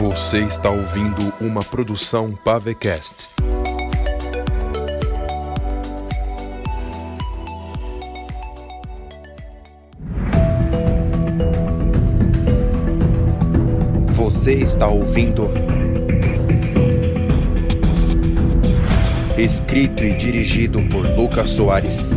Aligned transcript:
Você 0.00 0.38
está 0.38 0.70
ouvindo 0.70 1.30
uma 1.42 1.62
produção 1.62 2.32
Pavecast. 2.32 3.28
Você 14.08 14.54
está 14.54 14.88
ouvindo. 14.88 15.50
Escrito 19.36 20.02
e 20.02 20.14
dirigido 20.16 20.80
por 20.84 21.04
Lucas 21.14 21.50
Soares. 21.50 22.12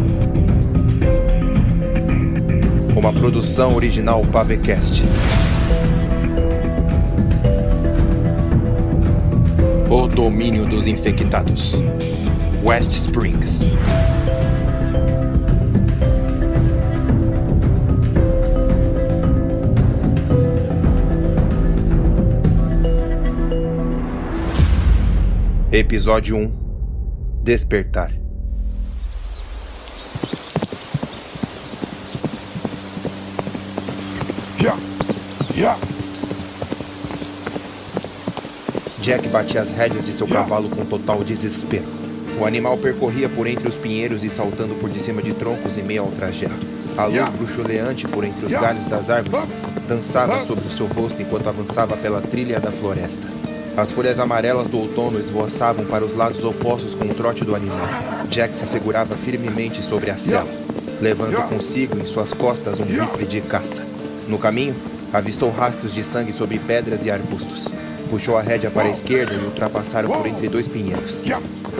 Uma 2.95 3.11
produção 3.11 3.75
original 3.75 4.25
Pavecast. 4.27 5.03
Domínio 10.23 10.65
dos 10.65 10.87
infectados. 10.87 11.73
West 12.63 12.93
Springs. 12.93 13.65
Episódio 25.69 26.37
1 26.37 27.43
Despertar. 27.43 28.22
Jack 39.03 39.27
batia 39.27 39.61
as 39.61 39.69
rédeas 39.69 40.05
de 40.05 40.13
seu 40.13 40.25
cavalo 40.25 40.69
com 40.69 40.85
total 40.85 41.25
desespero. 41.25 41.83
O 42.39 42.45
animal 42.45 42.77
percorria 42.77 43.27
por 43.27 43.45
entre 43.47 43.67
os 43.67 43.75
pinheiros 43.75 44.23
e 44.23 44.29
saltando 44.29 44.75
por 44.75 44.89
de 44.89 44.97
cima 44.97 45.21
de 45.21 45.33
troncos 45.33 45.77
em 45.77 45.83
meio 45.83 46.03
ao 46.03 46.11
trajeto. 46.11 46.65
A 46.97 47.03
luz 47.03 47.27
bruxuleante 47.27 48.07
por 48.07 48.23
entre 48.23 48.45
os 48.45 48.51
galhos 48.53 48.85
das 48.85 49.09
árvores 49.09 49.53
dançava 49.89 50.45
sobre 50.45 50.65
o 50.65 50.71
seu 50.71 50.87
rosto 50.87 51.21
enquanto 51.21 51.49
avançava 51.49 51.97
pela 51.97 52.21
trilha 52.21 52.61
da 52.61 52.71
floresta. 52.71 53.27
As 53.75 53.91
folhas 53.91 54.19
amarelas 54.19 54.69
do 54.69 54.79
outono 54.79 55.19
esvoaçavam 55.19 55.83
para 55.83 56.05
os 56.05 56.15
lados 56.15 56.41
opostos 56.41 56.95
com 56.95 57.03
o 57.03 57.13
trote 57.13 57.43
do 57.43 57.55
animal. 57.55 57.89
Jack 58.29 58.55
se 58.55 58.65
segurava 58.65 59.17
firmemente 59.17 59.83
sobre 59.83 60.11
a 60.11 60.17
sela, 60.17 60.49
levando 61.01 61.45
consigo 61.49 61.99
em 61.99 62.05
suas 62.05 62.33
costas 62.33 62.79
um 62.79 62.85
rifle 62.85 63.25
de 63.25 63.41
caça. 63.41 63.83
No 64.29 64.37
caminho, 64.37 64.73
avistou 65.11 65.51
rastros 65.51 65.91
de 65.91 66.05
sangue 66.05 66.31
sobre 66.31 66.57
pedras 66.57 67.05
e 67.05 67.11
arbustos. 67.11 67.67
Puxou 68.13 68.37
a 68.37 68.43
rédea 68.43 68.69
para 68.69 68.87
a 68.87 68.91
esquerda 68.91 69.33
e 69.33 69.43
ultrapassaram 69.43 70.07
por 70.07 70.27
entre 70.27 70.47
dois 70.47 70.67
pinheiros. 70.67 71.19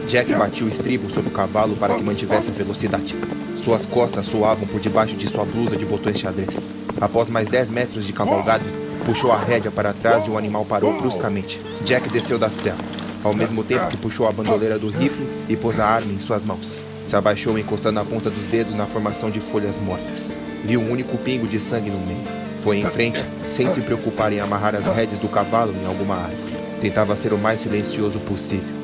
Jack 0.08 0.34
batia 0.34 0.66
o 0.66 0.68
estribo 0.68 1.08
sobre 1.08 1.28
o 1.28 1.32
cavalo 1.32 1.76
para 1.76 1.94
que 1.94 2.02
mantivesse 2.02 2.50
a 2.50 2.52
velocidade. 2.52 3.14
Suas 3.56 3.86
costas 3.86 4.26
suavam 4.26 4.66
por 4.66 4.80
debaixo 4.80 5.14
de 5.14 5.28
sua 5.28 5.44
blusa 5.44 5.76
de 5.76 5.86
botões 5.86 6.18
xadrez. 6.18 6.66
Após 7.00 7.30
mais 7.30 7.48
10 7.48 7.70
metros 7.70 8.04
de 8.04 8.12
cavalgada, 8.12 8.64
puxou 9.06 9.30
a 9.30 9.38
rédea 9.38 9.70
para 9.70 9.92
trás 9.92 10.26
e 10.26 10.30
o 10.30 10.36
animal 10.36 10.64
parou 10.64 11.00
bruscamente. 11.00 11.60
Jack 11.84 12.08
desceu 12.12 12.36
da 12.36 12.50
cela, 12.50 12.78
ao 13.22 13.32
mesmo 13.32 13.62
tempo 13.62 13.86
que 13.86 13.96
puxou 13.96 14.26
a 14.26 14.32
bandoleira 14.32 14.76
do 14.76 14.90
rifle 14.90 15.28
e 15.48 15.56
pôs 15.56 15.78
a 15.78 15.86
arma 15.86 16.12
em 16.12 16.18
suas 16.18 16.44
mãos. 16.44 16.80
Se 17.08 17.14
abaixou 17.14 17.56
encostando 17.56 18.00
a 18.00 18.04
ponta 18.04 18.28
dos 18.28 18.50
dedos 18.50 18.74
na 18.74 18.86
formação 18.86 19.30
de 19.30 19.38
folhas 19.38 19.78
mortas. 19.78 20.34
Viu 20.64 20.80
um 20.80 20.90
único 20.90 21.16
pingo 21.16 21.46
de 21.46 21.60
sangue 21.60 21.90
no 21.90 21.98
meio. 22.04 22.43
Foi 22.64 22.78
em 22.78 22.86
frente, 22.86 23.22
sem 23.50 23.70
se 23.74 23.82
preocupar 23.82 24.32
em 24.32 24.40
amarrar 24.40 24.74
as 24.74 24.86
rédeas 24.86 25.18
do 25.18 25.28
cavalo 25.28 25.70
em 25.70 25.86
alguma 25.86 26.14
árvore. 26.14 26.54
Tentava 26.80 27.14
ser 27.14 27.34
o 27.34 27.38
mais 27.38 27.60
silencioso 27.60 28.18
possível, 28.20 28.74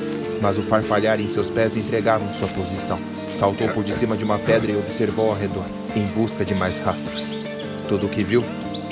mas 0.42 0.58
o 0.58 0.62
farfalhar 0.62 1.18
em 1.18 1.30
seus 1.30 1.48
pés 1.48 1.74
entregava 1.74 2.28
sua 2.34 2.48
posição. 2.48 2.98
Saltou 3.34 3.70
por 3.70 3.82
de 3.82 3.94
cima 3.94 4.18
de 4.18 4.24
uma 4.24 4.38
pedra 4.38 4.70
e 4.70 4.76
observou 4.76 5.30
ao 5.30 5.36
redor, 5.36 5.64
em 5.96 6.06
busca 6.08 6.44
de 6.44 6.54
mais 6.54 6.78
rastros. 6.78 7.34
Tudo 7.88 8.04
o 8.04 8.10
que 8.10 8.22
viu 8.22 8.44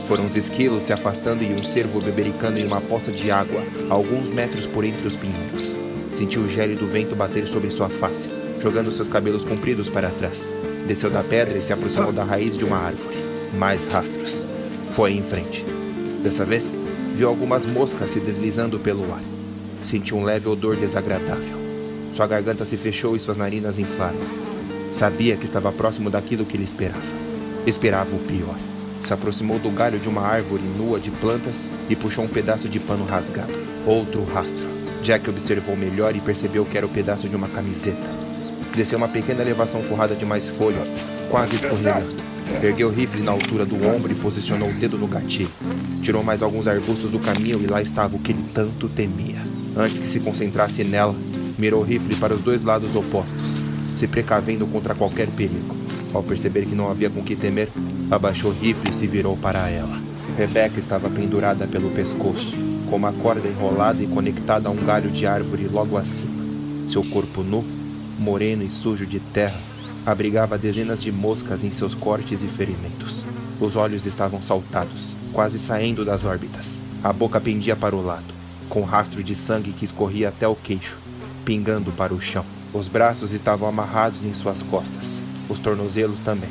foram 0.06 0.24
os 0.24 0.34
esquilos 0.34 0.84
se 0.84 0.92
afastando 0.94 1.44
e 1.44 1.52
um 1.52 1.62
cervo 1.62 2.00
bebericando 2.00 2.58
em 2.58 2.66
uma 2.66 2.80
poça 2.80 3.12
de 3.12 3.30
água, 3.30 3.62
a 3.90 3.92
alguns 3.92 4.30
metros 4.30 4.64
por 4.64 4.86
entre 4.86 5.06
os 5.06 5.14
pinheiros. 5.14 5.76
Sentiu 6.10 6.40
o 6.40 6.48
gélido 6.48 6.86
vento 6.86 7.14
bater 7.14 7.46
sobre 7.46 7.70
sua 7.70 7.90
face, 7.90 8.26
jogando 8.58 8.90
seus 8.90 9.06
cabelos 9.06 9.44
compridos 9.44 9.90
para 9.90 10.08
trás. 10.08 10.50
Desceu 10.86 11.10
da 11.10 11.22
pedra 11.22 11.58
e 11.58 11.62
se 11.62 11.74
aproximou 11.74 12.10
da 12.10 12.24
raiz 12.24 12.56
de 12.56 12.64
uma 12.64 12.78
árvore. 12.78 13.18
Mais 13.52 13.84
rastros. 13.92 14.47
Foi 14.98 15.12
em 15.12 15.22
frente. 15.22 15.64
Dessa 16.24 16.44
vez, 16.44 16.74
viu 17.14 17.28
algumas 17.28 17.64
moscas 17.64 18.10
se 18.10 18.18
deslizando 18.18 18.80
pelo 18.80 19.04
ar. 19.14 19.22
Sentiu 19.84 20.16
um 20.16 20.24
leve 20.24 20.48
odor 20.48 20.74
desagradável. 20.74 21.56
Sua 22.16 22.26
garganta 22.26 22.64
se 22.64 22.76
fechou 22.76 23.14
e 23.14 23.20
suas 23.20 23.36
narinas 23.36 23.78
inflaram. 23.78 24.18
Sabia 24.92 25.36
que 25.36 25.44
estava 25.44 25.70
próximo 25.70 26.10
daquilo 26.10 26.44
que 26.44 26.56
ele 26.56 26.64
esperava. 26.64 26.98
Esperava 27.64 28.12
o 28.12 28.18
pior. 28.18 28.56
Se 29.06 29.14
aproximou 29.14 29.60
do 29.60 29.70
galho 29.70 30.00
de 30.00 30.08
uma 30.08 30.22
árvore 30.22 30.64
nua 30.76 30.98
de 30.98 31.12
plantas 31.12 31.70
e 31.88 31.94
puxou 31.94 32.24
um 32.24 32.28
pedaço 32.28 32.68
de 32.68 32.80
pano 32.80 33.04
rasgado. 33.04 33.54
Outro 33.86 34.24
rastro. 34.24 34.66
Jack 35.04 35.30
observou 35.30 35.76
melhor 35.76 36.16
e 36.16 36.20
percebeu 36.20 36.64
que 36.64 36.76
era 36.76 36.86
o 36.86 36.90
pedaço 36.90 37.28
de 37.28 37.36
uma 37.36 37.46
camiseta. 37.46 38.10
Desceu 38.74 38.98
uma 38.98 39.06
pequena 39.06 39.42
elevação 39.42 39.80
forrada 39.84 40.16
de 40.16 40.26
mais 40.26 40.48
folhas, 40.48 41.06
quase 41.30 41.54
escorregando. 41.54 42.27
Ergueu 42.62 42.88
o 42.88 42.92
rifle 42.92 43.22
na 43.22 43.32
altura 43.32 43.64
do 43.64 43.76
ombro 43.76 44.10
e 44.10 44.16
posicionou 44.16 44.68
o 44.68 44.72
dedo 44.72 44.98
no 44.98 45.06
gatilho. 45.06 45.50
Tirou 46.02 46.24
mais 46.24 46.42
alguns 46.42 46.66
arbustos 46.66 47.10
do 47.10 47.18
caminho 47.18 47.60
e 47.62 47.66
lá 47.66 47.80
estava 47.80 48.16
o 48.16 48.18
que 48.18 48.32
ele 48.32 48.44
tanto 48.52 48.88
temia. 48.88 49.38
Antes 49.76 49.98
que 49.98 50.08
se 50.08 50.20
concentrasse 50.20 50.82
nela, 50.82 51.14
mirou 51.58 51.82
o 51.82 51.84
rifle 51.84 52.16
para 52.16 52.34
os 52.34 52.40
dois 52.40 52.62
lados 52.62 52.94
opostos, 52.96 53.56
se 53.96 54.06
precavendo 54.06 54.66
contra 54.66 54.94
qualquer 54.94 55.28
perigo. 55.28 55.76
Ao 56.12 56.22
perceber 56.22 56.66
que 56.66 56.74
não 56.74 56.90
havia 56.90 57.10
com 57.10 57.22
que 57.22 57.36
temer, 57.36 57.68
abaixou 58.10 58.50
o 58.50 58.54
rifle 58.54 58.90
e 58.90 58.94
se 58.94 59.06
virou 59.06 59.36
para 59.36 59.68
ela. 59.68 60.00
Rebecca 60.36 60.80
estava 60.80 61.08
pendurada 61.10 61.66
pelo 61.66 61.90
pescoço, 61.90 62.54
com 62.88 62.96
uma 62.96 63.12
corda 63.12 63.46
enrolada 63.46 64.02
e 64.02 64.06
conectada 64.06 64.68
a 64.68 64.72
um 64.72 64.84
galho 64.84 65.10
de 65.10 65.26
árvore 65.26 65.68
logo 65.68 65.96
acima. 65.96 66.30
Seu 66.88 67.04
corpo 67.04 67.42
nu, 67.42 67.64
moreno 68.18 68.62
e 68.62 68.68
sujo 68.68 69.04
de 69.04 69.20
terra, 69.20 69.60
abrigava 70.06 70.58
dezenas 70.58 71.02
de 71.02 71.12
moscas 71.12 71.62
em 71.62 71.70
seus 71.70 71.94
cortes 71.94 72.42
e 72.42 72.46
ferimentos. 72.46 73.24
Os 73.60 73.76
olhos 73.76 74.06
estavam 74.06 74.40
saltados, 74.40 75.14
quase 75.32 75.58
saindo 75.58 76.04
das 76.04 76.24
órbitas. 76.24 76.80
A 77.02 77.12
boca 77.12 77.40
pendia 77.40 77.76
para 77.76 77.94
o 77.94 78.04
lado, 78.04 78.34
com 78.68 78.82
rastro 78.82 79.22
de 79.22 79.34
sangue 79.34 79.72
que 79.72 79.84
escorria 79.84 80.28
até 80.28 80.46
o 80.46 80.54
queixo, 80.54 80.96
pingando 81.44 81.92
para 81.92 82.14
o 82.14 82.20
chão. 82.20 82.44
Os 82.72 82.88
braços 82.88 83.32
estavam 83.32 83.68
amarrados 83.68 84.24
em 84.24 84.34
suas 84.34 84.62
costas, 84.62 85.20
os 85.48 85.58
tornozelos 85.58 86.20
também. 86.20 86.50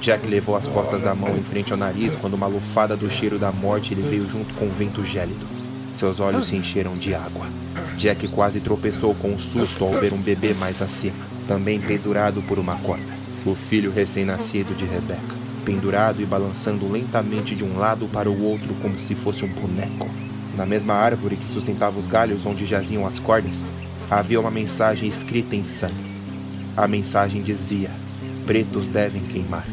Jack 0.00 0.26
levou 0.26 0.54
as 0.54 0.66
costas 0.66 1.02
da 1.02 1.14
mão 1.14 1.36
em 1.36 1.42
frente 1.42 1.72
ao 1.72 1.78
nariz 1.78 2.14
quando 2.14 2.34
uma 2.34 2.46
lufada 2.46 2.96
do 2.96 3.10
cheiro 3.10 3.38
da 3.38 3.50
morte 3.50 3.94
lhe 3.94 4.02
veio 4.02 4.28
junto 4.28 4.54
com 4.54 4.66
o 4.66 4.70
vento 4.70 5.02
gélido. 5.04 5.44
Seus 5.98 6.20
olhos 6.20 6.46
se 6.46 6.54
encheram 6.54 6.96
de 6.96 7.14
água. 7.14 7.46
Jack 7.96 8.28
quase 8.28 8.60
tropeçou 8.60 9.14
com 9.16 9.32
um 9.32 9.38
susto 9.38 9.84
ao 9.84 9.90
ver 9.90 10.12
um 10.12 10.22
bebê 10.22 10.54
mais 10.54 10.80
acima, 10.80 11.26
também 11.48 11.80
pendurado 11.80 12.42
por 12.42 12.58
uma 12.58 12.76
corda. 12.76 13.18
O 13.46 13.54
filho 13.54 13.90
recém-nascido 13.90 14.76
de 14.76 14.84
Rebecca, 14.84 15.34
pendurado 15.64 16.20
e 16.20 16.26
balançando 16.26 16.86
lentamente 16.88 17.56
de 17.56 17.64
um 17.64 17.78
lado 17.78 18.06
para 18.08 18.30
o 18.30 18.44
outro 18.44 18.74
como 18.82 18.98
se 19.00 19.14
fosse 19.14 19.44
um 19.44 19.48
boneco. 19.48 20.08
Na 20.54 20.66
mesma 20.66 20.92
árvore 20.92 21.36
que 21.36 21.48
sustentava 21.48 21.98
os 21.98 22.06
galhos 22.06 22.44
onde 22.44 22.66
jaziam 22.66 23.06
as 23.06 23.18
cordas, 23.18 23.62
havia 24.10 24.38
uma 24.38 24.50
mensagem 24.50 25.08
escrita 25.08 25.56
em 25.56 25.64
sangue. 25.64 25.94
A 26.76 26.86
mensagem 26.86 27.42
dizia: 27.42 27.90
Pretos 28.46 28.88
devem 28.88 29.22
queimar. 29.22 29.66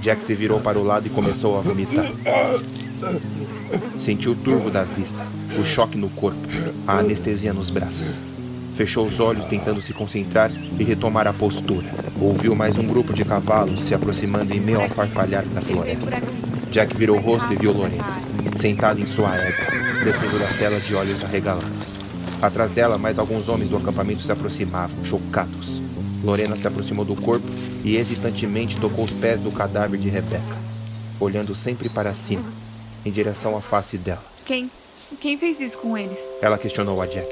Jack 0.00 0.22
se 0.22 0.34
virou 0.34 0.60
para 0.60 0.78
o 0.78 0.84
lado 0.84 1.06
e 1.08 1.10
começou 1.10 1.58
a 1.58 1.60
vomitar. 1.60 2.06
Sentiu 3.98 4.32
o 4.32 4.36
turvo 4.36 4.70
da 4.70 4.84
vista, 4.84 5.26
o 5.58 5.64
choque 5.64 5.98
no 5.98 6.08
corpo, 6.10 6.46
a 6.86 6.98
anestesia 6.98 7.52
nos 7.52 7.70
braços. 7.70 8.35
Fechou 8.76 9.06
os 9.06 9.18
olhos 9.20 9.46
tentando 9.46 9.80
se 9.80 9.94
concentrar 9.94 10.50
e 10.78 10.84
retomar 10.84 11.26
a 11.26 11.32
postura. 11.32 11.86
Ouviu 12.20 12.54
mais 12.54 12.76
um 12.76 12.86
grupo 12.86 13.14
de 13.14 13.24
cavalos 13.24 13.82
se 13.82 13.94
aproximando 13.94 14.52
em 14.52 14.60
meio 14.60 14.82
ao 14.82 14.88
farfalhar 14.90 15.46
da 15.46 15.62
floresta. 15.62 16.20
Jack 16.70 16.94
virou 16.94 17.16
o 17.16 17.20
rosto 17.20 17.50
e 17.50 17.56
viu 17.56 17.72
Lorena, 17.72 18.04
sentada 18.54 19.00
em 19.00 19.06
sua 19.06 19.34
égua, 19.34 19.64
descendo 20.04 20.38
da 20.38 20.48
cela 20.48 20.78
de 20.78 20.94
olhos 20.94 21.24
arregalados. 21.24 21.96
Atrás 22.42 22.70
dela, 22.70 22.98
mais 22.98 23.18
alguns 23.18 23.48
homens 23.48 23.70
do 23.70 23.78
acampamento 23.78 24.20
se 24.20 24.30
aproximavam, 24.30 25.02
chocados. 25.06 25.80
Lorena 26.22 26.54
se 26.54 26.68
aproximou 26.68 27.04
do 27.04 27.16
corpo 27.16 27.46
e 27.82 27.96
hesitantemente 27.96 28.78
tocou 28.78 29.06
os 29.06 29.10
pés 29.10 29.40
do 29.40 29.50
cadáver 29.50 29.98
de 29.98 30.10
Rebecca, 30.10 30.58
olhando 31.18 31.54
sempre 31.54 31.88
para 31.88 32.12
cima, 32.12 32.44
em 33.06 33.10
direção 33.10 33.56
à 33.56 33.62
face 33.62 33.96
dela. 33.96 34.24
Quem? 34.44 34.70
Quem 35.20 35.38
fez 35.38 35.60
isso 35.60 35.78
com 35.78 35.96
eles? 35.96 36.18
Ela 36.42 36.58
questionou 36.58 37.00
a 37.00 37.06
Jack, 37.06 37.28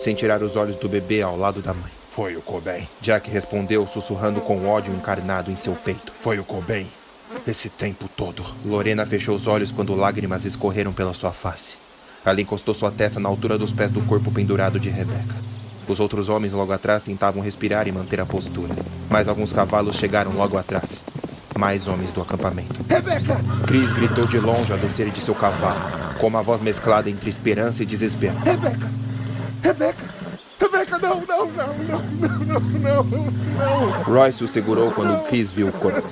sem 0.00 0.14
tirar 0.14 0.42
os 0.42 0.56
olhos 0.56 0.76
do 0.76 0.88
bebê 0.88 1.20
ao 1.20 1.36
lado 1.36 1.60
da 1.60 1.74
mãe. 1.74 1.90
Foi 2.12 2.34
o 2.34 2.42
Cobain. 2.42 2.88
Jack 3.00 3.30
respondeu, 3.30 3.86
sussurrando 3.86 4.40
com 4.40 4.66
ódio 4.66 4.92
encarnado 4.92 5.50
em 5.50 5.56
seu 5.56 5.74
peito. 5.74 6.12
Foi 6.22 6.38
o 6.38 6.44
Cobain. 6.44 6.88
Esse 7.46 7.68
tempo 7.68 8.08
todo. 8.16 8.44
Lorena 8.64 9.06
fechou 9.06 9.36
os 9.36 9.46
olhos 9.46 9.70
quando 9.70 9.94
lágrimas 9.94 10.44
escorreram 10.44 10.92
pela 10.92 11.14
sua 11.14 11.32
face. 11.32 11.76
Ela 12.24 12.40
encostou 12.40 12.74
sua 12.74 12.90
testa 12.90 13.20
na 13.20 13.28
altura 13.28 13.56
dos 13.56 13.72
pés 13.72 13.90
do 13.90 14.00
corpo 14.02 14.32
pendurado 14.32 14.80
de 14.80 14.90
Rebeca. 14.90 15.36
Os 15.86 16.00
outros 16.00 16.28
homens 16.28 16.52
logo 16.52 16.72
atrás 16.72 17.02
tentavam 17.02 17.42
respirar 17.42 17.86
e 17.88 17.92
manter 17.92 18.20
a 18.20 18.26
postura, 18.26 18.74
mas 19.08 19.28
alguns 19.28 19.52
cavalos 19.52 19.96
chegaram 19.96 20.32
logo 20.32 20.56
atrás. 20.56 21.02
Mais 21.58 21.88
homens 21.88 22.10
do 22.10 22.22
acampamento. 22.22 22.84
Rebeca! 22.88 23.36
Chris 23.66 23.92
gritou 23.92 24.26
de 24.26 24.38
longe 24.38 24.72
ao 24.72 24.78
descer 24.78 25.10
de 25.10 25.20
seu 25.20 25.34
cavalo, 25.34 25.80
com 26.18 26.26
uma 26.26 26.42
voz 26.42 26.60
mesclada 26.60 27.10
entre 27.10 27.28
esperança 27.28 27.82
e 27.82 27.86
desespero. 27.86 28.38
Rebeca! 28.38 28.90
Rebeca! 29.62 30.04
Rebeca, 30.60 30.98
não, 30.98 31.20
não, 31.22 31.46
não, 31.46 31.74
não, 31.78 32.02
não, 32.80 33.04
não, 33.04 33.04
não, 33.04 34.02
Royce 34.02 34.44
o 34.44 34.48
segurou 34.48 34.90
quando 34.92 35.24
Chris 35.28 35.50
viu 35.50 35.68
o 35.68 35.72
corpo. 35.72 36.08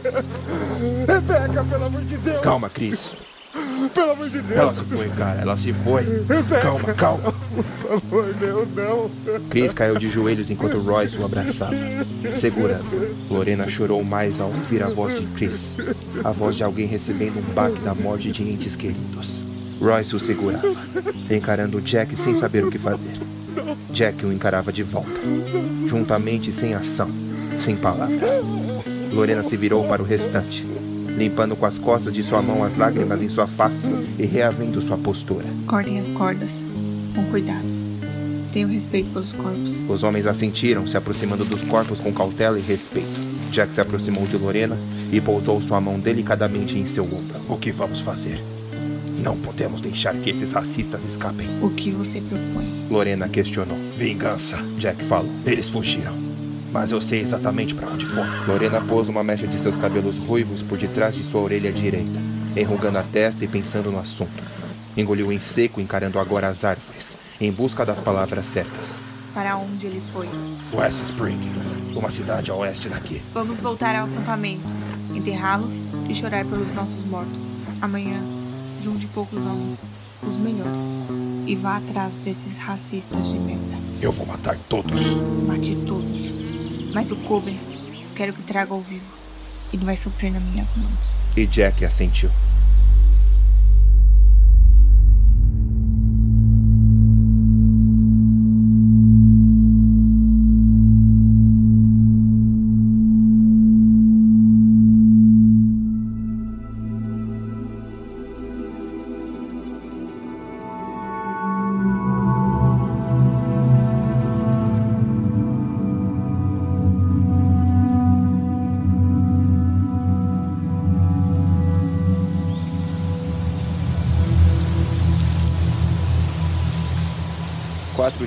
Rebeca, 1.07 1.65
pelo 1.65 1.85
amor 1.85 2.03
de 2.03 2.17
Deus! 2.17 2.41
Calma, 2.41 2.69
Chris. 2.69 3.13
Pelo 3.95 4.13
amor 4.13 4.31
de 4.31 4.41
Deus! 4.41 4.59
Ela 4.59 4.75
se 4.75 4.85
foi, 4.85 5.09
cara. 5.11 5.41
Ela 5.41 5.57
se 5.57 5.73
foi. 5.73 6.03
Rebeca, 6.03 6.61
Calma, 6.61 6.95
calma. 6.95 7.35
Por 7.55 8.01
favor, 8.01 8.35
Deus, 8.35 8.69
não! 8.75 9.11
Chris 9.51 9.73
caiu 9.73 9.99
de 9.99 10.09
joelhos 10.09 10.51
enquanto 10.51 10.79
Royce 10.79 11.17
o 11.19 11.25
abraçava, 11.25 11.75
segurando. 12.35 13.17
Lorena 13.31 13.69
chorou 13.69 14.03
mais 14.05 14.41
ao 14.41 14.49
ouvir 14.49 14.83
a 14.83 14.89
voz 14.89 15.19
de 15.19 15.27
Chris, 15.29 15.77
a 16.25 16.31
voz 16.31 16.57
de 16.57 16.65
alguém 16.65 16.87
recebendo 16.87 17.39
um 17.39 17.55
baque 17.55 17.81
da 17.81 17.95
morte 17.95 18.31
de 18.33 18.43
entes 18.43 18.77
queridos. 18.77 19.43
Royce 19.81 20.17
o 20.17 20.21
segurava, 20.21 20.75
encarando 21.31 21.81
Jack 21.81 22.17
sem 22.17 22.35
saber 22.35 22.65
o 22.65 22.71
que 22.71 22.79
fazer. 22.79 23.17
Jack 23.99 24.25
o 24.25 24.33
encarava 24.33 24.73
de 24.73 24.85
volta, 24.85 25.11
juntamente 25.89 26.53
sem 26.53 26.73
ação, 26.73 27.11
sem 27.59 27.75
palavras. 27.75 28.45
Lorena 29.13 29.43
se 29.43 29.57
virou 29.57 29.89
para 29.89 30.01
o 30.01 30.05
restante, 30.05 30.65
limpando 31.17 31.57
com 31.57 31.67
as 31.67 31.79
costas 31.79 32.15
de 32.15 32.23
sua 32.23 32.41
mão 32.41 32.63
as 32.63 32.77
lágrimas 32.77 33.21
em 33.21 33.29
sua 33.29 33.49
face 33.49 33.89
e 34.17 34.25
reavendo 34.25 34.81
sua 34.81 34.97
postura. 34.97 35.47
Cortem 35.67 35.99
as 35.99 36.09
cordas. 36.11 36.63
Com 37.13 37.25
cuidado. 37.25 37.67
Tenho 38.53 38.69
respeito 38.69 39.11
pelos 39.11 39.33
corpos. 39.33 39.81
Os 39.89 40.05
homens 40.05 40.29
assentiram, 40.29 40.87
se 40.87 40.97
aproximando 40.97 41.45
dos 41.45 41.63
corpos 41.63 41.99
com 41.99 42.13
cautela 42.13 42.57
e 42.57 42.63
respeito. 42.63 43.19
Jack 43.51 43.75
se 43.75 43.81
aproximou 43.81 44.25
de 44.29 44.37
Lorena 44.37 44.79
e 45.11 45.21
pousou 45.21 45.61
sua 45.61 45.81
mão 45.81 45.99
delicadamente 45.99 46.79
em 46.79 46.87
seu 46.87 47.03
ombro. 47.03 47.41
O 47.49 47.59
que 47.59 47.73
vamos 47.73 47.99
fazer? 47.99 48.39
Não 49.19 49.37
podemos 49.37 49.81
deixar 49.81 50.15
que 50.15 50.31
esses 50.31 50.53
racistas 50.53 51.05
escapem. 51.05 51.47
O 51.61 51.71
que 51.71 51.91
você 51.91 52.21
propõe? 52.21 52.87
Lorena 52.89 53.29
questionou. 53.29 53.77
Vingança. 53.97 54.57
Jack 54.79 55.05
falou. 55.05 55.31
Eles 55.45 55.69
fugiram. 55.69 56.15
Mas 56.71 56.93
eu 56.93 57.01
sei 57.01 57.21
exatamente 57.21 57.75
para 57.75 57.89
onde 57.89 58.07
foram. 58.07 58.47
Lorena 58.47 58.81
pôs 58.81 59.09
uma 59.09 59.25
mecha 59.25 59.47
de 59.47 59.59
seus 59.59 59.75
cabelos 59.75 60.17
ruivos 60.19 60.63
por 60.63 60.79
detrás 60.79 61.15
de 61.15 61.25
sua 61.25 61.41
orelha 61.41 61.73
direita, 61.73 62.21
enrugando 62.57 62.99
a 62.99 63.03
testa 63.03 63.45
e 63.45 63.49
pensando 63.49 63.91
no 63.91 63.99
assunto. 63.99 64.43
Engoliu 64.97 65.33
em 65.33 65.41
seco, 65.41 65.81
encarando 65.81 66.19
agora 66.19 66.49
as 66.49 66.65
árvores, 66.65 67.17
em 67.41 67.51
busca 67.51 67.85
das 67.85 68.01
palavras 68.01 68.47
certas. 68.47 69.01
Para 69.35 69.57
onde 69.57 69.87
ele 69.87 70.03
foi? 70.13 70.29
West 70.73 71.05
Spring, 71.05 71.39
uma 71.95 72.11
cidade 72.11 72.51
a 72.51 72.55
oeste 72.55 72.89
daqui. 72.89 73.23
Vamos 73.33 73.61
voltar 73.61 73.95
ao 73.97 74.07
acampamento, 74.07 74.63
enterrá-los 75.15 75.75
e 76.09 76.15
chorar 76.15 76.45
pelos 76.45 76.73
nossos 76.73 77.05
mortos. 77.05 77.49
Amanhã, 77.81 78.21
junte 78.81 79.07
poucos 79.09 79.39
homens, 79.39 79.85
os 80.23 80.37
melhores, 80.37 80.73
e 81.47 81.55
vá 81.55 81.77
atrás 81.77 82.17
desses 82.19 82.59
racistas 82.59 83.29
de 83.31 83.39
merda. 83.39 83.77
Eu 84.01 84.13
vou 84.13 84.27
matar 84.27 84.57
todos. 84.69 85.01
Mate 85.47 85.77
todos. 85.87 86.31
Mas 86.93 87.11
o 87.11 87.17
Kobe, 87.17 87.59
quero 88.15 88.33
que 88.33 88.43
traga 88.43 88.73
ao 88.73 88.81
vivo. 88.81 89.17
Ele 89.73 89.85
vai 89.85 89.97
sofrer 89.97 90.33
nas 90.33 90.43
minhas 90.43 90.75
mãos. 90.77 91.17
E 91.37 91.47
Jack 91.47 91.85
assentiu. 91.85 92.31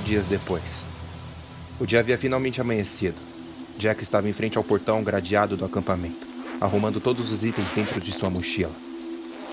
Dias 0.02 0.26
depois. 0.26 0.84
O 1.80 1.86
dia 1.86 2.00
havia 2.00 2.18
finalmente 2.18 2.60
amanhecido. 2.60 3.16
Jack 3.78 4.02
estava 4.02 4.28
em 4.28 4.32
frente 4.32 4.58
ao 4.58 4.64
portão 4.64 5.02
gradeado 5.02 5.56
do 5.56 5.64
acampamento, 5.64 6.26
arrumando 6.60 7.00
todos 7.00 7.32
os 7.32 7.42
itens 7.42 7.70
dentro 7.74 8.00
de 8.00 8.12
sua 8.12 8.28
mochila. 8.28 8.72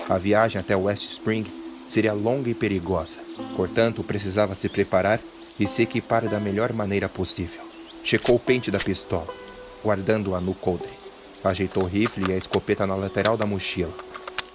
A 0.08 0.18
viagem 0.18 0.60
até 0.60 0.76
West 0.76 1.10
Spring 1.12 1.46
seria 1.88 2.12
longa 2.12 2.50
e 2.50 2.54
perigosa, 2.54 3.18
portanto, 3.56 4.04
precisava 4.04 4.54
se 4.54 4.68
preparar 4.68 5.20
e 5.58 5.66
se 5.66 5.82
equipar 5.82 6.28
da 6.28 6.38
melhor 6.38 6.72
maneira 6.72 7.08
possível. 7.08 7.60
Checou 8.04 8.36
o 8.36 8.38
pente 8.38 8.70
da 8.70 8.78
pistola, 8.78 9.28
guardando-a 9.82 10.40
no 10.40 10.54
coldre. 10.54 10.90
Ajeitou 11.42 11.84
o 11.84 11.86
rifle 11.86 12.26
e 12.28 12.32
a 12.32 12.36
escopeta 12.36 12.86
na 12.86 12.94
lateral 12.94 13.36
da 13.36 13.46
mochila. 13.46 13.92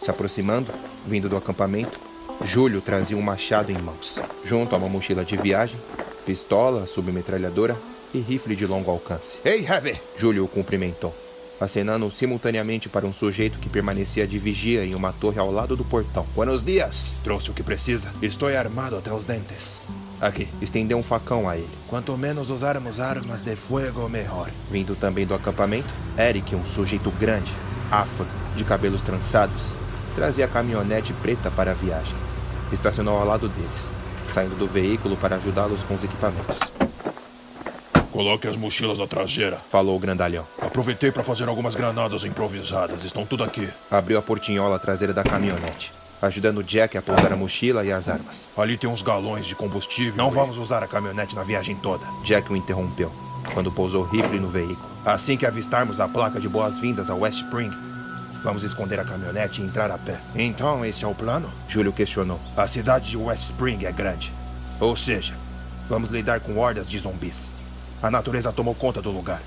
Se 0.02 0.10
aproximando, 0.10 0.72
vindo 1.06 1.28
do 1.28 1.38
acampamento, 1.38 2.00
Júlio 2.44 2.82
trazia 2.82 3.18
um 3.18 3.22
machado 3.22 3.72
em 3.72 3.78
mãos, 3.78 4.20
junto 4.44 4.76
a 4.76 4.78
uma 4.78 4.90
mochila 4.90 5.24
de 5.24 5.38
viagem, 5.38 5.78
pistola, 6.26 6.86
submetralhadora 6.86 7.76
e 8.14 8.20
rifle 8.20 8.56
de 8.56 8.66
longo 8.66 8.92
alcance. 8.92 9.38
Ei, 9.44 9.66
Heavy! 9.66 10.00
Júlio 10.18 10.46
o 10.46 10.48
cumprimentou, 10.48 11.14
acenando 11.60 12.12
simultaneamente 12.12 12.90
para 12.90 13.06
um 13.06 13.14
sujeito 13.14 13.60
que 13.60 13.70
permanecia 13.70 14.28
de 14.28 14.38
vigia 14.38 14.86
em 14.86 14.96
uma 14.96 15.14
torre 15.14 15.40
ao 15.40 15.52
lado 15.52 15.76
do 15.76 15.84
portão. 15.84 16.26
Buenos 16.36 16.64
dias. 16.64 17.14
Trouxe 17.24 17.52
o 17.52 17.54
que 17.54 17.64
precisa. 17.64 18.12
Estou 18.22 18.50
armado 18.50 18.98
até 18.98 19.12
os 19.12 19.26
dentes. 19.26 19.82
Aqui, 20.20 20.48
estendeu 20.62 20.98
um 20.98 21.04
facão 21.04 21.50
a 21.50 21.58
ele. 21.58 21.70
Quanto 21.88 22.18
menos 22.18 22.50
usarmos 22.50 23.00
armas 23.00 23.44
de 23.44 23.56
fogo, 23.56 24.08
melhor. 24.08 24.50
Vindo 24.72 24.96
também 24.96 25.26
do 25.26 25.34
acampamento, 25.34 25.94
Eric, 26.18 26.56
um 26.56 26.66
sujeito 26.66 27.12
grande, 27.12 27.52
afro, 27.92 28.26
de 28.56 28.64
cabelos 28.64 29.02
trançados, 29.02 29.74
trazia 30.16 30.46
a 30.46 30.48
caminhonete 30.48 31.12
preta 31.22 31.52
para 31.52 31.72
a 31.72 31.74
viagem. 31.74 32.25
Estacionou 32.72 33.18
ao 33.18 33.26
lado 33.26 33.48
deles, 33.48 33.92
saindo 34.34 34.56
do 34.56 34.68
veículo 34.68 35.16
para 35.16 35.36
ajudá-los 35.36 35.82
com 35.84 35.96
os 35.96 36.04
equipamentos. 36.04 36.58
Coloque 38.12 38.48
as 38.48 38.56
mochilas 38.56 38.98
na 38.98 39.06
traseira. 39.06 39.60
Falou 39.70 39.96
o 39.96 40.00
grandalhão. 40.00 40.48
Aproveitei 40.62 41.12
para 41.12 41.22
fazer 41.22 41.50
algumas 41.50 41.76
granadas 41.76 42.24
improvisadas. 42.24 43.04
Estão 43.04 43.26
tudo 43.26 43.44
aqui. 43.44 43.70
Abriu 43.92 44.18
a 44.18 44.22
portinhola 44.22 44.80
traseira 44.80 45.14
da 45.14 45.22
caminhonete, 45.22 45.92
ajudando 46.22 46.64
Jack 46.64 46.98
a 46.98 47.02
pousar 47.02 47.34
a 47.34 47.36
mochila 47.36 47.84
e 47.84 47.92
as 47.92 48.08
armas. 48.08 48.48
Ali 48.58 48.78
tem 48.78 48.90
uns 48.90 49.02
galões 49.02 49.46
de 49.46 49.54
combustível. 49.54 50.16
Não 50.16 50.32
vamos 50.32 50.58
usar 50.58 50.82
a 50.82 50.88
caminhonete 50.88 51.36
na 51.36 51.44
viagem 51.44 51.76
toda. 51.76 52.06
Jack 52.24 52.52
o 52.52 52.56
interrompeu, 52.56 53.12
quando 53.54 53.70
pousou 53.70 54.04
o 54.04 54.08
rifle 54.08 54.40
no 54.40 54.48
veículo. 54.48 54.90
Assim 55.06 55.36
que 55.36 55.46
avistarmos 55.46 56.00
a 56.00 56.08
placa 56.08 56.40
de 56.40 56.48
boas-vindas 56.48 57.10
a 57.10 57.16
West 57.16 57.40
Spring, 57.42 57.70
vamos 58.46 58.64
esconder 58.64 59.00
a 59.00 59.04
caminhonete 59.04 59.60
e 59.60 59.66
entrar 59.66 59.90
a 59.90 59.98
pé. 59.98 60.20
Então, 60.36 60.86
esse 60.86 61.04
é 61.04 61.08
o 61.08 61.16
plano? 61.16 61.52
Júlio 61.68 61.92
questionou. 61.92 62.40
A 62.56 62.68
cidade 62.68 63.10
de 63.10 63.18
West 63.18 63.46
Spring 63.46 63.84
é 63.86 63.92
grande. 63.92 64.32
Ou 64.80 64.96
seja, 64.96 65.34
vamos 65.90 66.12
lidar 66.12 66.40
com 66.40 66.56
hordas 66.60 66.88
de 66.88 67.00
zumbis. 67.00 67.50
A 68.04 68.12
natureza 68.12 68.54
tomou 68.54 68.76
conta 68.76 69.02
do 69.02 69.10
lugar. 69.10 69.42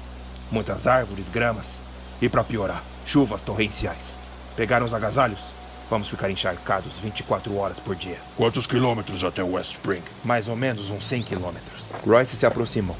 Muitas 0.51 0.89
árvores, 0.89 1.29
gramas. 1.29 1.81
E 2.21 2.29
para 2.29 2.43
piorar, 2.43 2.83
chuvas 3.07 3.41
torrenciais. 3.41 4.19
Pegaram 4.57 4.85
os 4.85 4.93
agasalhos? 4.93 5.55
Vamos 5.89 6.09
ficar 6.09 6.29
encharcados 6.29 6.99
24 6.99 7.57
horas 7.57 7.79
por 7.79 7.95
dia. 7.95 8.19
Quantos 8.37 8.67
quilômetros 8.67 9.23
até 9.23 9.45
West 9.45 9.75
Spring? 9.75 10.03
Mais 10.25 10.49
ou 10.49 10.57
menos 10.57 10.91
uns 10.91 11.07
100 11.07 11.23
quilômetros. 11.23 11.87
Royce 12.05 12.37
se 12.37 12.45
aproximou, 12.45 12.97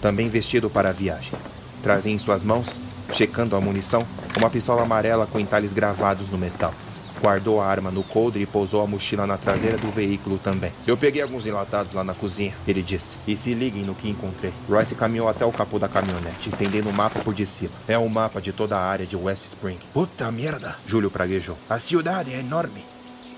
também 0.00 0.30
vestido 0.30 0.70
para 0.70 0.88
a 0.88 0.92
viagem. 0.92 1.34
Trazia 1.82 2.12
em 2.12 2.18
suas 2.18 2.42
mãos, 2.42 2.80
checando 3.12 3.54
a 3.54 3.60
munição, 3.60 4.02
uma 4.36 4.50
pistola 4.50 4.82
amarela 4.82 5.26
com 5.26 5.38
entalhes 5.38 5.72
gravados 5.72 6.28
no 6.28 6.38
metal. 6.38 6.74
Guardou 7.20 7.60
a 7.60 7.66
arma 7.66 7.88
no 7.90 8.02
coldre 8.02 8.42
e 8.42 8.46
pousou 8.46 8.82
a 8.82 8.86
mochila 8.86 9.26
na 9.28 9.38
traseira 9.38 9.78
do 9.78 9.92
veículo 9.92 10.38
também. 10.38 10.72
Eu 10.84 10.96
peguei 10.96 11.22
alguns 11.22 11.46
enlatados 11.46 11.92
lá 11.92 12.02
na 12.02 12.14
cozinha, 12.14 12.52
ele 12.66 12.82
disse. 12.82 13.16
E 13.28 13.36
se 13.36 13.54
liguem 13.54 13.84
no 13.84 13.94
que 13.94 14.10
encontrei. 14.10 14.52
Royce 14.68 14.96
caminhou 14.96 15.28
até 15.28 15.44
o 15.44 15.52
capô 15.52 15.78
da 15.78 15.88
caminhonete, 15.88 16.48
estendendo 16.48 16.88
o 16.88 16.92
mapa 16.92 17.20
por 17.20 17.32
de 17.32 17.46
cima. 17.46 17.70
É 17.86 17.96
um 17.96 18.08
mapa 18.08 18.40
de 18.40 18.52
toda 18.52 18.76
a 18.76 18.84
área 18.84 19.06
de 19.06 19.14
West 19.14 19.44
Spring. 19.44 19.78
Puta 19.94 20.32
merda! 20.32 20.74
Júlio 20.84 21.12
praguejou. 21.12 21.56
A 21.70 21.78
cidade 21.78 22.34
é 22.34 22.40
enorme. 22.40 22.84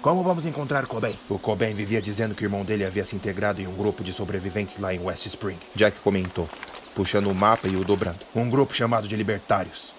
Como 0.00 0.22
vamos 0.22 0.46
encontrar 0.46 0.86
Cobain? 0.86 1.18
O 1.28 1.38
Cobain 1.38 1.74
vivia 1.74 2.00
dizendo 2.00 2.34
que 2.34 2.44
o 2.44 2.46
irmão 2.46 2.64
dele 2.64 2.86
havia 2.86 3.04
se 3.04 3.16
integrado 3.16 3.60
em 3.60 3.66
um 3.66 3.74
grupo 3.74 4.02
de 4.02 4.12
sobreviventes 4.12 4.78
lá 4.78 4.94
em 4.94 5.02
West 5.02 5.26
Spring. 5.26 5.58
Jack 5.74 5.98
comentou, 6.00 6.48
puxando 6.94 7.30
o 7.30 7.34
mapa 7.34 7.68
e 7.68 7.76
o 7.76 7.84
dobrando. 7.84 8.20
Um 8.34 8.48
grupo 8.48 8.74
chamado 8.74 9.06
de 9.08 9.16
Libertários. 9.16 9.94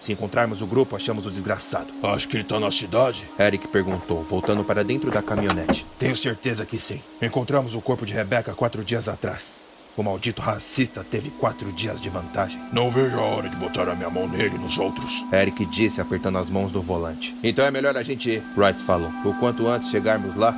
Se 0.00 0.12
encontrarmos 0.12 0.62
o 0.62 0.66
grupo, 0.66 0.96
achamos 0.96 1.26
o 1.26 1.30
desgraçado. 1.30 1.92
Acho 2.02 2.28
que 2.28 2.36
ele 2.36 2.44
tá 2.44 2.58
na 2.58 2.70
cidade. 2.70 3.28
Eric 3.38 3.68
perguntou, 3.68 4.22
voltando 4.22 4.64
para 4.64 4.84
dentro 4.84 5.10
da 5.10 5.22
caminhonete. 5.22 5.84
Tenho 5.98 6.16
certeza 6.16 6.64
que 6.64 6.78
sim. 6.78 7.00
Encontramos 7.20 7.74
o 7.74 7.80
corpo 7.80 8.06
de 8.06 8.12
Rebecca 8.12 8.54
quatro 8.54 8.84
dias 8.84 9.08
atrás. 9.08 9.58
O 9.96 10.02
maldito 10.02 10.40
racista 10.40 11.02
teve 11.02 11.28
quatro 11.30 11.72
dias 11.72 12.00
de 12.00 12.08
vantagem. 12.08 12.60
Não 12.72 12.88
vejo 12.88 13.18
a 13.18 13.22
hora 13.22 13.48
de 13.48 13.56
botar 13.56 13.88
a 13.88 13.96
minha 13.96 14.08
mão 14.08 14.28
nele 14.28 14.54
e 14.54 14.58
nos 14.58 14.78
outros. 14.78 15.24
Eric 15.32 15.66
disse, 15.66 16.00
apertando 16.00 16.38
as 16.38 16.48
mãos 16.48 16.70
do 16.70 16.80
volante. 16.80 17.34
Então 17.42 17.64
é 17.64 17.70
melhor 17.72 17.96
a 17.96 18.02
gente 18.04 18.30
ir, 18.30 18.42
Rice 18.56 18.84
falou. 18.84 19.10
O 19.24 19.34
quanto 19.34 19.66
antes 19.66 19.90
chegarmos 19.90 20.36
lá. 20.36 20.54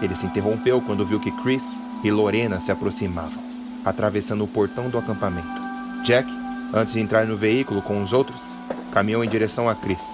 Ele 0.00 0.16
se 0.16 0.24
interrompeu 0.24 0.80
quando 0.80 1.04
viu 1.04 1.20
que 1.20 1.30
Chris 1.42 1.76
e 2.02 2.10
Lorena 2.10 2.58
se 2.58 2.72
aproximavam, 2.72 3.42
atravessando 3.84 4.44
o 4.44 4.48
portão 4.48 4.88
do 4.88 4.96
acampamento. 4.96 5.62
Jack, 6.02 6.26
antes 6.72 6.94
de 6.94 7.00
entrar 7.00 7.26
no 7.26 7.36
veículo 7.36 7.82
com 7.82 8.02
os 8.02 8.14
outros, 8.14 8.40
caminhou 8.94 9.24
em 9.24 9.28
direção 9.28 9.68
a 9.68 9.74
Chris. 9.74 10.04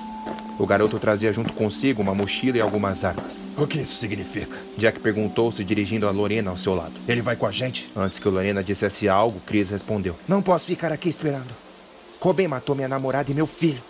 O 0.58 0.66
garoto 0.66 0.98
trazia 0.98 1.30
junto 1.34 1.52
consigo 1.52 2.00
uma 2.00 2.14
mochila 2.14 2.56
e 2.56 2.60
algumas 2.62 3.04
armas. 3.04 3.46
O 3.58 3.66
que 3.66 3.78
isso 3.78 3.96
significa? 3.96 4.56
Jack 4.78 5.00
perguntou, 5.00 5.52
se 5.52 5.62
dirigindo 5.62 6.08
a 6.08 6.10
Lorena 6.10 6.50
ao 6.50 6.56
seu 6.56 6.74
lado. 6.74 6.94
Ele 7.06 7.20
vai 7.20 7.36
com 7.36 7.44
a 7.44 7.50
gente? 7.50 7.90
Antes 7.94 8.18
que 8.18 8.26
Lorena 8.26 8.64
dissesse 8.64 9.06
algo, 9.06 9.38
Chris 9.46 9.68
respondeu. 9.68 10.16
Não 10.26 10.40
posso 10.40 10.64
ficar 10.64 10.90
aqui 10.92 11.10
esperando. 11.10 11.54
Coben 12.18 12.48
matou 12.48 12.74
minha 12.74 12.88
namorada 12.88 13.30
e 13.30 13.34
meu 13.34 13.46
filho. 13.46 13.82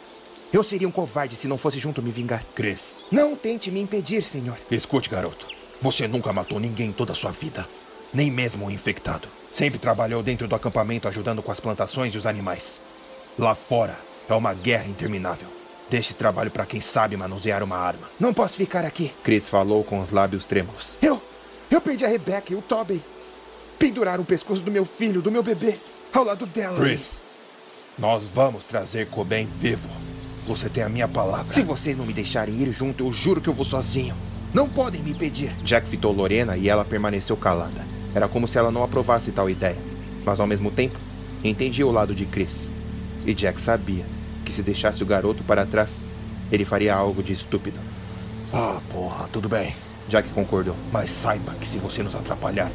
Eu 0.53 0.65
seria 0.65 0.89
um 0.89 0.93
covarde 0.93 1.37
se 1.37 1.47
não 1.47 1.57
fosse 1.57 1.79
junto 1.79 2.03
me 2.03 2.11
vingar. 2.11 2.45
Chris. 2.57 2.99
Não 3.13 3.37
tente 3.37 3.71
me 3.71 3.81
impedir, 3.81 4.25
senhor. 4.25 4.57
Escute, 4.73 5.09
garoto. 5.09 5.47
Você 5.81 6.09
nunca 6.09 6.33
matou 6.33 6.59
ninguém 6.59 6.91
toda 6.91 7.13
a 7.13 7.15
sua 7.15 7.31
vida. 7.31 7.65
Nem 8.13 8.29
mesmo 8.29 8.67
um 8.67 8.71
infectado. 8.71 9.29
Sempre 9.53 9.79
trabalhou 9.79 10.21
dentro 10.21 10.49
do 10.49 10.55
acampamento 10.57 11.07
ajudando 11.07 11.43
com 11.43 11.53
as 11.53 11.61
plantações 11.61 12.13
e 12.13 12.19
os 12.19 12.27
animais. 12.27 12.81
Lá 13.39 13.55
fora 13.55 14.10
é 14.33 14.37
uma 14.37 14.55
guerra 14.55 14.87
interminável. 14.87 15.49
Deixe 15.91 16.15
trabalho 16.15 16.53
para 16.53 16.65
quem 16.65 16.81
sabe 16.81 17.17
manusear 17.17 17.65
uma 17.65 17.77
arma. 17.77 18.09
Não 18.19 18.33
posso 18.33 18.57
ficar 18.57 18.85
aqui. 18.85 19.13
Chris 19.25 19.49
falou 19.49 19.83
com 19.83 20.01
os 20.01 20.13
lábios 20.13 20.47
trêmulos. 20.47 20.95
Eu. 21.03 21.21
Eu 21.69 21.81
perdi 21.81 22.05
a 22.05 22.09
Rebecca 22.09 22.53
e 22.53 22.57
o 22.57 22.63
Tobey. 22.63 23.03
Penduraram 23.77 24.23
o 24.23 24.27
pescoço 24.27 24.63
do 24.63 24.71
meu 24.71 24.85
filho, 24.85 25.21
do 25.21 25.33
meu 25.33 25.43
bebê, 25.43 25.79
ao 26.13 26.23
lado 26.23 26.47
dela. 26.47 26.79
Chris, 26.79 27.21
nós 27.99 28.25
vamos 28.25 28.65
trazer 28.65 29.09
Coben 29.09 29.49
vivo. 29.59 29.89
Você 30.47 30.69
tem 30.69 30.85
a 30.85 30.89
minha 30.89 31.09
palavra. 31.09 31.53
Se 31.53 31.63
vocês 31.63 31.97
não 31.97 32.07
me 32.07 32.13
deixarem 32.13 32.55
ir 32.55 32.73
junto, 32.73 33.05
eu 33.05 33.13
juro 33.13 33.41
que 33.41 33.49
eu 33.49 33.55
vou 33.55 33.65
sozinho. 33.65 34.15
Não 34.55 34.69
podem 34.69 35.01
me 35.01 35.11
impedir. 35.11 35.53
Jack 35.65 35.89
fitou 35.89 36.13
Lorena 36.13 36.57
e 36.57 36.69
ela 36.69 36.85
permaneceu 36.85 37.37
calada. 37.37 37.85
Era 38.15 38.29
como 38.29 38.47
se 38.47 38.59
ela 38.59 38.71
não 38.71 38.85
aprovasse 38.85 39.33
tal 39.33 39.51
ideia. 39.51 39.79
Mas 40.25 40.39
ao 40.39 40.47
mesmo 40.47 40.71
tempo, 40.71 40.99
entendia 41.43 41.87
o 41.87 41.93
lado 41.93 42.15
de 42.15 42.27
Chris. 42.27 42.69
E 43.25 43.35
Jack 43.35 43.61
sabia 43.61 44.05
que 44.50 44.57
se 44.57 44.62
deixasse 44.62 45.00
o 45.00 45.07
garoto 45.07 45.45
para 45.45 45.64
trás, 45.64 46.04
ele 46.50 46.64
faria 46.64 46.92
algo 46.92 47.23
de 47.23 47.33
estúpido. 47.33 47.78
Ah, 48.52 48.80
porra, 48.92 49.28
tudo 49.33 49.49
bem. 49.49 49.76
Jack 50.09 50.28
concordou. 50.30 50.75
Mas 50.92 51.11
saiba 51.11 51.54
que 51.54 51.69
se 51.69 51.78
você 51.78 52.02
nos 52.02 52.16
atrapalhar, 52.16 52.69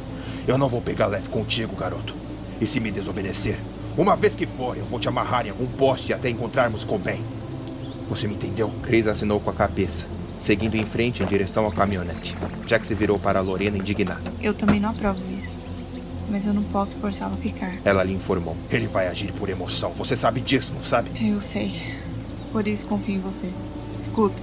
eu 0.48 0.56
não 0.56 0.70
vou 0.70 0.80
pegar 0.80 1.06
leve 1.06 1.28
contigo, 1.28 1.76
garoto. 1.76 2.14
E 2.58 2.66
se 2.66 2.80
me 2.80 2.90
desobedecer, 2.90 3.58
uma 3.94 4.16
vez 4.16 4.34
que 4.34 4.46
for, 4.46 4.74
eu 4.74 4.86
vou 4.86 4.98
te 4.98 5.06
amarrar 5.06 5.46
em 5.46 5.50
algum 5.50 5.66
poste 5.66 6.14
até 6.14 6.30
encontrarmos 6.30 6.82
com 6.82 6.98
bem. 6.98 7.22
Você 8.08 8.26
me 8.26 8.34
entendeu? 8.34 8.72
Chris 8.82 9.06
assinou 9.06 9.38
com 9.38 9.50
a 9.50 9.54
cabeça, 9.54 10.06
seguindo 10.40 10.76
em 10.76 10.84
frente 10.86 11.22
em 11.22 11.26
direção 11.26 11.66
ao 11.66 11.72
caminhonete. 11.72 12.34
Jack 12.66 12.86
se 12.86 12.94
virou 12.94 13.18
para 13.18 13.42
Lorena 13.42 13.76
indignado. 13.76 14.32
Eu 14.40 14.54
também 14.54 14.80
não 14.80 14.90
aprovo 14.90 15.20
isso. 15.38 15.58
Mas 16.28 16.46
eu 16.46 16.52
não 16.54 16.62
posso 16.64 16.96
forçá-lo 16.96 17.34
a 17.34 17.36
ficar. 17.36 17.74
Ela 17.84 18.02
lhe 18.02 18.12
informou. 18.12 18.56
Ele 18.70 18.86
vai 18.86 19.08
agir 19.08 19.32
por 19.32 19.48
emoção. 19.48 19.92
Você 19.92 20.16
sabe 20.16 20.40
disso, 20.40 20.72
não 20.74 20.84
sabe? 20.84 21.10
Eu 21.20 21.40
sei. 21.40 21.80
Por 22.52 22.66
isso 22.66 22.86
confio 22.86 23.16
em 23.16 23.20
você. 23.20 23.48
Escuta, 24.00 24.40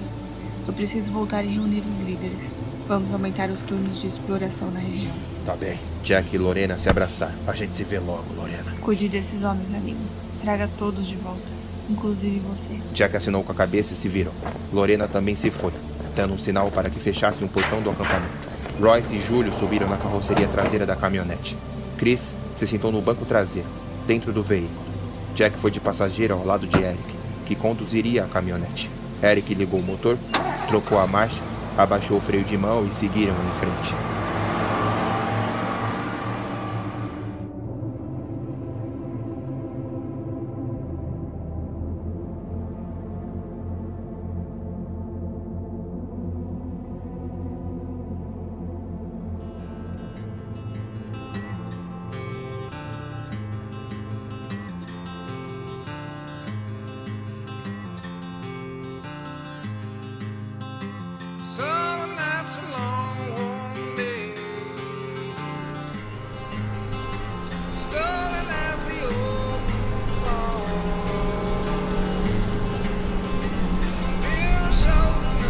eu 0.67 0.73
preciso 0.73 1.11
voltar 1.11 1.43
e 1.43 1.55
reunir 1.55 1.81
os 1.81 1.99
líderes. 1.99 2.51
Vamos 2.87 3.11
aumentar 3.11 3.49
os 3.49 3.61
turnos 3.61 3.99
de 3.99 4.07
exploração 4.07 4.69
na 4.71 4.79
região. 4.79 5.13
Tá 5.45 5.55
bem. 5.55 5.79
Jack 6.03 6.33
e 6.33 6.37
Lorena 6.37 6.77
se 6.77 6.89
abraçaram. 6.89 7.33
A 7.47 7.53
gente 7.53 7.75
se 7.75 7.83
vê 7.83 7.99
logo, 7.99 8.33
Lorena. 8.35 8.71
Cuide 8.81 9.09
desses 9.09 9.43
homens, 9.43 9.73
amigo. 9.73 9.99
Traga 10.41 10.69
todos 10.77 11.07
de 11.07 11.15
volta, 11.15 11.51
inclusive 11.89 12.39
você. 12.39 12.77
Jack 12.93 13.15
assinou 13.15 13.43
com 13.43 13.51
a 13.51 13.55
cabeça 13.55 13.93
e 13.93 13.95
se 13.95 14.07
virou. 14.09 14.33
Lorena 14.71 15.07
também 15.07 15.35
se 15.35 15.49
foi, 15.49 15.71
dando 16.15 16.33
um 16.33 16.37
sinal 16.39 16.69
para 16.71 16.89
que 16.89 16.99
fechasse 16.99 17.43
um 17.43 17.47
portão 17.47 17.81
do 17.81 17.89
acampamento. 17.89 18.53
Royce 18.81 19.15
e 19.15 19.21
Júlio 19.21 19.53
subiram 19.53 19.87
na 19.87 19.97
carroceria 19.97 20.47
traseira 20.47 20.85
da 20.85 20.95
caminhonete. 20.95 21.55
Chris 22.03 22.35
se 22.59 22.67
sentou 22.67 22.91
no 22.91 23.01
banco 23.01 23.23
traseiro, 23.23 23.69
dentro 24.05 24.33
do 24.33 24.43
veículo. 24.43 24.83
Jack 25.35 25.57
foi 25.57 25.71
de 25.71 25.79
passageiro 25.79 26.33
ao 26.33 26.45
lado 26.45 26.67
de 26.67 26.77
Eric, 26.77 27.01
que 27.45 27.55
conduziria 27.55 28.25
a 28.25 28.27
caminhonete. 28.27 28.89
Eric 29.23 29.53
ligou 29.55 29.79
o 29.79 29.83
motor, 29.83 30.17
trocou 30.67 30.99
a 30.99 31.07
marcha, 31.07 31.41
abaixou 31.77 32.17
o 32.17 32.21
freio 32.21 32.43
de 32.43 32.57
mão 32.57 32.85
e 32.85 32.93
seguiram 32.93 33.33
em 33.33 33.57
frente. 33.57 34.22
Are 62.55 62.61
long, 62.69 63.17
warm 63.35 63.95
days. 63.95 64.37
Stolen 67.71 68.47
as 68.47 68.77
the 68.85 69.01
falls. 70.21 70.75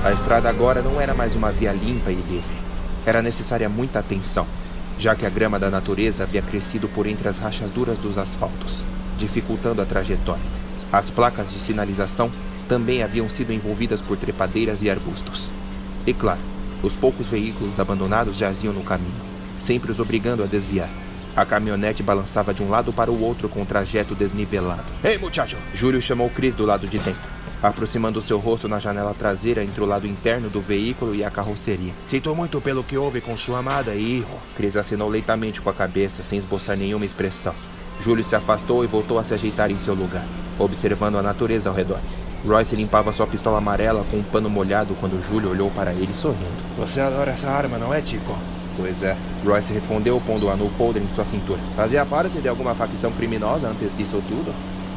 A 0.06 0.12
estrada 0.14 0.48
agora 0.48 0.82
não 0.82 1.02
era 1.02 1.14
mais 1.14 1.36
uma 1.36 1.52
via 1.52 1.74
limpa 1.74 2.10
e 2.10 2.16
livre. 2.16 2.56
Era 3.06 3.22
necessária 3.22 3.68
muita 3.68 4.00
atenção, 4.00 4.48
já 4.98 5.14
que 5.14 5.26
a 5.26 5.30
grama 5.30 5.60
da 5.60 5.70
natureza 5.70 6.24
havia 6.24 6.42
crescido 6.42 6.88
por 6.88 7.06
entre 7.06 7.28
as 7.28 7.38
rachaduras 7.38 7.98
dos 7.98 8.18
asfaltos, 8.18 8.82
dificultando 9.18 9.82
a 9.82 9.86
trajetória. 9.86 10.42
As 10.90 11.10
placas 11.10 11.52
de 11.52 11.60
sinalização 11.60 12.32
também 12.70 13.04
haviam 13.04 13.28
sido 13.28 13.52
envolvidas 13.52 14.00
por 14.00 14.16
trepadeiras 14.16 14.82
e 14.82 14.90
arbustos. 14.90 15.50
E 16.08 16.14
claro, 16.14 16.53
os 16.84 16.94
poucos 16.94 17.28
veículos 17.28 17.80
abandonados 17.80 18.38
jaziam 18.38 18.74
no 18.74 18.84
caminho, 18.84 19.10
sempre 19.62 19.92
os 19.92 20.00
obrigando 20.00 20.44
a 20.44 20.46
desviar. 20.46 20.90
A 21.36 21.46
caminhonete 21.46 22.04
balançava 22.04 22.54
de 22.54 22.62
um 22.62 22.70
lado 22.70 22.94
para 22.94 23.12
o 23.12 23.20
outro 23.20 23.50
com 23.50 23.62
um 23.62 23.66
trajeto 23.66 24.14
desnivelado. 24.14 24.84
Ei, 25.04 25.18
muchacho! 25.18 25.58
Júlio 25.74 26.00
chamou 26.00 26.30
Chris 26.30 26.54
do 26.54 26.64
lado 26.64 26.86
de 26.86 27.00
dentro, 27.00 27.22
aproximando 27.62 28.22
seu 28.22 28.38
rosto 28.38 28.68
na 28.68 28.78
janela 28.78 29.16
traseira 29.18 29.64
entre 29.64 29.82
o 29.82 29.86
lado 29.86 30.06
interno 30.06 30.48
do 30.48 30.62
veículo 30.62 31.16
e 31.16 31.24
a 31.24 31.32
carroceria. 31.32 31.92
Sinto 32.08 32.36
muito 32.36 32.62
pelo 32.62 32.84
que 32.84 32.98
houve 32.98 33.20
com 33.20 33.36
sua 33.36 33.60
amada 33.60 33.96
e 33.96 34.20
hijo. 34.20 34.28
Chris 34.56 34.76
assinou 34.76 35.10
lentamente 35.10 35.60
com 35.60 35.72
a 35.72 35.74
cabeça, 35.74 36.24
sem 36.24 36.38
esboçar 36.38 36.78
nenhuma 36.78 37.06
expressão. 37.06 37.56
Júlio 38.00 38.24
se 38.24 38.36
afastou 38.36 38.84
e 38.84 38.88
voltou 38.88 39.18
a 39.18 39.24
se 39.24 39.34
ajeitar 39.34 39.72
em 39.72 39.80
seu 39.80 39.96
lugar, 39.96 40.26
observando 40.60 41.18
a 41.18 41.24
natureza 41.24 41.70
ao 41.70 41.76
redor. 41.76 42.00
Royce 42.46 42.76
limpava 42.76 43.14
sua 43.14 43.26
pistola 43.26 43.58
amarela 43.58 44.06
com 44.12 44.18
um 44.18 44.24
pano 44.24 44.50
molhado 44.50 44.96
quando 45.00 45.24
Júlio 45.30 45.50
olhou 45.50 45.72
para 45.72 45.92
ele 45.92 46.14
sorrindo. 46.14 46.46
Você 46.78 47.00
adora 47.00 47.32
essa 47.32 47.50
arma, 47.50 47.78
não 47.78 47.94
é, 47.94 48.02
Tico? 48.02 48.38
Pois 48.76 49.02
é. 49.02 49.16
Royce 49.46 49.72
respondeu 49.72 50.22
pondo 50.26 50.50
a 50.50 50.56
no 50.56 50.70
folder 50.72 51.02
em 51.02 51.16
sua 51.16 51.24
cintura. 51.24 51.60
Fazia 51.76 52.06
parte 52.06 52.40
de 52.40 52.48
alguma 52.50 52.76
facção 52.76 53.12
criminosa 53.12 53.68
antes 53.68 53.96
disso 53.96 54.22
tudo? 54.28 54.54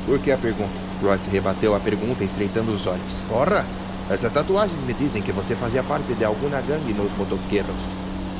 Por 0.06 0.18
que 0.18 0.32
a 0.32 0.36
pergunta? 0.36 0.70
Royce 1.02 1.30
rebateu 1.30 1.74
a 1.74 1.80
pergunta 1.80 2.24
estreitando 2.24 2.72
os 2.72 2.86
olhos. 2.86 3.22
Porra! 3.28 3.64
Essas 4.10 4.32
tatuagens 4.32 4.80
me 4.84 4.94
dizem 4.94 5.22
que 5.22 5.32
você 5.32 5.54
fazia 5.54 5.82
parte 5.82 6.14
de 6.14 6.24
alguma 6.24 6.60
gangue 6.60 6.92
nos 6.94 7.10
motoqueiros. 7.16 7.94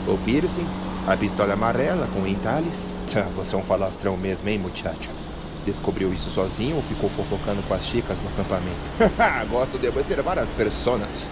O 0.06 0.16
piercing, 0.18 0.66
a 1.06 1.16
pistola 1.16 1.54
amarela 1.54 2.08
com 2.14 2.26
entalhes. 2.26 2.88
Você 3.36 3.54
é 3.54 3.58
um 3.58 3.62
falastrão 3.62 4.16
mesmo, 4.16 4.48
hein, 4.48 4.58
muchacho? 4.58 5.25
Descobriu 5.66 6.14
isso 6.14 6.30
sozinho 6.30 6.76
ou 6.76 6.82
ficou 6.82 7.10
fofocando 7.10 7.60
com 7.64 7.74
as 7.74 7.84
chicas 7.84 8.16
no 8.22 8.28
acampamento? 8.28 8.78
Gosto 9.50 9.78
de 9.78 9.88
observar 9.88 10.38
as 10.38 10.50
personas. 10.50 11.26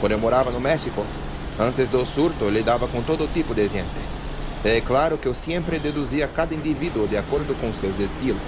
Quando 0.00 0.12
eu 0.12 0.18
morava 0.18 0.50
no 0.50 0.58
México, 0.58 1.04
antes 1.60 1.90
do 1.90 2.04
surto, 2.06 2.44
eu 2.44 2.50
lidava 2.50 2.88
com 2.88 3.02
todo 3.02 3.30
tipo 3.34 3.54
de 3.54 3.68
gente. 3.68 4.14
É 4.64 4.80
claro 4.80 5.18
que 5.18 5.26
eu 5.26 5.34
sempre 5.34 5.78
deduzia 5.78 6.26
cada 6.26 6.54
indivíduo 6.54 7.06
de 7.06 7.18
acordo 7.18 7.54
com 7.60 7.70
seus 7.74 8.00
estilos. 8.00 8.40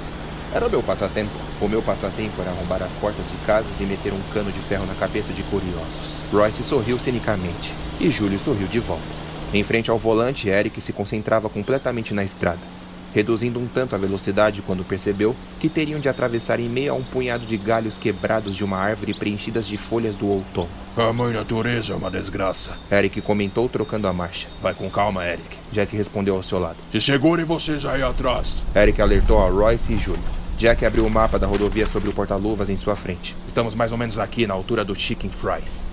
Era 0.54 0.66
o 0.66 0.70
meu 0.70 0.82
passatempo. 0.82 1.36
O 1.60 1.68
meu 1.68 1.82
passatempo 1.82 2.40
era 2.40 2.50
arrombar 2.50 2.82
as 2.82 2.92
portas 2.92 3.26
de 3.26 3.36
casas 3.46 3.72
e 3.78 3.84
meter 3.84 4.14
um 4.14 4.20
cano 4.32 4.50
de 4.50 4.60
ferro 4.60 4.86
na 4.86 4.94
cabeça 4.94 5.34
de 5.34 5.42
curiosos. 5.42 6.16
Royce 6.32 6.62
sorriu 6.62 6.98
cinicamente 6.98 7.74
e 8.00 8.08
Júlio 8.08 8.38
sorriu 8.38 8.66
de 8.66 8.80
volta. 8.80 9.04
Em 9.52 9.62
frente 9.62 9.90
ao 9.90 9.98
volante, 9.98 10.48
Eric 10.48 10.80
se 10.80 10.94
concentrava 10.94 11.50
completamente 11.50 12.14
na 12.14 12.24
estrada. 12.24 12.75
Reduzindo 13.16 13.58
um 13.58 13.66
tanto 13.66 13.94
a 13.94 13.98
velocidade 13.98 14.60
quando 14.60 14.84
percebeu 14.84 15.34
que 15.58 15.70
teriam 15.70 15.98
de 15.98 16.06
atravessar 16.06 16.60
em 16.60 16.68
meio 16.68 16.92
a 16.92 16.94
um 16.94 17.02
punhado 17.02 17.46
de 17.46 17.56
galhos 17.56 17.96
quebrados 17.96 18.54
de 18.54 18.62
uma 18.62 18.76
árvore 18.76 19.14
preenchidas 19.14 19.66
de 19.66 19.78
folhas 19.78 20.14
do 20.16 20.28
outono. 20.28 20.68
A 20.94 21.10
mãe 21.14 21.32
natureza 21.32 21.94
é 21.94 21.96
uma 21.96 22.10
desgraça. 22.10 22.76
Eric 22.92 23.22
comentou 23.22 23.70
trocando 23.70 24.06
a 24.06 24.12
marcha. 24.12 24.48
Vai 24.60 24.74
com 24.74 24.90
calma, 24.90 25.24
Eric. 25.26 25.56
Jack 25.72 25.96
respondeu 25.96 26.36
ao 26.36 26.42
seu 26.42 26.58
lado. 26.58 26.76
Se 26.92 27.00
segurem 27.00 27.46
vocês 27.46 27.86
aí 27.86 28.02
atrás. 28.02 28.58
Eric 28.74 29.00
alertou 29.00 29.42
a 29.42 29.48
Royce 29.48 29.94
e 29.94 29.96
Júlio. 29.96 30.22
Jack 30.58 30.84
abriu 30.84 31.06
o 31.06 31.10
mapa 31.10 31.38
da 31.38 31.46
rodovia 31.46 31.86
sobre 31.86 32.10
o 32.10 32.12
porta-luvas 32.12 32.68
em 32.68 32.76
sua 32.76 32.96
frente. 32.96 33.34
Estamos 33.48 33.74
mais 33.74 33.92
ou 33.92 33.98
menos 33.98 34.18
aqui 34.18 34.46
na 34.46 34.52
altura 34.52 34.84
do 34.84 34.94
Chicken 34.94 35.30
Fries. 35.30 35.86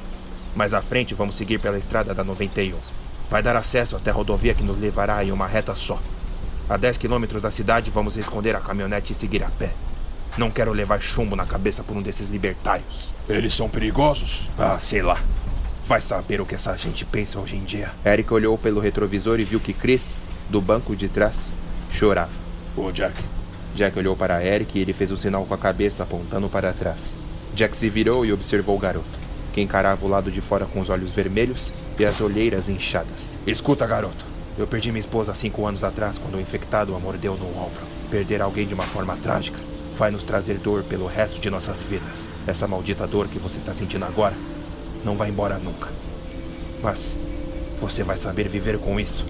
Mais 0.57 0.73
à 0.73 0.81
frente, 0.81 1.13
vamos 1.13 1.35
seguir 1.35 1.59
pela 1.59 1.77
estrada 1.77 2.13
da 2.13 2.23
91. 2.23 2.77
Vai 3.29 3.41
dar 3.41 3.55
acesso 3.55 3.95
até 3.95 4.11
a 4.11 4.13
rodovia 4.13 4.53
que 4.53 4.63
nos 4.63 4.77
levará 4.77 5.23
em 5.23 5.31
uma 5.31 5.47
reta 5.47 5.73
só. 5.73 6.01
A 6.69 6.77
10 6.77 6.97
quilômetros 6.97 7.41
da 7.41 7.51
cidade, 7.51 7.91
vamos 7.91 8.15
esconder 8.15 8.55
a 8.55 8.61
caminhonete 8.61 9.11
e 9.11 9.15
seguir 9.15 9.43
a 9.43 9.49
pé. 9.49 9.71
Não 10.37 10.49
quero 10.49 10.71
levar 10.71 11.01
chumbo 11.01 11.35
na 11.35 11.45
cabeça 11.45 11.83
por 11.83 11.95
um 11.95 12.01
desses 12.01 12.29
libertários. 12.29 13.13
Eles 13.27 13.53
são 13.53 13.69
perigosos? 13.69 14.49
Ah, 14.57 14.77
sei 14.79 15.01
lá. 15.01 15.21
Vai 15.85 16.01
saber 16.01 16.39
o 16.39 16.45
que 16.45 16.55
essa 16.55 16.75
gente 16.77 17.03
pensa 17.03 17.37
hoje 17.37 17.57
em 17.57 17.63
dia. 17.63 17.91
Eric 18.05 18.33
olhou 18.33 18.57
pelo 18.57 18.79
retrovisor 18.79 19.39
e 19.39 19.43
viu 19.43 19.59
que 19.59 19.73
Chris, 19.73 20.11
do 20.49 20.61
banco 20.61 20.95
de 20.95 21.09
trás, 21.09 21.51
chorava. 21.91 22.31
Ô, 22.77 22.91
Jack. 22.91 23.13
Jack 23.75 23.99
olhou 23.99 24.15
para 24.15 24.43
Eric 24.43 24.77
e 24.77 24.81
ele 24.81 24.93
fez 24.93 25.11
um 25.11 25.17
sinal 25.17 25.45
com 25.45 25.53
a 25.53 25.57
cabeça 25.57 26.03
apontando 26.03 26.47
para 26.47 26.71
trás. 26.71 27.13
Jack 27.53 27.75
se 27.75 27.89
virou 27.89 28.25
e 28.25 28.31
observou 28.31 28.77
o 28.77 28.79
garoto, 28.79 29.19
que 29.51 29.61
encarava 29.61 30.05
o 30.05 30.09
lado 30.09 30.31
de 30.31 30.39
fora 30.39 30.65
com 30.65 30.79
os 30.79 30.89
olhos 30.89 31.11
vermelhos 31.11 31.71
e 31.99 32.05
as 32.05 32.21
olheiras 32.21 32.69
inchadas. 32.69 33.37
Escuta, 33.45 33.85
garoto. 33.85 34.32
Eu 34.57 34.67
perdi 34.67 34.91
minha 34.91 34.99
esposa 34.99 35.31
há 35.31 35.35
cinco 35.35 35.65
anos 35.65 35.83
atrás 35.83 36.19
quando 36.19 36.35
o 36.35 36.41
infectado 36.41 36.95
a 36.95 36.99
mordeu 36.99 37.35
no 37.35 37.47
ombro. 37.47 37.81
Perder 38.11 38.41
alguém 38.41 38.67
de 38.67 38.73
uma 38.73 38.83
forma 38.83 39.15
trágica 39.15 39.59
vai 39.97 40.11
nos 40.11 40.23
trazer 40.23 40.57
dor 40.59 40.83
pelo 40.83 41.07
resto 41.07 41.39
de 41.39 41.49
nossas 41.49 41.77
vidas. 41.77 42.27
Essa 42.45 42.67
maldita 42.67 43.07
dor 43.07 43.27
que 43.27 43.39
você 43.39 43.57
está 43.57 43.73
sentindo 43.73 44.05
agora 44.05 44.35
não 45.03 45.15
vai 45.15 45.29
embora 45.29 45.57
nunca. 45.57 45.89
Mas 46.81 47.15
você 47.81 48.03
vai 48.03 48.17
saber 48.17 48.47
viver 48.47 48.77
com 48.77 48.99
isso. 48.99 49.25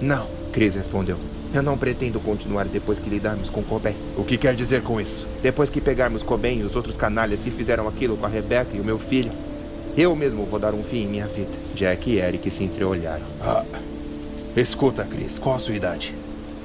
Não, 0.00 0.26
Chris 0.52 0.74
respondeu. 0.74 1.18
eu 1.54 1.62
não 1.62 1.78
pretendo 1.78 2.20
continuar 2.20 2.66
depois 2.66 2.98
que 2.98 3.08
lidarmos 3.08 3.48
com 3.48 3.62
Cobain. 3.62 3.94
O 4.16 4.24
que 4.24 4.36
quer 4.36 4.54
dizer 4.54 4.82
com 4.82 5.00
isso? 5.00 5.26
Depois 5.42 5.70
que 5.70 5.80
pegarmos 5.80 6.22
Cobain 6.22 6.58
e 6.58 6.64
os 6.64 6.76
outros 6.76 6.98
canalhas 6.98 7.40
que 7.40 7.50
fizeram 7.50 7.88
aquilo 7.88 8.16
com 8.16 8.26
a 8.26 8.28
Rebecca 8.28 8.76
e 8.76 8.80
o 8.80 8.84
meu 8.84 8.98
filho, 8.98 9.32
eu 9.96 10.14
mesmo 10.14 10.44
vou 10.44 10.60
dar 10.60 10.74
um 10.74 10.82
fim 10.82 11.04
em 11.04 11.06
minha 11.06 11.26
vida. 11.26 11.56
Jack 11.74 12.10
e 12.10 12.18
Eric 12.18 12.50
se 12.50 12.62
entreolharam. 12.62 13.24
Ah, 13.40 13.64
escuta, 14.62 15.04
Chris, 15.04 15.38
qual 15.38 15.56
a 15.56 15.58
sua 15.58 15.74
idade? 15.74 16.14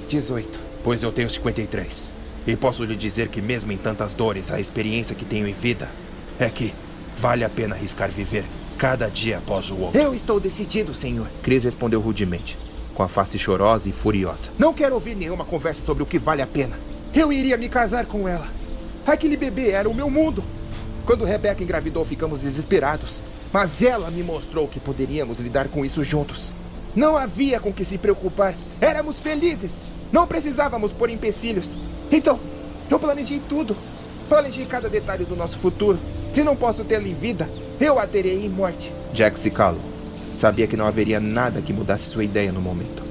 18. 0.09 0.59
Pois 0.83 1.03
eu 1.03 1.11
tenho 1.11 1.29
53. 1.29 2.09
E 2.47 2.55
posso 2.55 2.83
lhe 2.83 2.95
dizer 2.95 3.27
que, 3.27 3.41
mesmo 3.41 3.71
em 3.71 3.77
tantas 3.77 4.13
dores, 4.13 4.51
a 4.51 4.59
experiência 4.59 5.15
que 5.15 5.25
tenho 5.25 5.47
em 5.47 5.53
vida 5.53 5.89
é 6.39 6.49
que 6.49 6.73
vale 7.17 7.43
a 7.43 7.49
pena 7.49 7.75
arriscar 7.75 8.09
viver 8.09 8.43
cada 8.77 9.07
dia 9.07 9.37
após 9.37 9.69
o 9.69 9.77
outro. 9.77 9.99
Eu 9.99 10.15
estou 10.15 10.39
decidido, 10.39 10.93
senhor. 10.93 11.27
Chris 11.43 11.63
respondeu 11.63 12.01
rudemente, 12.01 12.57
com 12.95 13.03
a 13.03 13.07
face 13.07 13.37
chorosa 13.37 13.87
e 13.87 13.91
furiosa. 13.91 14.49
Não 14.57 14.73
quero 14.73 14.95
ouvir 14.95 15.15
nenhuma 15.15 15.45
conversa 15.45 15.85
sobre 15.85 16.01
o 16.01 16.05
que 16.05 16.17
vale 16.17 16.41
a 16.41 16.47
pena. 16.47 16.79
Eu 17.13 17.31
iria 17.31 17.57
me 17.57 17.69
casar 17.69 18.05
com 18.07 18.27
ela. 18.27 18.47
Aquele 19.05 19.37
bebê 19.37 19.69
era 19.69 19.87
o 19.87 19.93
meu 19.93 20.09
mundo. 20.09 20.43
Quando 21.05 21.25
Rebecca 21.25 21.63
engravidou, 21.63 22.03
ficamos 22.05 22.39
desesperados. 22.39 23.21
Mas 23.53 23.81
ela 23.81 24.09
me 24.09 24.23
mostrou 24.23 24.67
que 24.67 24.79
poderíamos 24.79 25.39
lidar 25.39 25.67
com 25.67 25.85
isso 25.85 26.03
juntos. 26.03 26.53
Não 26.95 27.15
havia 27.15 27.59
com 27.59 27.71
que 27.71 27.85
se 27.85 27.97
preocupar. 27.97 28.55
Éramos 28.79 29.19
felizes. 29.19 29.83
Não 30.11 30.27
precisávamos 30.27 30.91
pôr 30.91 31.09
empecilhos. 31.09 31.73
Então, 32.11 32.39
eu 32.89 32.99
planejei 32.99 33.41
tudo. 33.47 33.75
Planejei 34.27 34.65
cada 34.65 34.89
detalhe 34.89 35.23
do 35.23 35.35
nosso 35.35 35.57
futuro. 35.57 35.97
Se 36.33 36.43
não 36.43 36.55
posso 36.55 36.83
tê-la 36.83 37.07
em 37.07 37.13
vida, 37.13 37.49
eu 37.79 37.97
a 37.97 38.05
terei 38.05 38.45
em 38.45 38.49
morte. 38.49 38.91
Jack 39.13 39.39
se 39.39 39.49
calou. 39.49 39.81
Sabia 40.37 40.67
que 40.67 40.77
não 40.77 40.85
haveria 40.85 41.19
nada 41.19 41.61
que 41.61 41.73
mudasse 41.73 42.05
sua 42.05 42.23
ideia 42.23 42.51
no 42.51 42.61
momento. 42.61 43.03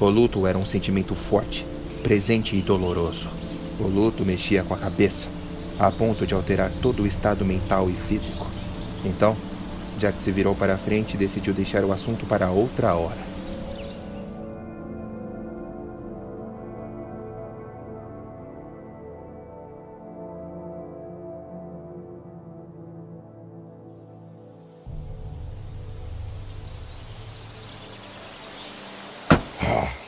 O 0.00 0.08
luto 0.08 0.46
era 0.46 0.58
um 0.58 0.66
sentimento 0.66 1.14
forte, 1.14 1.64
presente 2.02 2.56
e 2.56 2.60
doloroso. 2.60 3.28
O 3.78 3.84
luto 3.84 4.24
mexia 4.24 4.62
com 4.62 4.74
a 4.74 4.76
cabeça, 4.76 5.28
a 5.78 5.90
ponto 5.90 6.26
de 6.26 6.34
alterar 6.34 6.70
todo 6.82 7.02
o 7.02 7.06
estado 7.06 7.44
mental 7.44 7.88
e 7.88 7.94
físico. 7.94 8.46
Então, 9.04 9.36
Jack 9.98 10.20
se 10.20 10.30
virou 10.30 10.54
para 10.54 10.74
a 10.74 10.78
frente 10.78 11.14
e 11.14 11.16
decidiu 11.16 11.54
deixar 11.54 11.84
o 11.84 11.92
assunto 11.92 12.26
para 12.26 12.50
outra 12.50 12.94
hora. 12.94 13.34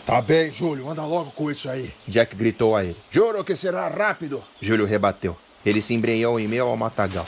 Tá 0.06 0.22
bem, 0.22 0.52
Júlio. 0.52 0.88
Anda 0.88 1.04
logo 1.04 1.32
com 1.32 1.50
isso 1.50 1.68
aí. 1.68 1.92
Jack 2.06 2.36
gritou 2.36 2.76
a 2.76 2.84
ele. 2.84 2.96
Juro 3.10 3.42
que 3.42 3.56
será 3.56 3.88
rápido. 3.88 4.42
Júlio 4.62 4.86
rebateu. 4.86 5.36
Ele 5.64 5.82
se 5.82 5.94
embrenhou 5.94 6.38
em 6.38 6.46
meio 6.46 6.64
ao 6.64 6.76
matagal, 6.76 7.26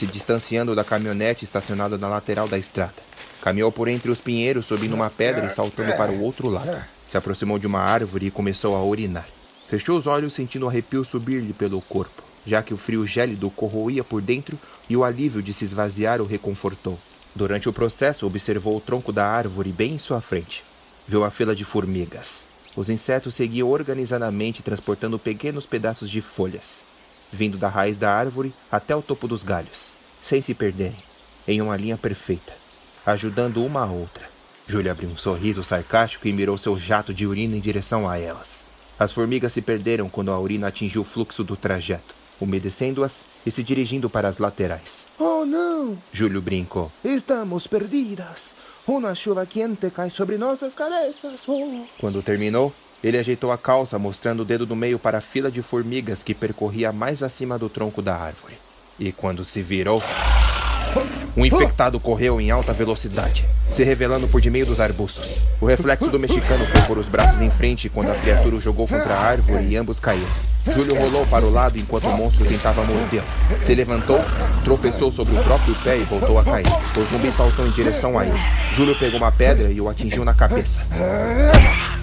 se 0.00 0.06
distanciando 0.06 0.74
da 0.74 0.82
caminhonete 0.82 1.44
estacionada 1.44 1.98
na 1.98 2.08
lateral 2.08 2.48
da 2.48 2.56
estrada. 2.56 2.94
Caminhou 3.42 3.70
por 3.70 3.86
entre 3.86 4.10
os 4.10 4.18
pinheiros, 4.18 4.64
subindo 4.64 4.94
uma 4.94 5.10
pedra 5.10 5.44
e 5.44 5.50
saltando 5.50 5.94
para 5.94 6.10
o 6.10 6.22
outro 6.22 6.48
lado. 6.48 6.82
Se 7.06 7.18
aproximou 7.18 7.58
de 7.58 7.66
uma 7.66 7.80
árvore 7.80 8.28
e 8.28 8.30
começou 8.30 8.74
a 8.74 8.82
urinar. 8.82 9.26
Fechou 9.68 9.98
os 9.98 10.06
olhos, 10.06 10.32
sentindo 10.32 10.64
o 10.64 10.70
arrepio 10.70 11.04
subir-lhe 11.04 11.52
pelo 11.52 11.82
corpo, 11.82 12.22
já 12.46 12.62
que 12.62 12.72
o 12.72 12.78
frio 12.78 13.06
gélido 13.06 13.50
corroía 13.50 14.02
por 14.02 14.22
dentro 14.22 14.58
e 14.88 14.96
o 14.96 15.04
alívio 15.04 15.42
de 15.42 15.52
se 15.52 15.66
esvaziar 15.66 16.22
o 16.22 16.26
reconfortou. 16.26 16.98
Durante 17.34 17.68
o 17.68 17.72
processo, 17.72 18.26
observou 18.26 18.78
o 18.78 18.80
tronco 18.80 19.12
da 19.12 19.26
árvore 19.26 19.70
bem 19.70 19.96
em 19.96 19.98
sua 19.98 20.22
frente. 20.22 20.64
Viu 21.06 21.24
a 21.24 21.30
fila 21.30 21.54
de 21.54 21.62
formigas. 21.62 22.46
Os 22.74 22.88
insetos 22.88 23.34
seguiam 23.34 23.68
organizadamente 23.68 24.62
transportando 24.62 25.18
pequenos 25.18 25.66
pedaços 25.66 26.08
de 26.08 26.22
folhas, 26.22 26.84
vindo 27.32 27.56
da 27.56 27.68
raiz 27.68 27.96
da 27.96 28.12
árvore 28.12 28.52
até 28.70 28.94
o 28.94 29.02
topo 29.02 29.28
dos 29.28 29.42
galhos, 29.42 29.94
sem 30.20 30.40
se 30.42 30.54
perderem, 30.54 31.02
em 31.46 31.60
uma 31.60 31.76
linha 31.76 31.96
perfeita, 31.96 32.52
ajudando 33.04 33.64
uma 33.64 33.84
a 33.84 33.90
outra. 33.90 34.28
Júlia 34.66 34.92
abriu 34.92 35.10
um 35.10 35.16
sorriso 35.16 35.64
sarcástico 35.64 36.28
e 36.28 36.32
mirou 36.32 36.56
seu 36.56 36.78
jato 36.78 37.12
de 37.12 37.26
urina 37.26 37.56
em 37.56 37.60
direção 37.60 38.08
a 38.08 38.18
elas. 38.18 38.64
As 38.98 39.10
formigas 39.10 39.52
se 39.52 39.62
perderam 39.62 40.08
quando 40.08 40.30
a 40.30 40.38
urina 40.38 40.68
atingiu 40.68 41.02
o 41.02 41.04
fluxo 41.04 41.42
do 41.42 41.56
trajeto, 41.56 42.14
umedecendo-as 42.40 43.24
e 43.44 43.50
se 43.50 43.62
dirigindo 43.62 44.08
para 44.08 44.28
as 44.28 44.38
laterais. 44.38 45.06
Oh, 45.18 45.44
não! 45.44 45.96
Júlio 46.12 46.40
brincou. 46.40 46.92
Estamos 47.04 47.66
perdidas. 47.66 48.52
Uma 48.86 49.14
chuva 49.14 49.46
quente 49.46 49.90
cai 49.90 50.10
sobre 50.10 50.36
nossas 50.36 50.74
cabeças. 50.74 51.48
Oh. 51.48 51.84
Quando 51.98 52.22
terminou, 52.22 52.72
ele 53.02 53.18
ajeitou 53.18 53.50
a 53.50 53.58
calça, 53.58 53.98
mostrando 53.98 54.40
o 54.40 54.44
dedo 54.44 54.66
do 54.66 54.76
meio 54.76 54.98
para 54.98 55.18
a 55.18 55.22
fila 55.22 55.50
de 55.50 55.62
formigas 55.62 56.22
que 56.22 56.34
percorria 56.34 56.92
mais 56.92 57.22
acima 57.22 57.58
do 57.58 57.68
tronco 57.68 58.02
da 58.02 58.16
árvore. 58.16 58.54
E 58.98 59.10
quando 59.12 59.44
se 59.44 59.62
virou, 59.62 60.02
um 61.36 61.44
infectado 61.44 62.00
correu 62.00 62.40
em 62.40 62.50
alta 62.50 62.72
velocidade, 62.72 63.44
se 63.70 63.84
revelando 63.84 64.26
por 64.28 64.40
de 64.40 64.50
meio 64.50 64.66
dos 64.66 64.80
arbustos. 64.80 65.38
O 65.60 65.66
reflexo 65.66 66.10
do 66.10 66.18
mexicano 66.18 66.66
foi 66.66 66.80
por 66.82 66.98
os 66.98 67.08
braços 67.08 67.40
em 67.40 67.50
frente 67.50 67.88
quando 67.88 68.10
a 68.10 68.14
criatura 68.14 68.56
o 68.56 68.60
jogou 68.60 68.86
contra 68.86 69.14
a 69.14 69.20
árvore 69.20 69.64
e 69.64 69.76
ambos 69.76 70.00
caíram. 70.00 70.26
Júlio 70.64 70.94
rolou 70.94 71.24
para 71.26 71.44
o 71.44 71.50
lado 71.50 71.78
enquanto 71.78 72.04
o 72.04 72.16
monstro 72.16 72.44
tentava 72.44 72.84
mordê-lo. 72.84 73.24
Se 73.62 73.74
levantou, 73.74 74.20
tropeçou 74.62 75.10
sobre 75.10 75.34
o 75.34 75.42
próprio 75.42 75.74
pé 75.76 75.96
e 75.96 76.02
voltou 76.02 76.38
a 76.38 76.44
cair. 76.44 76.66
O 76.66 77.04
zumbi 77.04 77.32
saltou 77.32 77.66
em 77.66 77.70
direção 77.70 78.18
a 78.18 78.26
ele. 78.26 78.38
Júlio 78.74 78.98
pegou 78.98 79.18
uma 79.18 79.32
pedra 79.32 79.70
e 79.70 79.80
o 79.80 79.88
atingiu 79.88 80.24
na 80.24 80.34
cabeça. 80.34 80.82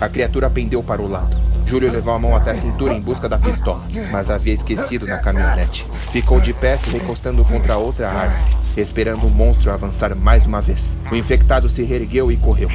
A 0.02 0.10
criatura 0.10 0.50
pendeu 0.50 0.82
para 0.82 1.02
o 1.02 1.08
lado. 1.08 1.38
Júlio 1.68 1.92
levou 1.92 2.14
a 2.14 2.20
mão 2.20 2.36
até 2.36 2.52
a 2.52 2.56
cintura 2.56 2.94
em 2.94 3.02
busca 3.02 3.28
da 3.28 3.38
pistola, 3.38 3.84
mas 4.10 4.30
havia 4.30 4.54
esquecido 4.54 5.06
na 5.06 5.20
caminhonete. 5.20 5.86
Ficou 6.12 6.40
de 6.40 6.54
pé 6.54 6.78
se 6.78 6.98
recostando 6.98 7.44
contra 7.44 7.78
outra 7.78 8.10
árvore, 8.10 8.56
esperando 8.82 9.26
o 9.26 9.30
monstro 9.30 9.72
avançar 9.72 10.16
mais 10.16 10.46
uma 10.46 10.62
vez. 10.62 10.96
O 11.12 11.16
infectado 11.16 11.68
se 11.68 11.84
reergueu 11.84 12.32
e 12.32 12.38
correu. 12.38 12.70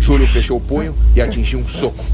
Júlio 0.00 0.26
fechou 0.26 0.56
o 0.56 0.60
punho 0.60 0.94
e 1.14 1.20
atingiu 1.20 1.60
um 1.60 1.68
soco. 1.68 2.04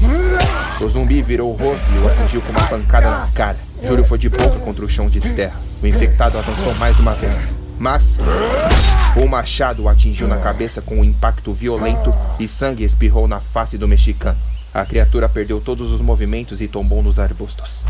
O 0.79 0.87
zumbi 0.87 1.21
virou 1.21 1.51
o 1.51 1.55
rosto 1.55 1.85
e 1.95 1.97
o 1.97 2.07
atingiu 2.07 2.41
com 2.41 2.51
uma 2.51 2.67
pancada 2.67 3.09
na 3.09 3.27
cara. 3.27 3.57
Júlio 3.83 4.03
foi 4.03 4.17
de 4.17 4.29
boca 4.29 4.59
contra 4.59 4.85
o 4.85 4.89
chão 4.89 5.09
de 5.09 5.19
terra. 5.21 5.59
O 5.81 5.87
infectado 5.87 6.37
avançou 6.37 6.75
mais 6.75 6.99
uma 6.99 7.13
vez. 7.13 7.49
Mas 7.79 8.19
o 9.15 9.25
machado 9.27 9.83
o 9.83 9.89
atingiu 9.89 10.27
na 10.27 10.37
cabeça 10.37 10.81
com 10.81 10.99
um 10.99 11.03
impacto 11.03 11.53
violento 11.53 12.13
e 12.39 12.47
sangue 12.47 12.83
espirrou 12.83 13.27
na 13.27 13.39
face 13.39 13.77
do 13.77 13.87
mexicano. 13.87 14.37
A 14.73 14.85
criatura 14.85 15.27
perdeu 15.27 15.59
todos 15.59 15.91
os 15.91 16.01
movimentos 16.01 16.61
e 16.61 16.67
tombou 16.67 17.01
nos 17.01 17.17
arbustos. 17.17 17.83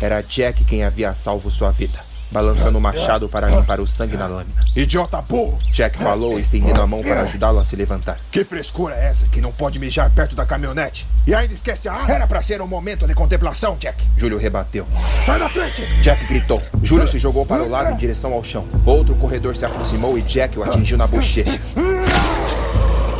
Era 0.00 0.20
Jack 0.20 0.64
quem 0.64 0.84
havia 0.84 1.14
salvo 1.14 1.50
sua 1.50 1.70
vida. 1.70 2.07
Balançando 2.30 2.78
o 2.78 2.80
machado 2.80 3.28
para 3.28 3.48
limpar 3.48 3.80
o 3.80 3.86
sangue 3.86 4.16
na 4.16 4.26
lâmina. 4.26 4.60
Idiota 4.76 5.20
burro! 5.22 5.58
Jack 5.72 5.98
falou, 5.98 6.38
estendendo 6.38 6.80
a 6.80 6.86
mão 6.86 7.02
para 7.02 7.22
ajudá-lo 7.22 7.58
a 7.58 7.64
se 7.64 7.76
levantar. 7.76 8.18
Que 8.30 8.44
frescura 8.44 8.94
é 8.94 9.06
essa 9.06 9.26
que 9.26 9.40
não 9.40 9.52
pode 9.52 9.78
mijar 9.78 10.10
perto 10.10 10.36
da 10.36 10.44
caminhonete? 10.44 11.06
E 11.26 11.34
ainda 11.34 11.54
esquece 11.54 11.88
a 11.88 11.92
arma? 11.92 12.14
Era 12.14 12.26
pra 12.26 12.42
ser 12.42 12.60
um 12.60 12.66
momento 12.66 13.06
de 13.06 13.14
contemplação, 13.14 13.76
Jack. 13.78 14.04
Júlio 14.16 14.38
rebateu. 14.38 14.86
Sai 15.24 15.38
da 15.38 15.48
frente! 15.48 15.84
Jack 16.02 16.26
gritou. 16.26 16.62
Júlio 16.82 17.08
se 17.08 17.18
jogou 17.18 17.44
para 17.46 17.62
o 17.62 17.68
lado 17.68 17.92
em 17.92 17.96
direção 17.96 18.32
ao 18.32 18.44
chão. 18.44 18.66
Outro 18.84 19.14
corredor 19.14 19.56
se 19.56 19.64
aproximou 19.64 20.18
e 20.18 20.22
Jack 20.22 20.58
o 20.58 20.62
atingiu 20.62 20.98
na 20.98 21.06
bochecha, 21.06 21.58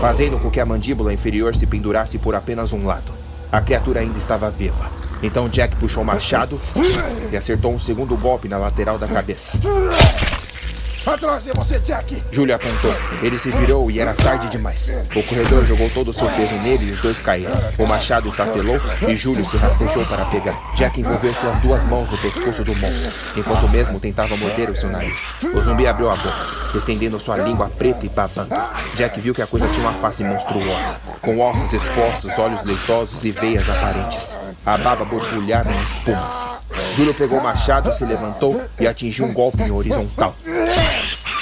fazendo 0.01 0.39
com 0.39 0.51
que 0.51 0.61
a 0.61 0.67
mandíbula 0.67 1.13
inferior 1.13 1.55
se 1.57 1.67
pendurasse 1.67 2.19
por 2.19 2.35
apenas 2.35 2.73
um 2.73 2.87
lado. 2.87 3.13
A 3.51 3.61
criatura 3.61 4.01
ainda 4.01 4.19
estava 4.19 4.51
viva. 4.51 5.08
Então 5.23 5.49
Jack 5.49 5.77
puxou 5.77 6.03
o 6.03 6.07
machado 6.07 6.59
e 7.31 7.37
acertou 7.37 7.73
um 7.73 7.79
segundo 7.79 8.17
golpe 8.17 8.49
na 8.49 8.59
lateral 8.59 8.99
da 8.99 9.09
cabeça. 9.09 9.53
Atrás 11.09 11.43
de 11.43 11.53
você, 11.53 11.79
Jack! 11.81 12.23
Júlio 12.31 12.55
apontou. 12.55 12.95
Ele 13.23 13.39
se 13.39 13.51
virou 13.51 13.91
e 13.91 13.99
era 13.99 14.13
tarde 14.13 14.47
demais. 14.51 14.95
O 15.17 15.23
corredor 15.23 15.65
jogou 15.65 15.89
todo 15.89 16.09
o 16.09 16.13
seu 16.13 16.29
peso 16.29 16.55
nele 16.57 16.91
e 16.91 16.93
os 16.93 17.01
dois 17.01 17.23
caíram. 17.23 17.57
O 17.79 17.87
machado 17.87 18.29
estatelou 18.29 18.79
e 19.09 19.17
Júlio 19.17 19.43
se 19.47 19.57
rastejou 19.57 20.05
para 20.05 20.27
pegar. 20.27 20.55
Jack 20.75 21.01
envolveu 21.01 21.33
suas 21.33 21.57
duas 21.61 21.83
mãos 21.85 22.11
no 22.11 22.19
pescoço 22.19 22.63
do 22.63 22.77
monstro, 22.77 23.11
enquanto 23.39 23.71
mesmo 23.71 23.99
tentava 23.99 24.37
morder 24.37 24.69
o 24.69 24.77
seu 24.77 24.91
nariz. 24.91 25.33
O 25.55 25.63
zumbi 25.63 25.87
abriu 25.87 26.11
a 26.11 26.15
boca, 26.15 26.77
estendendo 26.77 27.19
sua 27.19 27.39
língua 27.39 27.71
preta 27.71 28.05
e 28.05 28.09
babando. 28.11 28.55
Jack 28.95 29.19
viu 29.19 29.35
que 29.35 29.41
a 29.41 29.47
coisa 29.47 29.67
tinha 29.69 29.81
uma 29.81 29.95
face 29.95 30.23
monstruosa, 30.23 30.97
com 31.23 31.41
ossos 31.41 31.73
expostos, 31.73 32.39
olhos 32.39 32.63
leitosos 32.65 33.25
e 33.25 33.31
veias 33.31 33.67
aparentes. 33.71 34.37
A 34.67 34.77
baba 34.77 35.07
borbulhava 35.07 35.73
em 35.73 35.83
espumas. 35.83 36.59
Júlio 36.95 37.15
pegou 37.15 37.39
o 37.39 37.43
machado, 37.43 37.93
se 37.95 38.05
levantou 38.05 38.61
e 38.79 38.87
atingiu 38.87 39.25
um 39.25 39.33
golpe 39.33 39.63
em 39.63 39.71
horizontal. 39.71 40.35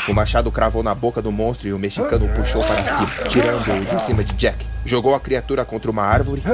O 0.08 0.14
machado 0.14 0.52
cravou 0.52 0.82
na 0.82 0.94
boca 0.94 1.20
do 1.20 1.32
monstro 1.32 1.66
e 1.66 1.72
o 1.72 1.78
mexicano 1.78 2.26
o 2.26 2.28
puxou 2.28 2.62
para 2.62 2.78
cima, 2.78 3.28
tirando-o 3.28 3.84
de 3.84 4.06
cima 4.06 4.22
de 4.22 4.32
Jack. 4.34 4.64
Jogou 4.84 5.16
a 5.16 5.20
criatura 5.20 5.64
contra 5.64 5.90
uma 5.90 6.04
árvore, 6.04 6.44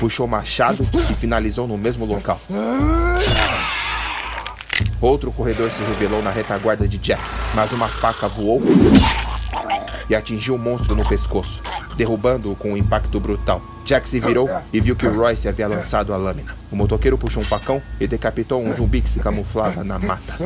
puxou 0.00 0.26
o 0.26 0.28
machado 0.28 0.84
e 1.08 1.14
finalizou 1.14 1.68
no 1.68 1.78
mesmo 1.78 2.04
local. 2.04 2.40
Outro 5.00 5.30
corredor 5.30 5.70
se 5.70 5.84
revelou 5.84 6.20
na 6.20 6.30
retaguarda 6.30 6.88
de 6.88 6.98
Jack, 6.98 7.22
mas 7.54 7.70
uma 7.70 7.86
faca 7.86 8.26
voou 8.26 8.60
e 10.10 10.14
atingiu 10.14 10.56
o 10.56 10.58
monstro 10.58 10.96
no 10.96 11.06
pescoço, 11.06 11.62
derrubando-o 11.96 12.56
com 12.56 12.72
um 12.72 12.76
impacto 12.76 13.18
brutal. 13.20 13.62
Jack 13.84 14.08
se 14.08 14.18
virou 14.18 14.48
e 14.72 14.80
viu 14.80 14.96
que 14.96 15.06
o 15.06 15.14
Royce 15.14 15.48
havia 15.48 15.68
lançado 15.68 16.12
a 16.12 16.16
lâmina. 16.16 16.54
O 16.70 16.76
motoqueiro 16.76 17.18
puxou 17.18 17.42
um 17.42 17.46
facão 17.46 17.82
e 18.00 18.06
decapitou 18.06 18.62
um 18.62 18.72
zumbi 18.72 19.00
que 19.00 19.10
se 19.10 19.20
camuflava 19.20 19.84
na 19.84 19.98
mata, 19.98 20.38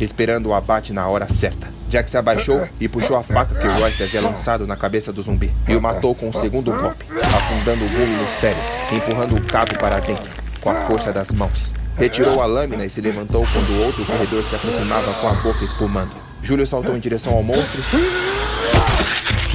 esperando 0.00 0.48
o 0.48 0.54
abate 0.54 0.92
na 0.92 1.06
hora 1.06 1.28
certa. 1.28 1.68
Jack 1.88 2.10
se 2.10 2.16
abaixou 2.16 2.66
e 2.80 2.88
puxou 2.88 3.16
a 3.16 3.22
faca 3.22 3.54
que 3.54 3.68
Royce 3.68 4.02
havia 4.02 4.20
lançado 4.20 4.66
na 4.66 4.76
cabeça 4.76 5.12
do 5.12 5.22
zumbi 5.22 5.50
e 5.68 5.76
o 5.76 5.80
matou 5.80 6.14
com 6.14 6.28
um 6.28 6.32
segundo 6.32 6.72
golpe, 6.72 7.04
afundando 7.12 7.84
o 7.84 7.88
gulo 7.88 8.22
no 8.22 8.28
cérebro, 8.28 8.64
empurrando 8.92 9.36
o 9.36 9.46
cabo 9.46 9.78
para 9.78 10.00
dentro 10.00 10.44
com 10.60 10.70
a 10.70 10.74
força 10.86 11.12
das 11.12 11.30
mãos. 11.30 11.72
Retirou 11.96 12.42
a 12.42 12.46
lâmina 12.46 12.84
e 12.84 12.90
se 12.90 13.00
levantou 13.00 13.46
quando 13.52 13.70
o 13.70 13.84
outro 13.84 14.04
corredor 14.04 14.44
se 14.44 14.56
aproximava 14.56 15.12
com 15.14 15.28
a 15.28 15.32
boca 15.34 15.64
espumando. 15.64 16.10
Júlio 16.42 16.66
saltou 16.66 16.96
em 16.96 17.00
direção 17.00 17.34
ao 17.34 17.42
monstro 17.42 17.80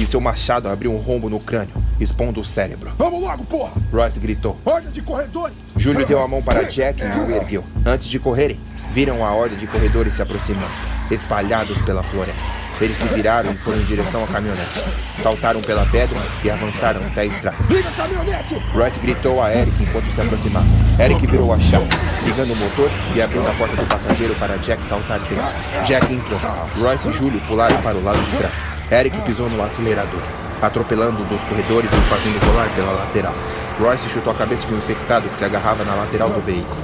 e 0.02 0.06
seu 0.06 0.20
machado 0.20 0.68
abriu 0.68 0.92
um 0.92 0.96
rombo 0.96 1.28
no 1.28 1.38
crânio, 1.38 1.74
expondo 2.00 2.40
o 2.40 2.44
cérebro. 2.44 2.92
Vamos 2.96 3.20
logo, 3.20 3.44
porra! 3.44 3.72
Royce 3.92 4.18
gritou. 4.18 4.56
Ordem 4.64 4.90
de 4.90 5.02
corredores! 5.02 5.56
Júlio 5.76 6.06
deu 6.06 6.22
a 6.22 6.28
mão 6.28 6.42
para 6.42 6.62
Jack 6.62 7.02
e 7.02 7.04
o 7.04 7.30
ergueu. 7.30 7.64
Antes 7.84 8.06
de 8.06 8.18
correrem, 8.18 8.58
viram 8.92 9.24
a 9.24 9.34
horda 9.34 9.56
de 9.56 9.66
corredores 9.66 10.14
se 10.14 10.22
aproximando, 10.22 10.72
espalhados 11.10 11.76
pela 11.82 12.02
floresta. 12.02 12.59
Eles 12.80 12.96
se 12.96 13.04
viraram 13.08 13.50
e 13.52 13.54
foram 13.58 13.78
em 13.78 13.84
direção 13.84 14.24
à 14.24 14.26
caminhonete. 14.26 14.82
Saltaram 15.22 15.60
pela 15.60 15.84
pedra 15.86 16.16
e 16.42 16.50
avançaram 16.50 17.00
até 17.06 17.20
a 17.20 17.24
estrada. 17.26 17.56
Liga 17.68 17.90
caminhonete! 17.90 18.54
Royce 18.72 18.98
gritou 19.00 19.42
a 19.42 19.54
Eric 19.54 19.82
enquanto 19.82 20.10
se 20.10 20.20
aproximava. 20.20 20.66
Eric 20.98 21.26
virou 21.26 21.52
a 21.52 21.58
chave, 21.58 21.86
ligando 22.24 22.52
o 22.52 22.56
motor 22.56 22.90
e 23.14 23.20
abrindo 23.20 23.46
a 23.46 23.52
porta 23.52 23.76
do 23.76 23.86
passageiro 23.86 24.34
para 24.36 24.56
Jack 24.58 24.82
saltar 24.84 25.18
dentro. 25.20 25.84
Jack 25.84 26.12
entrou. 26.12 26.40
Royce 26.78 27.08
e 27.08 27.12
Júlio 27.12 27.40
pularam 27.46 27.76
para 27.82 27.98
o 27.98 28.02
lado 28.02 28.18
de 28.18 28.36
trás. 28.38 28.64
Eric 28.90 29.20
pisou 29.22 29.50
no 29.50 29.62
acelerador, 29.62 30.22
atropelando 30.62 31.22
dos 31.24 31.42
corredores 31.44 31.90
e 31.92 32.08
fazendo 32.08 32.42
rolar 32.46 32.68
pela 32.74 32.92
lateral. 32.92 33.34
Royce 33.78 34.08
chutou 34.08 34.32
a 34.32 34.36
cabeça 34.36 34.66
de 34.66 34.72
um 34.72 34.78
infectado 34.78 35.28
que 35.28 35.36
se 35.36 35.44
agarrava 35.44 35.84
na 35.84 35.94
lateral 35.94 36.30
do 36.30 36.40
veículo. 36.40 36.76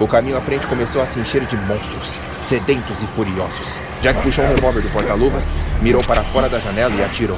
O 0.00 0.06
caminho 0.06 0.36
à 0.36 0.40
frente 0.40 0.64
começou 0.68 1.02
a 1.02 1.06
se 1.06 1.18
encher 1.18 1.44
de 1.44 1.56
monstros, 1.56 2.12
sedentos 2.44 3.02
e 3.02 3.06
furiosos. 3.08 3.66
Jack 4.00 4.22
puxou 4.22 4.44
um 4.44 4.54
revólver 4.54 4.80
do 4.80 4.88
porta-luvas, 4.90 5.48
mirou 5.82 6.04
para 6.04 6.22
fora 6.22 6.48
da 6.48 6.60
janela 6.60 6.94
e 6.94 7.02
atirou. 7.02 7.36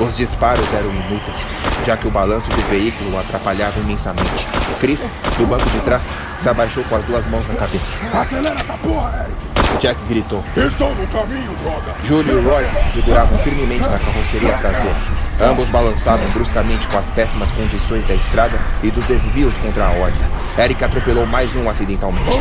Os 0.00 0.16
disparos 0.16 0.66
eram 0.74 0.90
inúteis, 0.90 1.46
já 1.86 1.96
que 1.96 2.08
o 2.08 2.10
balanço 2.10 2.50
do 2.50 2.68
veículo 2.68 3.12
o 3.12 3.18
atrapalhava 3.18 3.78
imensamente. 3.78 4.44
Chris, 4.80 5.08
do 5.38 5.46
banco 5.46 5.68
de 5.70 5.78
trás, 5.82 6.02
se 6.40 6.48
abaixou 6.48 6.82
com 6.84 6.96
as 6.96 7.04
duas 7.04 7.24
mãos 7.26 7.46
na 7.46 7.54
cabeça. 7.54 7.94
Acelera 8.12 8.56
essa 8.56 8.74
porra, 8.78 9.24
Eric! 9.24 9.80
Jack 9.80 10.00
gritou. 10.08 10.42
Estou 10.56 10.92
no 10.96 11.06
caminho, 11.06 11.52
droga! 11.62 11.94
Júlio 12.04 12.40
e 12.40 12.44
Royce 12.44 12.70
se 12.86 13.00
seguravam 13.00 13.38
firmemente 13.38 13.82
na 13.82 13.98
carroceria 13.98 14.52
traseira. 14.58 14.96
Ambos 15.40 15.68
balançavam 15.68 16.28
bruscamente 16.30 16.86
com 16.88 16.98
as 16.98 17.06
péssimas 17.10 17.50
condições 17.52 18.04
da 18.06 18.14
estrada 18.14 18.58
e 18.82 18.90
dos 18.90 19.04
desvios 19.04 19.54
contra 19.62 19.86
a 19.86 19.90
horda. 19.90 20.43
Eric 20.56 20.84
atropelou 20.84 21.26
mais 21.26 21.54
um 21.56 21.68
acidentalmente, 21.68 22.38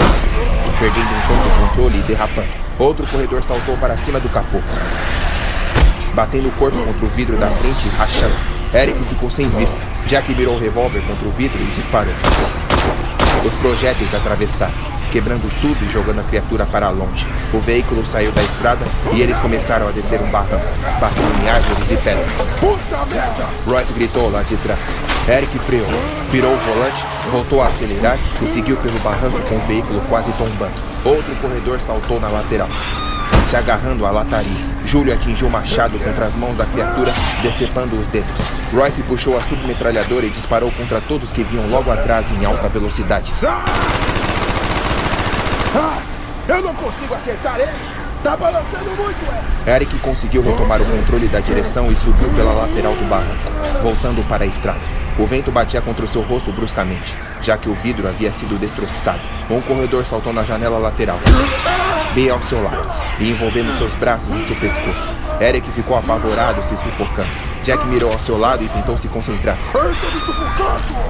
perdendo 0.80 1.08
um 1.08 1.22
tanto 1.28 1.48
o 1.48 1.68
controle 1.68 1.98
e 1.98 2.02
derrapando. 2.04 2.48
Outro 2.78 3.08
corredor 3.08 3.42
saltou 3.48 3.76
para 3.78 3.98
cima 3.98 4.20
do 4.20 4.30
capô, 4.30 4.60
batendo 6.14 6.48
o 6.48 6.52
corpo 6.52 6.78
contra 6.78 7.06
o 7.06 7.10
vidro 7.10 7.38
da 7.38 7.48
frente 7.48 7.88
e 7.88 7.90
rachando. 7.90 8.36
Eric 8.74 9.04
ficou 9.06 9.32
sem 9.32 9.50
vista. 9.50 9.76
Jack 10.08 10.32
mirou 10.36 10.56
o 10.56 10.60
revólver 10.60 11.02
contra 11.08 11.28
o 11.28 11.32
vidro 11.32 11.60
e 11.60 11.76
disparou. 11.76 12.14
Os 13.44 13.54
projéteis 13.56 14.14
atravessaram, 14.14 14.74
quebrando 15.12 15.50
tudo 15.60 15.84
e 15.84 15.92
jogando 15.92 16.20
a 16.20 16.24
criatura 16.24 16.66
para 16.66 16.90
longe. 16.90 17.26
O 17.52 17.60
veículo 17.60 18.06
saiu 18.06 18.32
da 18.32 18.44
estrada 18.44 18.86
e 19.14 19.22
eles 19.22 19.38
começaram 19.40 19.88
a 19.88 19.92
descer 19.92 20.22
um 20.22 20.30
barranco, 20.30 20.66
batendo 21.00 21.44
em 21.44 21.50
árvores 21.50 21.90
e 21.90 21.98
pedras. 21.98 22.44
Puta 22.60 23.06
merda! 23.08 23.50
Royce 23.66 23.94
gritou 23.94 24.30
lá 24.30 24.44
de 24.44 24.56
trás. 24.58 25.13
Eric 25.28 25.58
freou, 25.60 25.88
virou 26.30 26.54
o 26.54 26.58
volante, 26.58 27.06
voltou 27.32 27.62
a 27.62 27.68
acelerar 27.68 28.18
e 28.42 28.48
seguiu 28.48 28.76
pelo 28.78 29.00
barranco 29.00 29.40
com 29.48 29.56
o 29.56 29.60
veículo 29.60 30.02
quase 30.10 30.30
tombando. 30.34 30.74
Outro 31.06 31.34
corredor 31.38 31.80
saltou 31.80 32.20
na 32.20 32.28
lateral, 32.28 32.68
se 33.48 33.56
agarrando 33.56 34.06
à 34.06 34.12
lataria. 34.12 34.74
Júlio 34.84 35.14
atingiu 35.14 35.48
o 35.48 35.50
machado 35.50 35.98
contra 35.98 36.26
as 36.26 36.36
mãos 36.36 36.58
da 36.58 36.66
criatura, 36.66 37.10
decepando 37.42 37.98
os 37.98 38.06
dedos. 38.08 38.42
Royce 38.74 39.02
puxou 39.04 39.38
a 39.38 39.42
submetralhadora 39.44 40.26
e 40.26 40.30
disparou 40.30 40.70
contra 40.72 41.00
todos 41.00 41.32
que 41.32 41.44
vinham 41.44 41.70
logo 41.70 41.90
atrás 41.90 42.30
em 42.30 42.44
alta 42.44 42.68
velocidade. 42.68 43.32
Ah, 45.74 46.02
eu 46.50 46.62
não 46.62 46.76
consigo 46.76 47.16
acertar 47.16 47.62
ele! 47.62 47.72
Tá 48.22 48.36
balançando 48.36 48.90
muito, 48.98 49.26
Eric! 49.66 49.86
Eric 49.86 49.98
conseguiu 50.00 50.42
retomar 50.42 50.82
o 50.82 50.86
controle 50.86 51.30
da 51.30 51.40
direção 51.40 51.90
e 51.90 51.96
subiu 51.96 52.30
pela 52.36 52.52
lateral 52.52 52.94
do 52.94 53.10
barranco, 53.10 53.82
voltando 53.82 54.28
para 54.28 54.44
a 54.44 54.48
estrada. 54.48 55.03
O 55.18 55.28
vento 55.28 55.52
batia 55.52 55.80
contra 55.80 56.06
o 56.06 56.08
seu 56.08 56.22
rosto 56.22 56.52
bruscamente, 56.52 57.14
já 57.42 57.56
que 57.56 57.70
o 57.70 57.76
vidro 57.76 58.08
havia 58.08 58.32
sido 58.32 58.60
destroçado. 58.60 59.20
Um 59.50 59.62
corredor 59.62 60.06
saltou 60.06 60.34
na 60.34 60.44
janela 60.44 60.80
lateral, 60.80 61.20
bem 62.16 62.32
ao 62.32 62.42
seu 62.42 62.64
lado, 62.64 62.90
e 63.20 63.30
envolvendo 63.30 63.78
seus 63.78 63.94
braços 63.94 64.28
em 64.34 64.42
seu 64.48 64.56
pescoço. 64.56 65.14
Eric 65.40 65.70
ficou 65.72 65.98
apavorado, 65.98 66.64
se 66.64 66.76
sufocando. 66.78 67.30
Jack 67.64 67.86
mirou 67.88 68.12
ao 68.12 68.20
seu 68.20 68.38
lado 68.38 68.64
e 68.64 68.70
tentou 68.70 68.98
se 68.98 69.08
concentrar. 69.08 69.58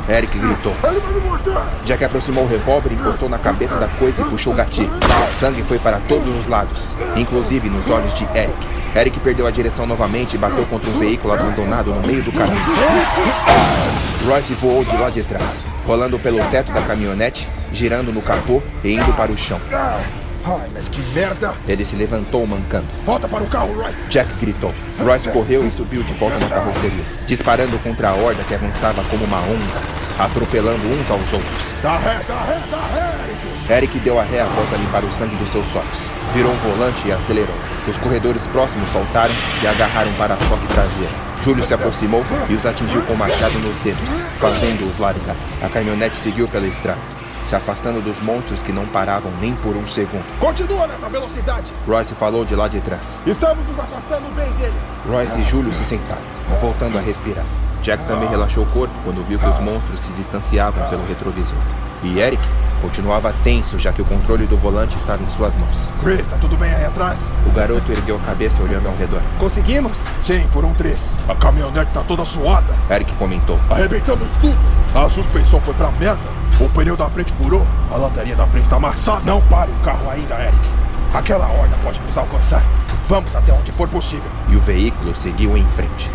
Eric 0.10 0.38
gritou. 0.38 0.76
Jack 1.86 2.04
aproximou 2.04 2.44
o 2.44 2.48
revólver, 2.48 2.92
encostou 2.92 3.30
na 3.30 3.40
cabeça 3.40 3.78
da 3.78 3.88
coisa 3.88 4.22
e 4.22 4.26
puxou 4.26 4.54
o 4.54 4.56
gatilho. 4.56 4.92
Sangue 5.40 5.64
foi 5.64 5.80
para 5.80 6.00
todos 6.08 6.28
os 6.40 6.48
lados, 6.48 6.94
inclusive 7.16 7.70
nos 7.70 7.90
olhos 7.90 8.14
de 8.14 8.26
Eric. 8.36 8.83
Eric 8.96 9.20
perdeu 9.22 9.48
a 9.48 9.52
direção 9.52 9.88
novamente 9.88 10.36
e 10.36 10.38
bateu 10.38 10.66
contra 10.68 10.88
um 10.92 11.00
veículo 11.00 11.34
abandonado 11.34 11.92
no 11.92 12.06
meio 12.06 12.22
do 12.22 12.32
caminho. 12.32 12.62
Royce 14.28 14.54
voou 14.54 14.86
de 14.86 14.96
lá 14.96 15.10
de 15.10 15.24
trás, 15.24 15.64
rolando 15.86 16.20
pelo 16.20 16.38
teto 16.52 16.72
da 16.72 16.82
caminhonete, 16.82 17.48
girando 17.74 18.14
no 18.14 18.22
capô 18.22 18.62
e 18.84 18.94
indo 18.94 19.12
para 19.18 19.32
o 19.32 19.38
chão. 19.38 19.60
Ai, 20.46 20.70
mas 20.74 20.88
que 20.88 21.02
merda! 21.14 21.54
Ele 21.68 21.84
se 21.86 21.96
levantou 21.96 22.46
mancando. 22.46 22.86
Volta 23.04 23.28
para 23.28 23.44
o 23.44 23.48
carro, 23.48 23.74
Royce! 23.74 23.98
Jack 24.10 24.32
gritou. 24.40 24.74
Royce 25.00 25.30
correu 25.30 25.66
e 25.66 25.72
subiu 25.72 26.04
de 26.04 26.14
volta 26.14 26.38
na 26.38 26.48
carroceria, 26.48 27.04
disparando 27.26 27.80
contra 27.80 28.10
a 28.10 28.14
horda 28.14 28.44
que 28.44 28.54
avançava 28.54 29.04
como 29.06 29.24
uma 29.26 29.40
onda, 29.40 29.82
atropelando 30.20 30.86
uns 30.86 31.10
aos 31.10 31.34
outros. 31.34 31.74
Dá 31.82 31.98
ré, 31.98 32.22
dá 32.28 32.44
ré, 32.44 32.62
dá 32.70 32.78
ré, 32.94 33.14
Eric! 33.26 33.74
Eric 33.74 34.00
deu 34.00 34.20
a 34.20 34.24
ré 34.24 34.42
após 34.42 34.70
limpar 34.80 35.04
o 35.04 35.12
sangue 35.12 35.36
dos 35.38 35.50
seus 35.50 35.76
olhos. 35.76 36.13
Virou 36.34 36.52
um 36.52 36.58
volante 36.58 37.08
e 37.08 37.12
acelerou. 37.12 37.56
Os 37.88 37.98
corredores 37.98 38.48
próximos 38.48 38.90
saltaram 38.92 39.34
e 39.62 39.68
agarraram 39.68 40.12
para 40.14 40.36
choque 40.38 40.68
traseiro. 40.68 41.12
Júlio 41.44 41.64
se 41.64 41.74
aproximou 41.74 42.24
e 42.50 42.54
os 42.54 42.66
atingiu 42.66 43.02
com 43.02 43.14
o 43.14 43.18
machado 43.18 43.60
nos 43.60 43.76
dedos, 43.84 44.10
fazendo-os 44.40 44.98
largar. 44.98 45.36
A 45.62 45.70
caminhonete 45.70 46.16
seguiu 46.16 46.48
pela 46.48 46.66
estrada. 46.66 47.00
se 47.48 47.56
afastando 47.56 48.02
dos 48.02 48.20
monstros 48.22 48.62
que 48.62 48.72
não 48.72 48.86
paravam 48.86 49.32
nem 49.42 49.54
por 49.56 49.76
um 49.76 49.86
segundo. 49.88 50.24
Continua 50.40 50.88
nessa 50.88 51.10
velocidade. 51.10 51.74
Royce 51.86 52.16
falou 52.16 52.46
de 52.46 52.56
lá 52.56 52.68
de 52.68 52.80
trás. 52.82 53.20
Estamos 53.28 53.68
nos 53.68 53.78
afastando 53.78 54.34
bem 54.36 54.52
deles. 54.54 54.84
Royce 55.08 55.40
e 55.40 55.44
Júlio 55.44 55.74
se 55.74 55.84
sentaram, 55.84 56.22
voltando 56.62 56.98
a 56.98 57.02
respirar. 57.02 57.46
Jack 57.84 58.06
também 58.08 58.30
relaxou 58.30 58.64
o 58.64 58.68
corpo 58.68 58.94
quando 59.04 59.28
viu 59.28 59.38
que 59.38 59.46
os 59.46 59.60
monstros 59.60 60.00
se 60.00 60.08
distanciavam 60.14 60.90
pelo 60.90 61.06
retrovisor. 61.06 61.58
E 62.02 62.18
Eric 62.20 62.42
continuava 62.84 63.34
tenso, 63.46 63.80
já 63.80 63.94
que 63.94 64.02
o 64.02 64.06
controle 64.06 64.46
do 64.46 64.58
volante 64.58 64.98
estava 64.98 65.24
em 65.24 65.26
suas 65.38 65.56
mãos. 65.56 65.88
Chris, 66.04 66.28
tá 66.28 66.36
tudo 66.36 66.58
bem 66.58 66.74
aí 66.74 66.84
atrás? 66.84 67.32
O 67.48 67.52
garoto 67.52 67.90
ergueu 67.90 68.18
a 68.18 68.20
cabeça 68.20 68.62
olhando 68.62 68.90
ao 68.90 68.96
redor. 68.98 69.22
Conseguimos? 69.40 69.98
Sim, 70.22 70.46
por 70.52 70.66
um 70.66 70.74
três. 70.74 71.00
A 71.30 71.34
caminhonete 71.34 71.92
tá 71.94 72.04
toda 72.06 72.26
suada. 72.26 72.76
Eric 72.92 73.16
comentou. 73.16 73.58
Arrebentamos 73.70 74.30
tudo. 74.42 74.58
A 74.94 75.08
suspensão 75.08 75.62
foi 75.62 75.74
pra 75.76 75.90
merda. 75.92 76.22
O 76.60 76.68
pneu 76.70 76.98
da 76.98 77.10
frente 77.10 77.32
furou. 77.34 77.66
A 77.90 77.96
lanterninha 77.96 78.36
da 78.36 78.46
frente 78.46 78.68
tá 78.68 78.76
amassada. 78.76 79.22
Não 79.26 79.42
pare 79.44 79.72
o 79.72 79.86
carro 79.86 80.10
ainda, 80.10 80.36
Eric. 80.36 80.70
Aquela 81.14 81.48
horda 81.48 81.76
pode 81.84 82.02
nos 82.02 82.18
alcançar. 82.18 82.62
Vamos 83.08 83.34
até 83.34 83.54
onde 83.54 83.72
for 83.72 83.88
possível. 83.88 84.30
E 84.50 84.58
o 84.58 84.60
veículo 84.60 85.16
seguiu 85.16 85.58
em 85.58 85.66
frente. 85.68 86.10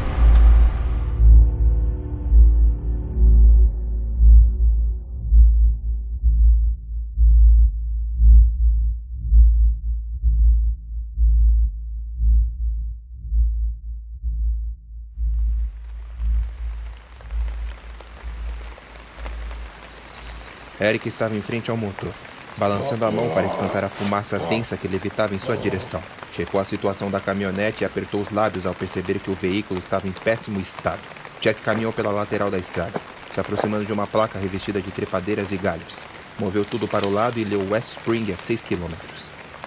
Eric 20.80 21.08
estava 21.08 21.34
em 21.34 21.40
frente 21.40 21.70
ao 21.70 21.76
motor, 21.76 22.12
balançando 22.56 23.04
a 23.04 23.10
mão 23.10 23.28
para 23.30 23.46
espantar 23.46 23.82
a 23.82 23.88
fumaça 23.88 24.38
densa 24.38 24.76
que 24.76 24.86
levitava 24.86 25.34
em 25.34 25.38
sua 25.38 25.56
direção. 25.56 26.00
Checou 26.36 26.60
a 26.60 26.64
situação 26.64 27.10
da 27.10 27.18
caminhonete 27.18 27.82
e 27.82 27.84
apertou 27.84 28.20
os 28.20 28.30
lábios 28.30 28.64
ao 28.64 28.74
perceber 28.74 29.18
que 29.18 29.30
o 29.30 29.34
veículo 29.34 29.80
estava 29.80 30.06
em 30.06 30.12
péssimo 30.12 30.60
estado. 30.60 31.00
Jack 31.40 31.60
caminhou 31.62 31.92
pela 31.92 32.12
lateral 32.12 32.48
da 32.48 32.58
estrada, 32.58 33.00
se 33.34 33.40
aproximando 33.40 33.84
de 33.84 33.92
uma 33.92 34.06
placa 34.06 34.38
revestida 34.38 34.80
de 34.80 34.92
trepadeiras 34.92 35.50
e 35.50 35.56
galhos. 35.56 35.98
Moveu 36.38 36.64
tudo 36.64 36.86
para 36.86 37.06
o 37.06 37.12
lado 37.12 37.40
e 37.40 37.44
leu 37.44 37.68
West 37.70 37.96
Spring 37.96 38.32
a 38.32 38.36
6 38.36 38.62
quilômetros. 38.62 39.24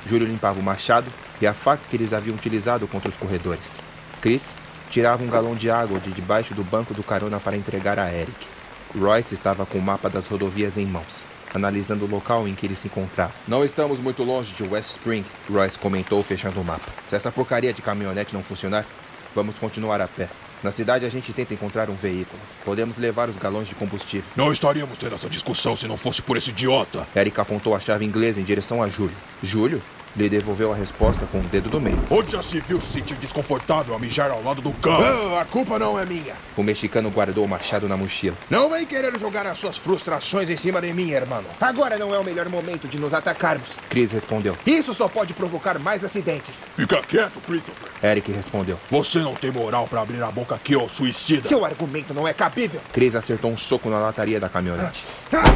Júlio 0.07 0.25
limpava 0.25 0.59
o 0.59 0.63
machado 0.63 1.11
e 1.41 1.47
a 1.47 1.53
faca 1.53 1.83
que 1.89 1.97
eles 1.97 2.13
haviam 2.13 2.35
utilizado 2.35 2.87
contra 2.87 3.09
os 3.09 3.17
corredores. 3.17 3.79
Chris 4.21 4.53
tirava 4.89 5.21
um 5.23 5.27
galão 5.27 5.55
de 5.55 5.69
água 5.69 5.99
de 5.99 6.11
debaixo 6.11 6.53
do 6.53 6.63
banco 6.63 6.93
do 6.93 7.03
carona 7.03 7.39
para 7.39 7.57
entregar 7.57 7.99
a 7.99 8.09
Eric. 8.09 8.60
Royce 8.97 9.33
estava 9.33 9.65
com 9.65 9.77
o 9.77 9.81
mapa 9.81 10.09
das 10.09 10.27
rodovias 10.27 10.77
em 10.77 10.85
mãos, 10.85 11.23
analisando 11.53 12.05
o 12.05 12.09
local 12.09 12.47
em 12.47 12.55
que 12.55 12.65
ele 12.65 12.75
se 12.75 12.87
encontrava. 12.87 13.33
Não 13.47 13.63
estamos 13.63 13.99
muito 13.99 14.23
longe 14.23 14.53
de 14.53 14.63
West 14.63 14.91
Spring, 14.91 15.25
Royce 15.49 15.77
comentou, 15.77 16.23
fechando 16.23 16.59
o 16.59 16.63
mapa. 16.63 16.91
Se 17.09 17.15
essa 17.15 17.31
porcaria 17.31 17.73
de 17.73 17.81
caminhonete 17.81 18.33
não 18.33 18.43
funcionar, 18.43 18.85
vamos 19.33 19.57
continuar 19.57 20.01
a 20.01 20.07
pé. 20.07 20.27
Na 20.63 20.71
cidade 20.71 21.05
a 21.05 21.09
gente 21.09 21.33
tenta 21.33 21.53
encontrar 21.53 21.89
um 21.89 21.95
veículo. 21.95 22.39
Podemos 22.63 22.95
levar 22.97 23.29
os 23.29 23.37
galões 23.37 23.67
de 23.67 23.73
combustível. 23.73 24.29
Não 24.35 24.51
estaríamos 24.51 24.95
tendo 24.97 25.15
essa 25.15 25.27
discussão 25.27 25.75
se 25.75 25.87
não 25.87 25.97
fosse 25.97 26.21
por 26.21 26.37
esse 26.37 26.51
idiota. 26.51 27.07
Eric 27.15 27.39
apontou 27.39 27.75
a 27.75 27.79
chave 27.79 28.05
inglesa 28.05 28.39
em 28.39 28.43
direção 28.43 28.83
a 28.83 28.87
Júlio. 28.87 29.15
Júlio 29.41 29.81
lhe 30.15 30.29
devolveu 30.29 30.71
a 30.71 30.75
resposta 30.75 31.25
com 31.25 31.39
o 31.39 31.43
dedo 31.43 31.69
do 31.69 31.79
meio. 31.79 31.99
Onde 32.09 32.31
já 32.31 32.41
se 32.41 32.59
viu 32.59 32.79
se 32.81 32.93
sentir 32.93 33.15
desconfortável 33.15 33.95
a 33.95 33.99
mijar 33.99 34.31
ao 34.31 34.43
lado 34.43 34.61
do 34.61 34.71
carro? 34.73 35.03
Ah, 35.35 35.41
a 35.41 35.45
culpa 35.45 35.79
não 35.79 35.99
é 35.99 36.05
minha. 36.05 36.33
O 36.55 36.63
mexicano 36.63 37.09
guardou 37.09 37.45
o 37.45 37.47
machado 37.47 37.87
na 37.87 37.95
mochila. 37.95 38.35
Não 38.49 38.69
vem 38.69 38.85
querer 38.85 39.17
jogar 39.19 39.45
as 39.45 39.57
suas 39.57 39.77
frustrações 39.77 40.49
em 40.49 40.57
cima 40.57 40.81
de 40.81 40.91
mim, 40.93 41.11
irmão. 41.11 41.43
Agora 41.59 41.97
não 41.97 42.13
é 42.13 42.19
o 42.19 42.23
melhor 42.23 42.49
momento 42.49 42.87
de 42.87 42.99
nos 42.99 43.13
atacarmos. 43.13 43.79
Chris 43.89 44.11
respondeu. 44.11 44.57
Isso 44.65 44.93
só 44.93 45.07
pode 45.07 45.33
provocar 45.33 45.79
mais 45.79 46.03
acidentes. 46.03 46.65
Fica 46.75 47.01
quieto, 47.01 47.39
Christopher. 47.41 47.89
Eric 48.03 48.31
respondeu. 48.31 48.79
Você 48.89 49.19
não 49.19 49.33
tem 49.33 49.51
moral 49.51 49.87
pra 49.87 50.01
abrir 50.01 50.21
a 50.21 50.31
boca 50.31 50.55
aqui, 50.55 50.75
ô 50.75 50.89
suicida. 50.89 51.47
Seu 51.47 51.63
argumento 51.63 52.13
não 52.13 52.27
é 52.27 52.33
cabível. 52.33 52.81
Chris 52.91 53.15
acertou 53.15 53.51
um 53.51 53.57
soco 53.57 53.89
na 53.89 53.99
lataria 53.99 54.39
da 54.39 54.49
caminhonete. 54.49 55.03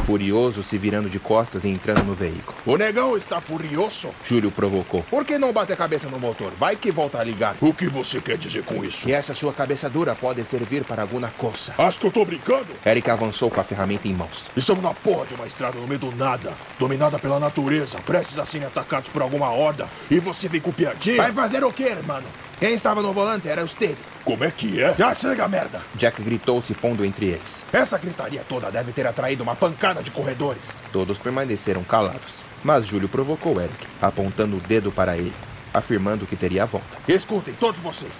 Furioso, 0.06 0.64
se 0.64 0.78
virando 0.78 1.10
de 1.10 1.20
costas 1.20 1.64
e 1.64 1.70
entrando 1.70 2.04
no 2.04 2.14
veículo. 2.14 2.56
O 2.66 2.78
negão 2.78 3.18
está 3.18 3.40
furioso. 3.42 4.10
Júlio 4.28 4.45
provocou. 4.52 5.04
Por 5.04 5.26
que 5.26 5.38
não 5.38 5.54
bater 5.54 5.74
a 5.74 5.78
cabeça 5.78 6.08
no 6.10 6.20
motor? 6.20 6.52
Vai 6.58 6.76
que 6.76 6.92
volta 6.92 7.20
a 7.20 7.24
ligar. 7.24 7.56
O 7.62 7.74
que 7.74 7.88
você 7.88 8.20
quer 8.20 8.38
dizer 8.38 8.64
com 8.64 8.84
isso? 8.84 9.08
E 9.08 9.14
essa 9.14 9.34
sua 9.34 9.54
cabeça 9.54 9.90
dura 9.90 10.16
pode 10.16 10.44
servir 10.46 10.84
para 10.84 11.02
alguma 11.02 11.30
coisa. 11.38 11.74
Acho 11.78 12.00
que 12.00 12.08
eu 12.08 12.12
tô 12.12 12.26
brincando? 12.26 12.68
Eric 12.86 13.10
avançou 13.10 13.50
com 13.50 13.60
a 13.60 13.64
ferramenta 13.64 14.08
em 14.08 14.14
mãos. 14.14 14.50
Estamos 14.56 14.84
na 14.84 14.94
porra 14.94 15.26
de 15.26 15.34
uma 15.34 15.48
estrada 15.48 15.80
no 15.80 15.88
meio 15.88 16.00
do 16.00 16.16
nada, 16.16 16.52
dominada 16.80 17.20
pela 17.20 17.40
natureza, 17.40 17.98
prestes 18.00 18.40
a 18.40 18.46
serem 18.46 18.68
atacados 18.68 19.10
por 19.10 19.22
alguma 19.22 19.50
horda, 19.50 19.88
e 20.10 20.20
você 20.20 20.48
vem 20.48 20.62
com 20.62 20.72
piadinha? 20.72 21.18
Vai 21.18 21.32
fazer 21.32 21.64
o 21.64 21.72
quê, 21.72 21.96
mano? 22.06 22.28
Quem 22.60 22.74
estava 22.74 23.02
no 23.02 23.12
volante 23.12 23.50
era 23.50 23.62
você. 23.62 23.98
Como 24.24 24.44
é 24.44 24.50
que 24.52 24.82
é? 24.82 24.96
Já 24.96 25.14
chega, 25.14 25.48
merda! 25.48 25.82
Jack 25.96 26.22
gritou, 26.22 26.62
se 26.62 26.74
pondo 26.74 27.04
entre 27.04 27.28
eles. 27.28 27.62
Essa 27.72 27.98
gritaria 27.98 28.44
toda 28.48 28.72
deve 28.72 28.92
ter 28.92 29.06
atraído 29.06 29.44
uma 29.44 29.56
pancada 29.56 30.02
de 30.02 30.10
corredores. 30.10 30.64
Todos 30.92 31.18
permaneceram 31.18 31.84
calados. 31.84 32.46
Mas 32.66 32.88
Júlio 32.88 33.08
provocou 33.08 33.62
Eric, 33.62 33.86
apontando 34.02 34.58
o 34.58 34.60
dedo 34.60 34.92
para 34.92 35.16
ele, 35.16 35.32
afirmando 35.72 36.26
que 36.26 36.36
teria 36.36 36.64
a 36.64 36.66
volta. 36.66 36.98
Escutem, 37.08 37.54
todos 37.60 37.80
vocês. 37.80 38.12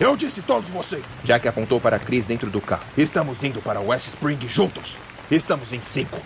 Eu 0.00 0.16
disse 0.16 0.40
todos 0.40 0.70
vocês. 0.70 1.04
Jack 1.24 1.46
apontou 1.46 1.78
para 1.78 1.98
Chris 1.98 2.24
dentro 2.24 2.48
do 2.48 2.58
carro. 2.58 2.84
Estamos 2.96 3.44
indo 3.44 3.60
para 3.60 3.78
West 3.78 4.08
Spring 4.08 4.48
juntos. 4.48 4.96
Estamos 5.30 5.74
em 5.74 5.82
cinco. 5.82 6.18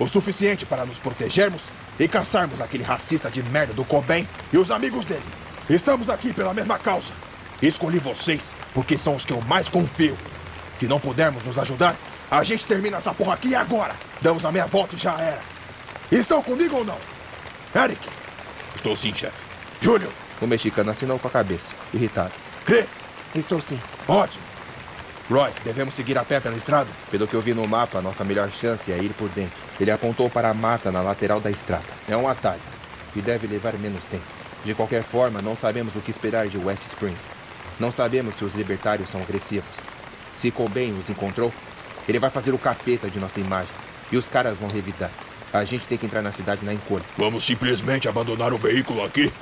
O 0.00 0.08
suficiente 0.08 0.66
para 0.66 0.84
nos 0.84 0.98
protegermos 0.98 1.62
e 1.96 2.08
caçarmos 2.08 2.60
aquele 2.60 2.82
racista 2.82 3.30
de 3.30 3.40
merda 3.40 3.72
do 3.72 3.84
Cobain 3.84 4.26
e 4.52 4.58
os 4.58 4.72
amigos 4.72 5.04
dele. 5.04 5.22
Estamos 5.68 6.10
aqui 6.10 6.32
pela 6.32 6.52
mesma 6.52 6.76
causa. 6.76 7.12
Escolhi 7.62 8.00
vocês 8.00 8.50
porque 8.74 8.98
são 8.98 9.14
os 9.14 9.24
que 9.24 9.32
eu 9.32 9.40
mais 9.42 9.68
confio. 9.68 10.18
Se 10.76 10.88
não 10.88 10.98
pudermos 10.98 11.44
nos 11.44 11.56
ajudar, 11.56 11.94
a 12.28 12.42
gente 12.42 12.66
termina 12.66 12.96
essa 12.96 13.14
porra 13.14 13.34
aqui 13.34 13.54
agora. 13.54 13.94
Damos 14.20 14.44
a 14.44 14.50
meia 14.50 14.66
volta 14.66 14.96
e 14.96 14.98
já 14.98 15.12
era. 15.12 15.59
Estão 16.10 16.42
comigo 16.42 16.76
ou 16.76 16.84
não? 16.84 16.98
Eric? 17.74 18.00
Estou 18.74 18.96
sim, 18.96 19.14
chefe. 19.14 19.36
Júlio? 19.80 20.12
O 20.40 20.46
mexicano 20.46 20.90
assinou 20.90 21.18
com 21.18 21.28
a 21.28 21.30
cabeça, 21.30 21.74
irritado. 21.94 22.32
Chris? 22.64 22.88
Estou 23.34 23.60
sim. 23.60 23.80
Ótimo. 24.08 24.42
Royce, 25.30 25.60
devemos 25.62 25.94
seguir 25.94 26.18
a 26.18 26.24
pé 26.24 26.40
pela 26.40 26.56
estrada? 26.56 26.90
Pelo 27.12 27.28
que 27.28 27.34
eu 27.34 27.40
vi 27.40 27.54
no 27.54 27.66
mapa, 27.68 28.00
nossa 28.00 28.24
melhor 28.24 28.50
chance 28.50 28.90
é 28.90 28.98
ir 28.98 29.10
por 29.10 29.28
dentro. 29.28 29.56
Ele 29.78 29.92
apontou 29.92 30.28
para 30.28 30.50
a 30.50 30.54
mata 30.54 30.90
na 30.90 31.00
lateral 31.00 31.40
da 31.40 31.50
estrada. 31.50 31.84
É 32.08 32.16
um 32.16 32.26
atalho 32.26 32.60
e 33.14 33.20
deve 33.20 33.46
levar 33.46 33.74
menos 33.74 34.02
tempo. 34.04 34.24
De 34.64 34.74
qualquer 34.74 35.04
forma, 35.04 35.40
não 35.40 35.54
sabemos 35.54 35.94
o 35.94 36.00
que 36.00 36.10
esperar 36.10 36.48
de 36.48 36.58
West 36.58 36.82
Spring. 36.88 37.16
Não 37.78 37.92
sabemos 37.92 38.34
se 38.34 38.44
os 38.44 38.56
libertários 38.56 39.08
são 39.08 39.22
agressivos. 39.22 39.76
Se 40.36 40.50
Cobain 40.50 40.98
os 40.98 41.08
encontrou, 41.08 41.52
ele 42.08 42.18
vai 42.18 42.30
fazer 42.30 42.52
o 42.52 42.58
capeta 42.58 43.08
de 43.08 43.20
nossa 43.20 43.38
imagem. 43.38 43.72
E 44.10 44.16
os 44.16 44.26
caras 44.26 44.58
vão 44.58 44.68
revidar. 44.68 45.12
A 45.52 45.64
gente 45.64 45.86
tem 45.86 45.98
que 45.98 46.06
entrar 46.06 46.22
na 46.22 46.32
cidade 46.32 46.64
na 46.64 46.72
encolha. 46.72 47.04
Vamos 47.18 47.44
simplesmente 47.44 48.08
abandonar 48.08 48.52
o 48.52 48.58
veículo 48.58 49.04
aqui? 49.04 49.32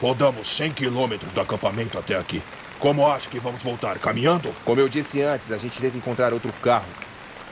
Rodamos 0.00 0.48
100 0.56 0.72
quilômetros 0.72 1.32
do 1.32 1.40
acampamento 1.40 1.96
até 1.98 2.16
aqui. 2.16 2.42
Como 2.80 3.06
acha 3.06 3.30
que 3.30 3.38
vamos 3.38 3.62
voltar? 3.62 3.96
Caminhando? 4.00 4.52
Como 4.64 4.80
eu 4.80 4.88
disse 4.88 5.22
antes, 5.22 5.52
a 5.52 5.58
gente 5.58 5.80
deve 5.80 5.98
encontrar 5.98 6.32
outro 6.32 6.52
carro. 6.60 6.86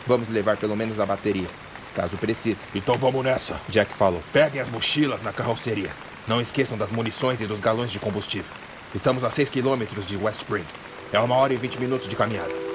Vamos 0.07 0.29
levar 0.29 0.57
pelo 0.57 0.77
menos 0.77 0.99
a 0.99 1.07
bateria, 1.07 1.46
caso 1.94 2.16
precise. 2.16 2.61
Então 2.75 2.96
vamos 2.96 3.25
nessa. 3.25 3.61
Jack 3.68 3.94
falou. 3.94 4.20
Peguem 4.33 4.61
as 4.61 4.68
mochilas 4.68 5.23
na 5.23 5.33
carroceria. 5.33 5.90
Não 6.27 6.40
esqueçam 6.40 6.77
das 6.77 6.90
munições 6.90 7.40
e 7.40 7.46
dos 7.46 7.61
galões 7.61 7.92
de 7.92 8.01
combustível. 8.01 8.51
Estamos 8.92 9.23
a 9.23 9.31
6 9.31 9.49
quilômetros 9.49 10.05
de 10.05 10.16
West 10.16 10.38
Spring. 10.38 10.64
É 11.12 11.20
uma 11.20 11.37
hora 11.37 11.53
e 11.53 11.57
20 11.57 11.79
minutos 11.79 12.09
de 12.09 12.16
caminhada. 12.16 12.69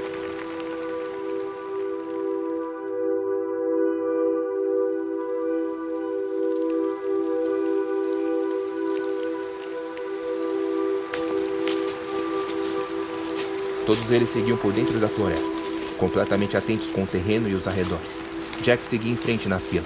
Todos 13.86 14.10
eles 14.10 14.32
seguiam 14.32 14.58
por 14.58 14.74
dentro 14.74 15.00
da 15.00 15.08
floresta, 15.08 15.45
completamente 16.00 16.58
atentos 16.58 16.89
com 16.89 17.04
o 17.04 17.08
terreno 17.08 17.48
e 17.48 17.54
os 17.54 17.67
arredores. 17.67 18.26
Jack 18.63 18.84
seguia 18.84 19.12
em 19.12 19.15
frente 19.15 19.48
na 19.48 19.60
fila, 19.60 19.86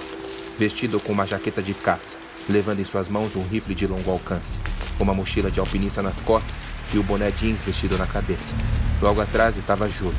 vestido 0.58 0.98
com 1.00 1.12
uma 1.12 1.26
jaqueta 1.26 1.62
de 1.62 1.74
caça, 1.74 2.16
levando 2.48 2.80
em 2.80 2.84
suas 2.84 3.08
mãos 3.08 3.36
um 3.36 3.46
rifle 3.46 3.74
de 3.74 3.86
longo 3.86 4.10
alcance, 4.10 4.58
uma 4.98 5.12
mochila 5.12 5.50
de 5.50 5.60
alpinista 5.60 6.00
nas 6.00 6.16
costas 6.20 6.54
e 6.94 6.98
o 6.98 7.02
boné 7.02 7.30
jeans 7.30 7.58
vestido 7.64 7.98
na 7.98 8.06
cabeça. 8.06 8.54
Logo 9.02 9.20
atrás 9.20 9.58
estava 9.58 9.88
Júlio, 9.88 10.16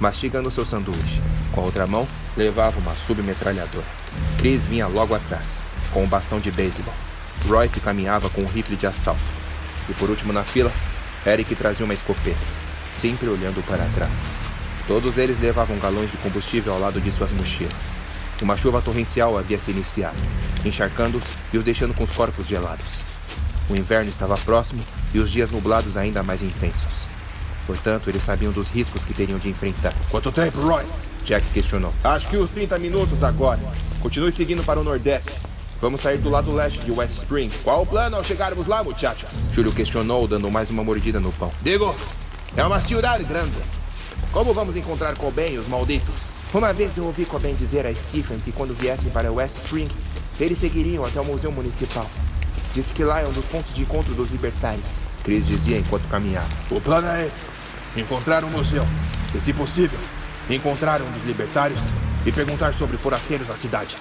mastigando 0.00 0.50
seu 0.50 0.66
sanduíche. 0.66 1.22
Com 1.52 1.62
a 1.62 1.64
outra 1.64 1.86
mão, 1.86 2.06
levava 2.36 2.78
uma 2.78 2.94
submetralhadora. 3.06 3.86
Chris 4.36 4.62
vinha 4.64 4.86
logo 4.86 5.14
atrás, 5.14 5.60
com 5.92 6.04
um 6.04 6.08
bastão 6.08 6.40
de 6.40 6.50
beisebol. 6.50 6.92
Royce 7.46 7.80
caminhava 7.80 8.28
com 8.28 8.42
um 8.42 8.46
rifle 8.46 8.76
de 8.76 8.86
assalto. 8.86 9.20
E 9.88 9.94
por 9.94 10.10
último 10.10 10.32
na 10.32 10.42
fila, 10.42 10.70
Eric 11.26 11.54
trazia 11.54 11.84
uma 11.84 11.94
escopeta, 11.94 12.63
sempre 13.04 13.28
olhando 13.28 13.62
para 13.66 13.84
trás. 13.94 14.14
Todos 14.88 15.18
eles 15.18 15.38
levavam 15.38 15.78
galões 15.78 16.10
de 16.10 16.16
combustível 16.16 16.72
ao 16.72 16.80
lado 16.80 17.02
de 17.02 17.12
suas 17.12 17.30
mochilas. 17.32 17.74
Uma 18.40 18.56
chuva 18.56 18.80
torrencial 18.80 19.36
havia 19.36 19.58
se 19.58 19.72
iniciado, 19.72 20.16
encharcando-os 20.64 21.22
e 21.52 21.58
os 21.58 21.64
deixando 21.64 21.92
com 21.92 22.04
os 22.04 22.10
corpos 22.10 22.46
gelados. 22.46 23.02
O 23.68 23.76
inverno 23.76 24.08
estava 24.08 24.38
próximo 24.38 24.82
e 25.12 25.18
os 25.18 25.30
dias 25.30 25.50
nublados 25.50 25.98
ainda 25.98 26.22
mais 26.22 26.42
intensos. 26.42 27.04
Portanto, 27.66 28.08
eles 28.08 28.24
sabiam 28.24 28.52
dos 28.52 28.68
riscos 28.68 29.04
que 29.04 29.12
teriam 29.12 29.38
de 29.38 29.50
enfrentar. 29.50 29.92
Quanto 30.10 30.32
tempo, 30.32 30.58
Royce? 30.60 30.88
Jack 31.26 31.44
questionou. 31.52 31.92
Acho 32.02 32.28
que 32.28 32.38
uns 32.38 32.48
30 32.50 32.78
minutos 32.78 33.22
agora. 33.22 33.60
Continue 34.00 34.32
seguindo 34.32 34.64
para 34.64 34.80
o 34.80 34.84
nordeste. 34.84 35.32
Vamos 35.78 36.00
sair 36.00 36.16
do 36.16 36.30
lado 36.30 36.54
leste 36.54 36.78
de 36.78 36.90
West 36.90 37.18
Spring. 37.18 37.50
Qual 37.62 37.82
o 37.82 37.86
plano 37.86 38.16
ao 38.16 38.24
chegarmos 38.24 38.66
lá, 38.66 38.82
muchachos? 38.82 39.28
Júlio 39.52 39.72
questionou, 39.72 40.26
dando 40.26 40.50
mais 40.50 40.70
uma 40.70 40.82
mordida 40.82 41.20
no 41.20 41.32
pão. 41.32 41.52
Digo, 41.62 41.94
é 42.56 42.64
uma 42.64 42.80
cidade 42.80 43.24
grande. 43.24 43.58
Como 44.32 44.54
vamos 44.54 44.76
encontrar 44.76 45.16
Cobain 45.16 45.52
e 45.52 45.58
os 45.58 45.68
malditos? 45.68 46.28
Uma 46.52 46.72
vez 46.72 46.96
eu 46.96 47.04
ouvi 47.04 47.24
Cobain 47.24 47.54
dizer 47.54 47.84
a 47.86 47.94
Stephen 47.94 48.38
que 48.38 48.52
quando 48.52 48.74
viessem 48.74 49.10
para 49.10 49.32
West 49.32 49.56
Spring, 49.56 49.90
eles 50.38 50.58
seguiriam 50.58 51.04
até 51.04 51.20
o 51.20 51.24
Museu 51.24 51.50
Municipal. 51.50 52.08
Disse 52.72 52.92
que 52.92 53.04
lá 53.04 53.20
é 53.20 53.26
um 53.26 53.32
dos 53.32 53.44
pontos 53.46 53.74
de 53.74 53.82
encontro 53.82 54.14
dos 54.14 54.30
libertários. 54.30 54.84
Chris 55.24 55.46
dizia 55.46 55.78
enquanto 55.78 56.08
caminhava. 56.08 56.48
O 56.70 56.80
plano 56.80 57.08
é 57.08 57.26
esse: 57.26 57.46
encontrar 57.96 58.44
um 58.44 58.50
museu. 58.50 58.84
E, 59.34 59.40
se 59.40 59.52
possível, 59.52 59.98
encontrar 60.48 61.02
um 61.02 61.10
dos 61.10 61.24
libertários 61.24 61.80
e 62.24 62.30
perguntar 62.30 62.72
sobre 62.74 62.96
forasteiros 62.96 63.48
na 63.48 63.56
cidade. 63.56 63.96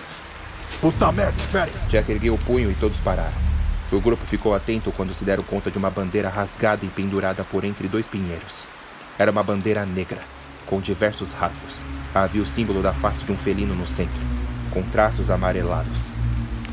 Puta 0.79 1.11
merda, 1.11 1.35
espere! 1.37 1.71
Jack 1.89 2.11
ergueu 2.11 2.35
o 2.35 2.39
punho 2.39 2.69
e 2.69 2.75
todos 2.75 2.99
pararam. 2.99 3.52
O 3.93 4.01
grupo 4.01 4.25
ficou 4.25 4.55
atento 4.55 4.91
quando 4.91 5.13
se 5.13 5.23
deram 5.23 5.43
conta 5.43 5.69
de 5.69 5.77
uma 5.77 5.91
bandeira 5.91 6.27
rasgada 6.27 6.83
e 6.83 6.89
pendurada 6.89 7.43
por 7.43 7.63
entre 7.63 7.87
dois 7.87 8.07
pinheiros. 8.07 8.63
Era 9.19 9.29
uma 9.29 9.43
bandeira 9.43 9.85
negra, 9.85 10.17
com 10.65 10.81
diversos 10.81 11.31
rasgos. 11.31 11.79
Havia 12.11 12.41
o 12.41 12.45
símbolo 12.45 12.81
da 12.81 12.91
face 12.91 13.23
de 13.23 13.31
um 13.31 13.37
felino 13.37 13.75
no 13.75 13.85
centro, 13.85 14.19
com 14.71 14.81
traços 14.81 15.29
amarelados. 15.29 16.07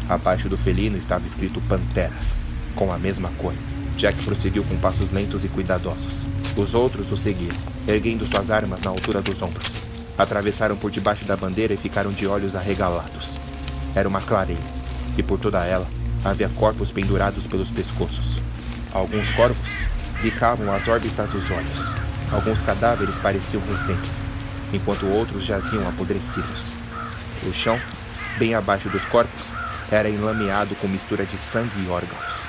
Abaixo 0.09 0.48
do 0.48 0.56
felino 0.56 0.96
estava 0.96 1.26
escrito 1.26 1.61
Panteras, 1.68 2.38
com 2.74 2.90
a 2.90 2.96
mesma 2.96 3.30
cor. 3.37 3.52
Jack 3.98 4.24
prosseguiu 4.24 4.64
com 4.64 4.78
passos 4.78 5.12
lentos 5.12 5.44
e 5.44 5.48
cuidadosos. 5.48 6.24
Os 6.56 6.74
outros 6.74 7.12
o 7.12 7.18
seguiram, 7.18 7.56
erguendo 7.87 8.24
suas 8.24 8.50
armas 8.50 8.80
na 8.80 8.88
altura 8.88 9.20
dos 9.20 9.42
ombros. 9.42 9.70
Atravessaram 10.16 10.74
por 10.74 10.90
debaixo 10.90 11.26
da 11.26 11.37
bandeira 11.37 11.74
e 11.74 11.76
ficaram 11.76 12.12
de 12.12 12.26
olhos 12.26 12.56
arregalados. 12.56 13.37
Era 13.94 14.09
uma 14.09 14.22
clareira, 14.22 14.62
e 15.18 15.22
por 15.22 15.38
toda 15.38 15.66
ela 15.66 16.00
havia 16.24 16.48
corpos 16.50 16.90
pendurados 16.90 17.46
pelos 17.46 17.70
pescoços. 17.70 18.40
Alguns 18.92 19.30
corvos 19.30 19.68
bicavam 20.22 20.72
as 20.72 20.87
órbitas 20.87 21.30
dos 21.30 21.50
olhos. 21.50 22.00
Alguns 22.33 22.61
cadáveres 22.62 23.16
pareciam 23.16 23.62
recentes, 23.66 24.11
enquanto 24.72 25.06
outros 25.06 25.44
jaziam 25.44 25.88
apodrecidos. 25.88 26.64
O 27.44 27.52
chão, 27.52 27.78
bem 28.38 28.54
abaixo 28.54 28.88
dos 28.88 29.04
corpos, 29.04 29.46
era 29.90 30.09
enlameado 30.09 30.74
com 30.76 30.87
mistura 30.87 31.24
de 31.24 31.37
sangue 31.37 31.85
e 31.85 31.88
órgãos. 31.88 32.40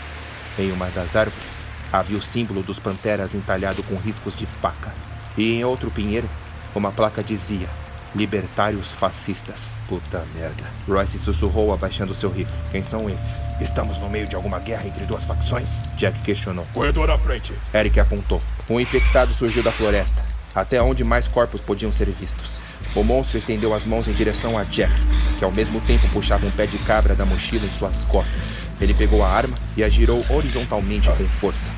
Em 0.60 0.72
uma 0.72 0.88
das 0.88 1.16
árvores 1.16 1.62
havia 1.92 2.18
o 2.18 2.22
símbolo 2.22 2.62
dos 2.62 2.80
panteras 2.80 3.34
entalhado 3.34 3.82
com 3.84 3.96
riscos 3.96 4.36
de 4.36 4.46
faca. 4.46 4.92
E 5.38 5.54
em 5.54 5.64
outro 5.64 5.90
pinheiro, 5.90 6.30
uma 6.76 6.92
placa 6.92 7.24
dizia: 7.24 7.68
Libertários 8.14 8.92
fascistas. 8.92 9.74
Puta 9.88 10.24
merda. 10.36 10.64
Royce 10.88 11.18
sussurrou 11.18 11.74
abaixando 11.74 12.14
seu 12.14 12.30
rifle. 12.30 12.54
Quem 12.72 12.84
são 12.84 13.10
esses? 13.10 13.50
Estamos 13.62 13.98
no 14.00 14.10
meio 14.10 14.28
de 14.28 14.36
alguma 14.36 14.60
guerra 14.60 14.86
entre 14.86 15.06
duas 15.06 15.24
facções? 15.24 15.70
Jack 15.98 16.20
questionou. 16.22 16.68
Corredor 16.74 17.10
à 17.10 17.18
frente. 17.18 17.54
Eric 17.74 18.00
apontou. 18.00 18.42
Um 18.70 18.80
infectado 18.80 19.34
surgiu 19.34 19.64
da 19.64 19.72
floresta, 19.72 20.22
até 20.54 20.82
onde 20.82 21.04
mais 21.04 21.28
corpos 21.28 21.62
podiam 21.62 21.92
ser 21.92 22.10
vistos. 22.10 22.60
O 22.94 23.04
monstro 23.04 23.38
estendeu 23.38 23.74
as 23.74 23.86
mãos 23.86 24.10
em 24.10 24.14
direção 24.14 24.58
a 24.58 24.66
Jack, 24.66 24.92
que 25.40 25.46
ao 25.46 25.52
mesmo 25.52 25.80
tempo 25.82 26.10
puxava 26.10 26.46
um 26.46 26.52
pé 26.52 26.66
de 26.66 26.78
cabra 26.80 27.16
da 27.16 27.26
mochila 27.26 27.66
em 27.66 27.80
suas 27.80 28.04
costas. 28.04 28.58
Ele 28.82 28.94
pegou 28.94 29.24
a 29.24 29.30
arma 29.30 29.58
e 29.78 29.84
a 29.84 29.88
girou 29.90 30.26
horizontalmente 30.30 31.08
com 31.10 31.28
força. 31.40 31.72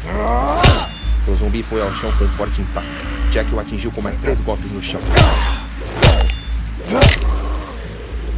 O 1.28 1.36
zumbi 1.36 1.62
foi 1.62 1.82
ao 1.82 1.94
chão 1.94 2.12
com 2.18 2.26
um 2.26 2.30
forte 2.30 2.62
impacto. 2.62 3.06
Jack 3.32 3.54
o 3.54 3.60
atingiu 3.60 3.92
com 3.92 4.02
mais 4.02 4.18
três 4.18 4.40
golpes 4.40 4.72
no 4.72 4.82
chão. 4.82 5.02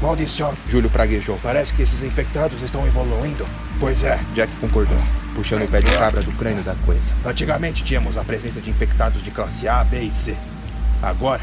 Maldição. 0.05 0.55
Júlio 0.69 0.87
praguejou. 0.87 1.39
Parece 1.41 1.73
que 1.73 1.81
esses 1.81 2.03
infectados 2.03 2.61
estão 2.61 2.85
evoluindo. 2.85 3.43
Pois 3.79 4.03
é. 4.03 4.19
Jack 4.35 4.53
concordou, 4.57 4.97
puxando 5.33 5.63
o 5.63 5.67
pé 5.67 5.81
de 5.81 5.91
cabra 5.97 6.21
do 6.21 6.31
crânio 6.33 6.63
da 6.63 6.75
coisa. 6.85 7.11
Antigamente 7.25 7.83
tínhamos 7.83 8.15
a 8.15 8.23
presença 8.23 8.61
de 8.61 8.69
infectados 8.69 9.23
de 9.23 9.31
classe 9.31 9.67
A, 9.67 9.83
B 9.83 10.01
e 10.01 10.11
C. 10.11 10.35
Agora, 11.01 11.41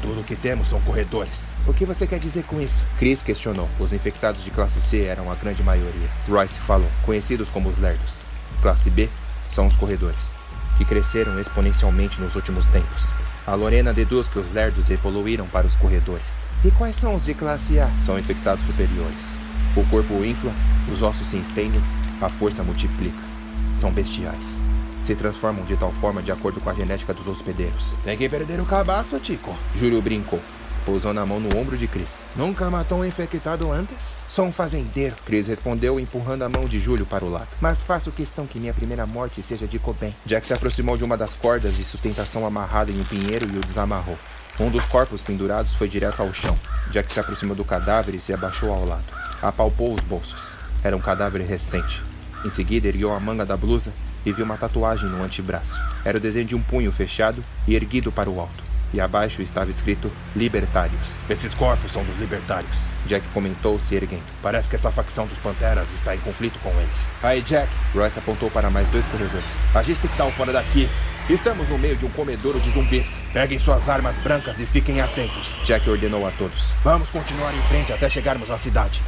tudo 0.00 0.22
o 0.22 0.24
que 0.24 0.34
temos 0.34 0.68
são 0.68 0.80
corredores. 0.80 1.44
O 1.66 1.74
que 1.74 1.84
você 1.84 2.06
quer 2.06 2.18
dizer 2.18 2.44
com 2.44 2.58
isso? 2.58 2.82
Chris 2.98 3.22
questionou. 3.22 3.68
Os 3.78 3.92
infectados 3.92 4.42
de 4.42 4.50
classe 4.50 4.80
C 4.80 5.04
eram 5.04 5.30
a 5.30 5.34
grande 5.34 5.62
maioria. 5.62 6.08
Royce 6.26 6.58
falou, 6.60 6.88
conhecidos 7.04 7.50
como 7.50 7.68
os 7.68 7.78
lerdos. 7.78 8.22
Classe 8.62 8.88
B 8.88 9.10
são 9.50 9.66
os 9.66 9.76
corredores, 9.76 10.30
que 10.78 10.84
cresceram 10.86 11.38
exponencialmente 11.38 12.18
nos 12.20 12.34
últimos 12.36 12.66
tempos. 12.68 13.06
A 13.46 13.54
Lorena 13.54 13.92
deduz 13.92 14.28
que 14.28 14.38
os 14.38 14.50
lerdos 14.52 14.88
evoluíram 14.88 15.46
para 15.46 15.66
os 15.66 15.74
corredores. 15.74 16.51
E 16.64 16.70
quais 16.70 16.94
são 16.94 17.16
os 17.16 17.24
de 17.24 17.34
classe 17.34 17.80
A? 17.80 17.90
São 18.06 18.16
infectados 18.16 18.64
superiores. 18.64 19.24
O 19.76 19.84
corpo 19.86 20.24
infla, 20.24 20.52
os 20.92 21.02
ossos 21.02 21.28
se 21.28 21.36
estendem, 21.36 21.82
a 22.20 22.28
força 22.28 22.62
multiplica. 22.62 23.18
São 23.76 23.90
bestiais. 23.90 24.58
Se 25.04 25.16
transformam 25.16 25.64
de 25.64 25.76
tal 25.76 25.90
forma 25.90 26.22
de 26.22 26.30
acordo 26.30 26.60
com 26.60 26.70
a 26.70 26.74
genética 26.74 27.12
dos 27.12 27.26
hospedeiros. 27.26 27.94
Tem 28.04 28.16
que 28.16 28.28
perder 28.28 28.60
o 28.60 28.64
cabaço, 28.64 29.18
Tico. 29.18 29.56
Júlio 29.76 30.00
brincou, 30.00 30.38
pousando 30.86 31.18
a 31.18 31.26
mão 31.26 31.40
no 31.40 31.58
ombro 31.58 31.76
de 31.76 31.88
Chris. 31.88 32.20
Nunca 32.36 32.70
matou 32.70 33.00
um 33.00 33.04
infectado 33.04 33.72
antes? 33.72 33.98
Sou 34.30 34.44
um 34.44 34.52
fazendeiro, 34.52 35.16
Chris 35.26 35.48
respondeu, 35.48 35.98
empurrando 35.98 36.42
a 36.42 36.48
mão 36.48 36.66
de 36.66 36.78
Júlio 36.78 37.04
para 37.04 37.24
o 37.24 37.28
lado. 37.28 37.48
Mas 37.60 37.82
faço 37.82 38.12
questão 38.12 38.46
que 38.46 38.60
minha 38.60 38.72
primeira 38.72 39.04
morte 39.04 39.42
seja 39.42 39.66
de 39.66 39.80
Cobain. 39.80 40.14
Jack 40.24 40.46
se 40.46 40.54
aproximou 40.54 40.96
de 40.96 41.02
uma 41.02 41.16
das 41.16 41.32
cordas 41.32 41.76
de 41.76 41.82
sustentação 41.82 42.46
amarrada 42.46 42.92
em 42.92 43.00
um 43.00 43.04
pinheiro 43.04 43.48
e 43.52 43.58
o 43.58 43.60
desamarrou. 43.60 44.16
Um 44.60 44.70
dos 44.70 44.84
corpos 44.84 45.22
pendurados 45.22 45.74
foi 45.74 45.88
direto 45.88 46.20
ao 46.20 46.32
chão. 46.34 46.56
Jack 46.90 47.10
se 47.10 47.18
aproximou 47.18 47.56
do 47.56 47.64
cadáver 47.64 48.14
e 48.14 48.20
se 48.20 48.32
abaixou 48.32 48.70
ao 48.70 48.84
lado. 48.84 49.04
Apalpou 49.40 49.94
os 49.94 50.00
bolsos. 50.02 50.50
Era 50.84 50.96
um 50.96 51.00
cadáver 51.00 51.40
recente. 51.42 52.02
Em 52.44 52.50
seguida, 52.50 52.86
ergueu 52.86 53.14
a 53.14 53.20
manga 53.20 53.46
da 53.46 53.56
blusa 53.56 53.92
e 54.26 54.32
viu 54.32 54.44
uma 54.44 54.58
tatuagem 54.58 55.08
no 55.08 55.22
antebraço. 55.22 55.80
Era 56.04 56.18
o 56.18 56.20
desenho 56.20 56.44
de 56.44 56.54
um 56.54 56.62
punho 56.62 56.92
fechado 56.92 57.42
e 57.66 57.74
erguido 57.74 58.12
para 58.12 58.28
o 58.28 58.38
alto. 58.38 58.62
E 58.92 59.00
abaixo 59.00 59.40
estava 59.40 59.70
escrito 59.70 60.12
Libertários. 60.36 61.12
Esses 61.30 61.54
corpos 61.54 61.90
são 61.90 62.04
dos 62.04 62.18
libertários. 62.18 62.76
Jack 63.06 63.26
comentou, 63.32 63.78
se 63.78 63.94
erguendo. 63.94 64.22
Parece 64.42 64.68
que 64.68 64.76
essa 64.76 64.90
facção 64.90 65.26
dos 65.26 65.38
Panteras 65.38 65.88
está 65.94 66.14
em 66.14 66.18
conflito 66.18 66.58
com 66.62 66.68
eles. 66.68 67.08
Aí, 67.22 67.40
Jack, 67.40 67.72
Royce 67.94 68.18
apontou 68.18 68.50
para 68.50 68.68
mais 68.68 68.86
dois 68.88 69.04
corredores. 69.06 69.46
a 69.74 69.82
gente 69.82 70.00
tem 70.00 70.10
que 70.10 70.14
estar 70.14 70.30
fora 70.32 70.52
daqui. 70.52 70.88
Estamos 71.32 71.66
no 71.70 71.78
meio 71.78 71.96
de 71.96 72.04
um 72.04 72.10
comedouro 72.10 72.60
de 72.60 72.70
zumbis. 72.72 73.18
Peguem 73.32 73.58
suas 73.58 73.88
armas 73.88 74.14
brancas 74.18 74.60
e 74.60 74.66
fiquem 74.66 75.00
atentos. 75.00 75.56
Jack 75.64 75.88
ordenou 75.88 76.26
a 76.26 76.30
todos. 76.32 76.74
Vamos 76.84 77.08
continuar 77.08 77.54
em 77.54 77.62
frente 77.62 77.90
até 77.90 78.06
chegarmos 78.06 78.50
à 78.50 78.58
cidade. 78.58 79.00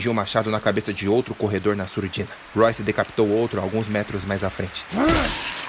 Atingiu 0.00 0.12
o 0.12 0.14
machado 0.14 0.50
na 0.50 0.58
cabeça 0.58 0.94
de 0.94 1.06
outro 1.06 1.34
corredor 1.34 1.76
na 1.76 1.86
surdina. 1.86 2.28
Royce 2.56 2.82
decapitou 2.82 3.28
outro 3.28 3.60
alguns 3.60 3.86
metros 3.86 4.24
mais 4.24 4.42
à 4.42 4.48
frente. 4.48 4.82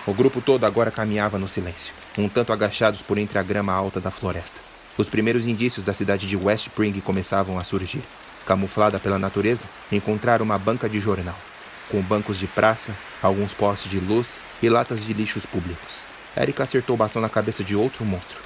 O 0.08 0.14
grupo 0.14 0.40
todo 0.40 0.66
agora 0.66 0.90
caminhava 0.90 1.38
no 1.38 1.50
silêncio, 1.50 1.94
um 2.18 2.30
tanto 2.30 2.54
agachados 2.54 3.02
por 3.02 3.18
entre 3.18 3.38
a 3.38 3.44
grama 3.44 3.74
alta 3.74 4.00
da 4.00 4.10
floresta. 4.10 4.62
Os 4.98 5.10
primeiros 5.10 5.46
indícios 5.46 5.86
da 5.86 5.94
cidade 5.94 6.28
de 6.28 6.38
West 6.38 6.68
Spring 6.68 6.98
começavam 7.02 7.60
a 7.60 7.64
surgir. 7.64 8.02
Camuflada 8.46 9.00
pela 9.00 9.20
natureza, 9.20 9.66
encontraram 9.92 10.46
uma 10.46 10.58
banca 10.58 10.88
de 10.88 11.00
jornal, 11.00 11.38
com 11.90 12.02
bancos 12.02 12.40
de 12.40 12.48
praça, 12.48 12.96
alguns 13.22 13.54
postes 13.54 13.92
de 13.92 14.00
luz 14.00 14.40
e 14.64 14.70
latas 14.70 15.04
de 15.04 15.14
lixos 15.14 15.46
públicos. 15.46 15.98
Eric 16.38 16.62
acertou 16.62 16.94
o 16.96 16.98
bastão 16.98 17.22
na 17.22 17.28
cabeça 17.28 17.64
de 17.64 17.76
outro 17.76 18.06
monstro. 18.06 18.40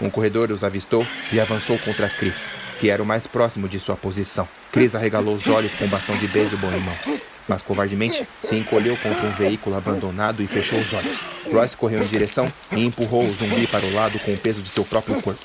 Um 0.00 0.10
corredor 0.10 0.50
os 0.50 0.62
avistou 0.62 1.06
e 1.32 1.40
avançou 1.40 1.78
contra 1.78 2.08
Chris, 2.10 2.50
que 2.78 2.90
era 2.90 3.02
o 3.02 3.06
mais 3.06 3.26
próximo 3.26 3.68
de 3.68 3.80
sua 3.80 3.96
posição. 3.96 4.46
Chris 4.72 4.94
arregalou 4.94 5.34
os 5.34 5.46
olhos 5.46 5.72
com 5.74 5.84
um 5.84 5.88
bastão 5.88 6.16
de 6.16 6.26
beisebol 6.28 6.70
em 6.72 6.80
mãos. 6.80 7.20
mas 7.48 7.62
covardemente 7.62 8.28
se 8.44 8.56
encolheu 8.56 8.94
contra 8.98 9.26
um 9.26 9.32
veículo 9.32 9.74
abandonado 9.74 10.42
e 10.42 10.46
fechou 10.46 10.78
os 10.78 10.92
olhos. 10.92 11.18
Royce 11.50 11.74
correu 11.76 12.02
em 12.02 12.06
direção 12.06 12.46
e 12.72 12.84
empurrou 12.84 13.24
o 13.24 13.32
zumbi 13.32 13.66
para 13.66 13.86
o 13.86 13.94
lado 13.94 14.18
com 14.18 14.34
o 14.34 14.38
peso 14.38 14.60
de 14.60 14.68
seu 14.68 14.84
próprio 14.84 15.20
corpo. 15.22 15.40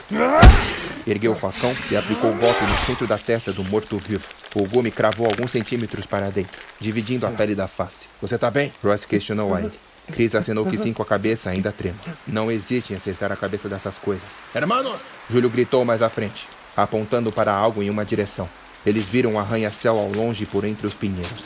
Ergueu 1.08 1.32
o 1.32 1.36
facão 1.36 1.74
e 1.90 1.96
aplicou 1.96 2.30
o 2.30 2.36
golpe 2.36 2.64
no 2.66 2.78
centro 2.86 3.08
da 3.08 3.18
testa 3.18 3.54
do 3.54 3.64
morto-vivo. 3.64 4.26
O 4.54 4.68
gume 4.68 4.92
cravou 4.92 5.28
alguns 5.28 5.52
centímetros 5.52 6.06
para 6.06 6.30
dentro, 6.30 6.60
dividindo 6.80 7.26
a 7.26 7.30
pele 7.32 7.56
da 7.56 7.68
face. 7.70 8.08
Você 8.22 8.38
tá 8.38 8.52
bem? 8.52 8.72
Royce 8.84 9.08
questionou 9.08 9.56
a 9.56 9.62
ele. 9.62 9.72
Chris 10.12 10.36
acenou 10.36 10.66
que 10.66 10.78
sim 10.78 10.92
com 10.92 11.02
a 11.02 11.06
cabeça 11.06 11.50
ainda 11.50 11.72
trema. 11.72 11.96
Não 12.28 12.52
hesite 12.52 12.92
em 12.92 12.98
acertar 12.98 13.32
a 13.32 13.38
cabeça 13.38 13.70
dessas 13.70 13.98
coisas. 13.98 14.28
Hermanos! 14.54 15.04
Júlio 15.30 15.50
gritou 15.50 15.86
mais 15.86 16.02
à 16.02 16.10
frente, 16.10 16.46
apontando 16.76 17.32
para 17.32 17.54
algo 17.54 17.82
em 17.82 17.90
uma 17.90 18.04
direção. 18.04 18.50
Eles 18.86 19.06
viram 19.06 19.34
um 19.34 19.40
arranha-céu 19.40 19.98
ao 19.98 20.12
longe 20.12 20.46
por 20.46 20.66
entre 20.66 20.86
os 20.86 20.94
pinheiros, 20.94 21.46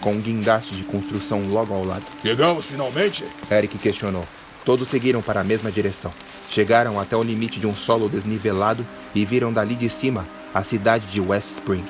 com 0.00 0.12
um 0.12 0.20
guindaste 0.20 0.74
de 0.74 0.84
construção 0.84 1.48
logo 1.48 1.74
ao 1.74 1.84
lado. 1.84 2.04
Chegamos 2.22 2.66
finalmente? 2.66 3.24
Eric 3.50 3.76
questionou. 3.78 4.24
Todos 4.64 4.88
seguiram 4.88 5.22
para 5.22 5.40
a 5.40 5.44
mesma 5.44 5.70
direção. 5.70 6.10
Chegaram 6.50 6.98
até 6.98 7.16
o 7.16 7.22
limite 7.22 7.60
de 7.60 7.66
um 7.66 7.74
solo 7.74 8.08
desnivelado 8.08 8.86
e 9.14 9.24
viram 9.24 9.52
dali 9.52 9.74
de 9.74 9.88
cima 9.88 10.26
a 10.54 10.62
cidade 10.62 11.06
de 11.06 11.20
West 11.20 11.50
Spring. 11.50 11.84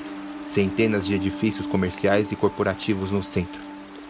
Centenas 0.51 1.07
de 1.07 1.15
edifícios 1.15 1.67
comerciais 1.67 2.33
e 2.33 2.37
corporativos 2.37 3.11
no 3.11 3.23
centro. 3.23 3.61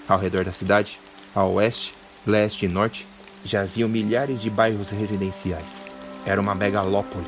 Ao 0.09 0.19
redor 0.19 0.45
da 0.45 0.53
cidade, 0.53 0.99
a 1.35 1.45
oeste, 1.45 1.95
leste 2.27 2.65
e 2.65 2.69
norte, 2.69 3.07
jaziam 3.45 3.89
milhares 3.89 4.41
de 4.41 4.49
bairros 4.49 4.91
residenciais. 4.91 5.87
Era 6.25 6.41
uma 6.41 6.55
megalópole, 6.55 7.25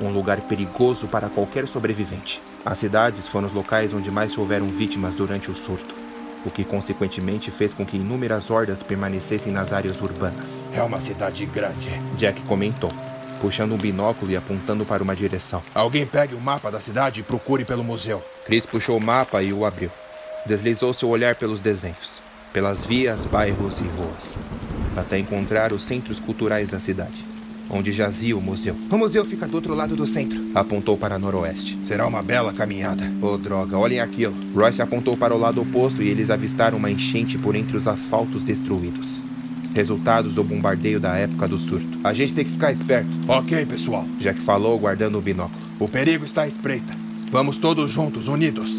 um 0.00 0.10
lugar 0.10 0.40
perigoso 0.42 1.08
para 1.08 1.28
qualquer 1.28 1.66
sobrevivente. 1.66 2.40
As 2.64 2.78
cidades 2.78 3.26
foram 3.26 3.48
os 3.48 3.52
locais 3.52 3.92
onde 3.92 4.10
mais 4.10 4.36
houveram 4.36 4.66
vítimas 4.66 5.14
durante 5.14 5.50
o 5.50 5.54
surto, 5.54 5.94
o 6.44 6.50
que 6.50 6.64
consequentemente 6.64 7.50
fez 7.50 7.72
com 7.72 7.84
que 7.84 7.96
inúmeras 7.96 8.50
hordas 8.50 8.82
permanecessem 8.82 9.52
nas 9.52 9.72
áreas 9.72 10.00
urbanas. 10.00 10.64
É 10.72 10.82
uma 10.82 11.00
cidade 11.00 11.44
grande. 11.46 11.90
Jack 12.16 12.40
comentou, 12.42 12.90
puxando 13.40 13.72
um 13.72 13.78
binóculo 13.78 14.30
e 14.30 14.36
apontando 14.36 14.84
para 14.84 15.02
uma 15.02 15.16
direção. 15.16 15.62
Alguém 15.74 16.06
pegue 16.06 16.34
o 16.34 16.40
mapa 16.40 16.70
da 16.70 16.80
cidade 16.80 17.20
e 17.20 17.22
procure 17.22 17.64
pelo 17.64 17.84
museu. 17.84 18.22
Chris 18.44 18.66
puxou 18.66 18.96
o 18.96 19.00
mapa 19.00 19.42
e 19.42 19.52
o 19.52 19.64
abriu. 19.64 19.90
Deslizou 20.46 20.92
seu 20.94 21.08
olhar 21.08 21.34
pelos 21.34 21.60
desenhos, 21.60 22.20
pelas 22.52 22.84
vias, 22.84 23.26
bairros 23.26 23.78
e 23.78 23.82
ruas, 23.82 24.34
até 24.96 25.18
encontrar 25.18 25.72
os 25.72 25.82
centros 25.82 26.18
culturais 26.18 26.68
da 26.70 26.80
cidade, 26.80 27.24
onde 27.70 27.92
jazia 27.92 28.36
o 28.36 28.40
museu. 28.40 28.74
O 28.90 28.96
museu 28.96 29.24
fica 29.24 29.46
do 29.46 29.54
outro 29.54 29.74
lado 29.74 29.94
do 29.94 30.06
centro. 30.06 30.38
Apontou 30.54 30.96
para 30.96 31.18
noroeste. 31.18 31.78
Será 31.86 32.06
uma 32.06 32.22
bela 32.22 32.52
caminhada. 32.52 33.10
Oh, 33.20 33.36
droga, 33.36 33.76
olhem 33.76 34.00
aquilo. 34.00 34.34
Royce 34.54 34.82
apontou 34.82 35.16
para 35.16 35.34
o 35.34 35.38
lado 35.38 35.60
oposto 35.60 36.02
e 36.02 36.08
eles 36.08 36.30
avistaram 36.30 36.78
uma 36.78 36.90
enchente 36.90 37.38
por 37.38 37.54
entre 37.54 37.76
os 37.76 37.86
asfaltos 37.86 38.42
destruídos. 38.42 39.20
Resultados 39.74 40.32
do 40.34 40.42
bombardeio 40.42 40.98
da 40.98 41.16
época 41.16 41.46
do 41.46 41.58
surto. 41.58 42.00
A 42.02 42.12
gente 42.12 42.34
tem 42.34 42.44
que 42.44 42.50
ficar 42.50 42.72
esperto, 42.72 43.08
Ok, 43.28 43.66
pessoal. 43.66 44.04
Jack 44.18 44.40
falou, 44.40 44.78
guardando 44.78 45.18
o 45.18 45.20
binóculo. 45.20 45.60
O 45.78 45.88
perigo 45.88 46.24
está 46.24 46.42
à 46.42 46.48
espreita. 46.48 46.92
Vamos 47.30 47.58
todos 47.58 47.90
juntos, 47.90 48.26
unidos. 48.26 48.74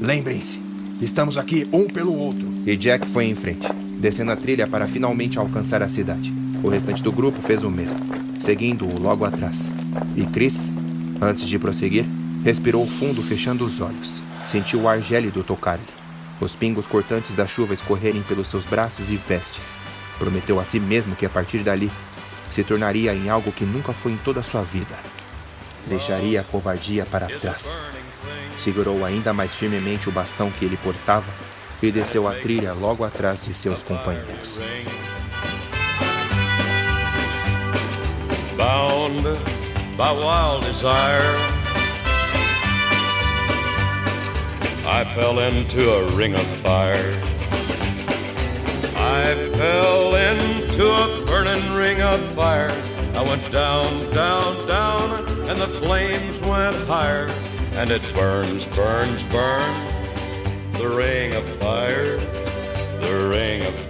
Lembrem-se, 0.00 0.58
estamos 1.02 1.36
aqui 1.36 1.68
um 1.72 1.86
pelo 1.86 2.16
outro. 2.16 2.48
E 2.64 2.76
Jack 2.76 3.06
foi 3.08 3.26
em 3.26 3.34
frente, 3.34 3.66
descendo 3.98 4.30
a 4.30 4.36
trilha 4.36 4.66
para 4.66 4.86
finalmente 4.86 5.38
alcançar 5.38 5.82
a 5.82 5.88
cidade. 5.88 6.32
O 6.62 6.68
restante 6.68 7.02
do 7.02 7.10
grupo 7.10 7.42
fez 7.42 7.62
o 7.62 7.70
mesmo, 7.70 7.98
seguindo-o 8.40 9.00
logo 9.00 9.24
atrás. 9.24 9.70
E 10.16 10.24
Chris, 10.26 10.68
antes 11.20 11.46
de 11.46 11.58
prosseguir, 11.58 12.04
respirou 12.42 12.86
fundo, 12.86 13.22
fechando 13.22 13.64
os 13.64 13.80
olhos. 13.80 14.22
Sentiu 14.46 14.82
o 14.82 14.88
ar 14.88 15.00
gélido 15.00 15.44
tocar-lhe, 15.44 15.82
os 16.40 16.56
pingos 16.56 16.86
cortantes 16.86 17.34
da 17.34 17.46
chuva 17.46 17.74
escorrerem 17.74 18.22
pelos 18.22 18.48
seus 18.48 18.64
braços 18.64 19.10
e 19.10 19.16
vestes. 19.16 19.78
Prometeu 20.18 20.58
a 20.58 20.64
si 20.64 20.80
mesmo 20.80 21.14
que 21.14 21.26
a 21.26 21.30
partir 21.30 21.58
dali 21.58 21.90
se 22.52 22.64
tornaria 22.64 23.14
em 23.14 23.28
algo 23.28 23.52
que 23.52 23.64
nunca 23.64 23.92
foi 23.92 24.12
em 24.12 24.16
toda 24.16 24.40
a 24.40 24.42
sua 24.42 24.62
vida. 24.62 24.94
Deixaria 25.86 26.40
a 26.40 26.44
covardia 26.44 27.06
para 27.06 27.26
trás. 27.26 27.68
Segurou 28.58 29.04
ainda 29.04 29.32
mais 29.32 29.54
firmemente 29.54 30.08
o 30.08 30.12
bastão 30.12 30.50
que 30.50 30.64
ele 30.64 30.76
portava 30.78 31.30
e 31.82 31.90
desceu 31.90 32.28
a 32.28 32.34
trilha 32.34 32.72
logo 32.74 33.04
atrás 33.04 33.42
de 33.42 33.54
seus 33.54 33.82
companheiros. 33.82 34.60
By 39.96 40.12
wild 40.12 40.64
desire. 40.64 41.34
I 44.86 45.04
fell 45.14 45.40
into 45.40 45.92
a 45.92 46.12
ring 46.14 46.34
of 46.34 46.46
fire. 46.62 47.12
I 48.96 49.34
fell 49.54 50.14
into 50.14 50.86
a 50.86 51.26
burning 51.26 51.72
ring 51.74 52.00
of 52.00 52.20
fire. 52.34 52.70
I 53.14 53.22
went 53.22 53.50
down, 53.50 54.10
down, 54.12 54.66
down, 54.68 55.28
and 55.48 55.60
the 55.60 55.68
flames 55.68 56.40
went 56.42 56.76
higher. 56.86 57.28
And 57.72 57.90
it 57.90 58.02
burns, 58.14 58.64
burns, 58.66 59.22
burns. 59.24 59.92
The 60.78 60.88
ring 60.88 61.34
of 61.34 61.44
fire, 61.58 62.16
the 63.00 63.28
ring 63.28 63.62
of 63.62 63.74
fire. 63.74 63.89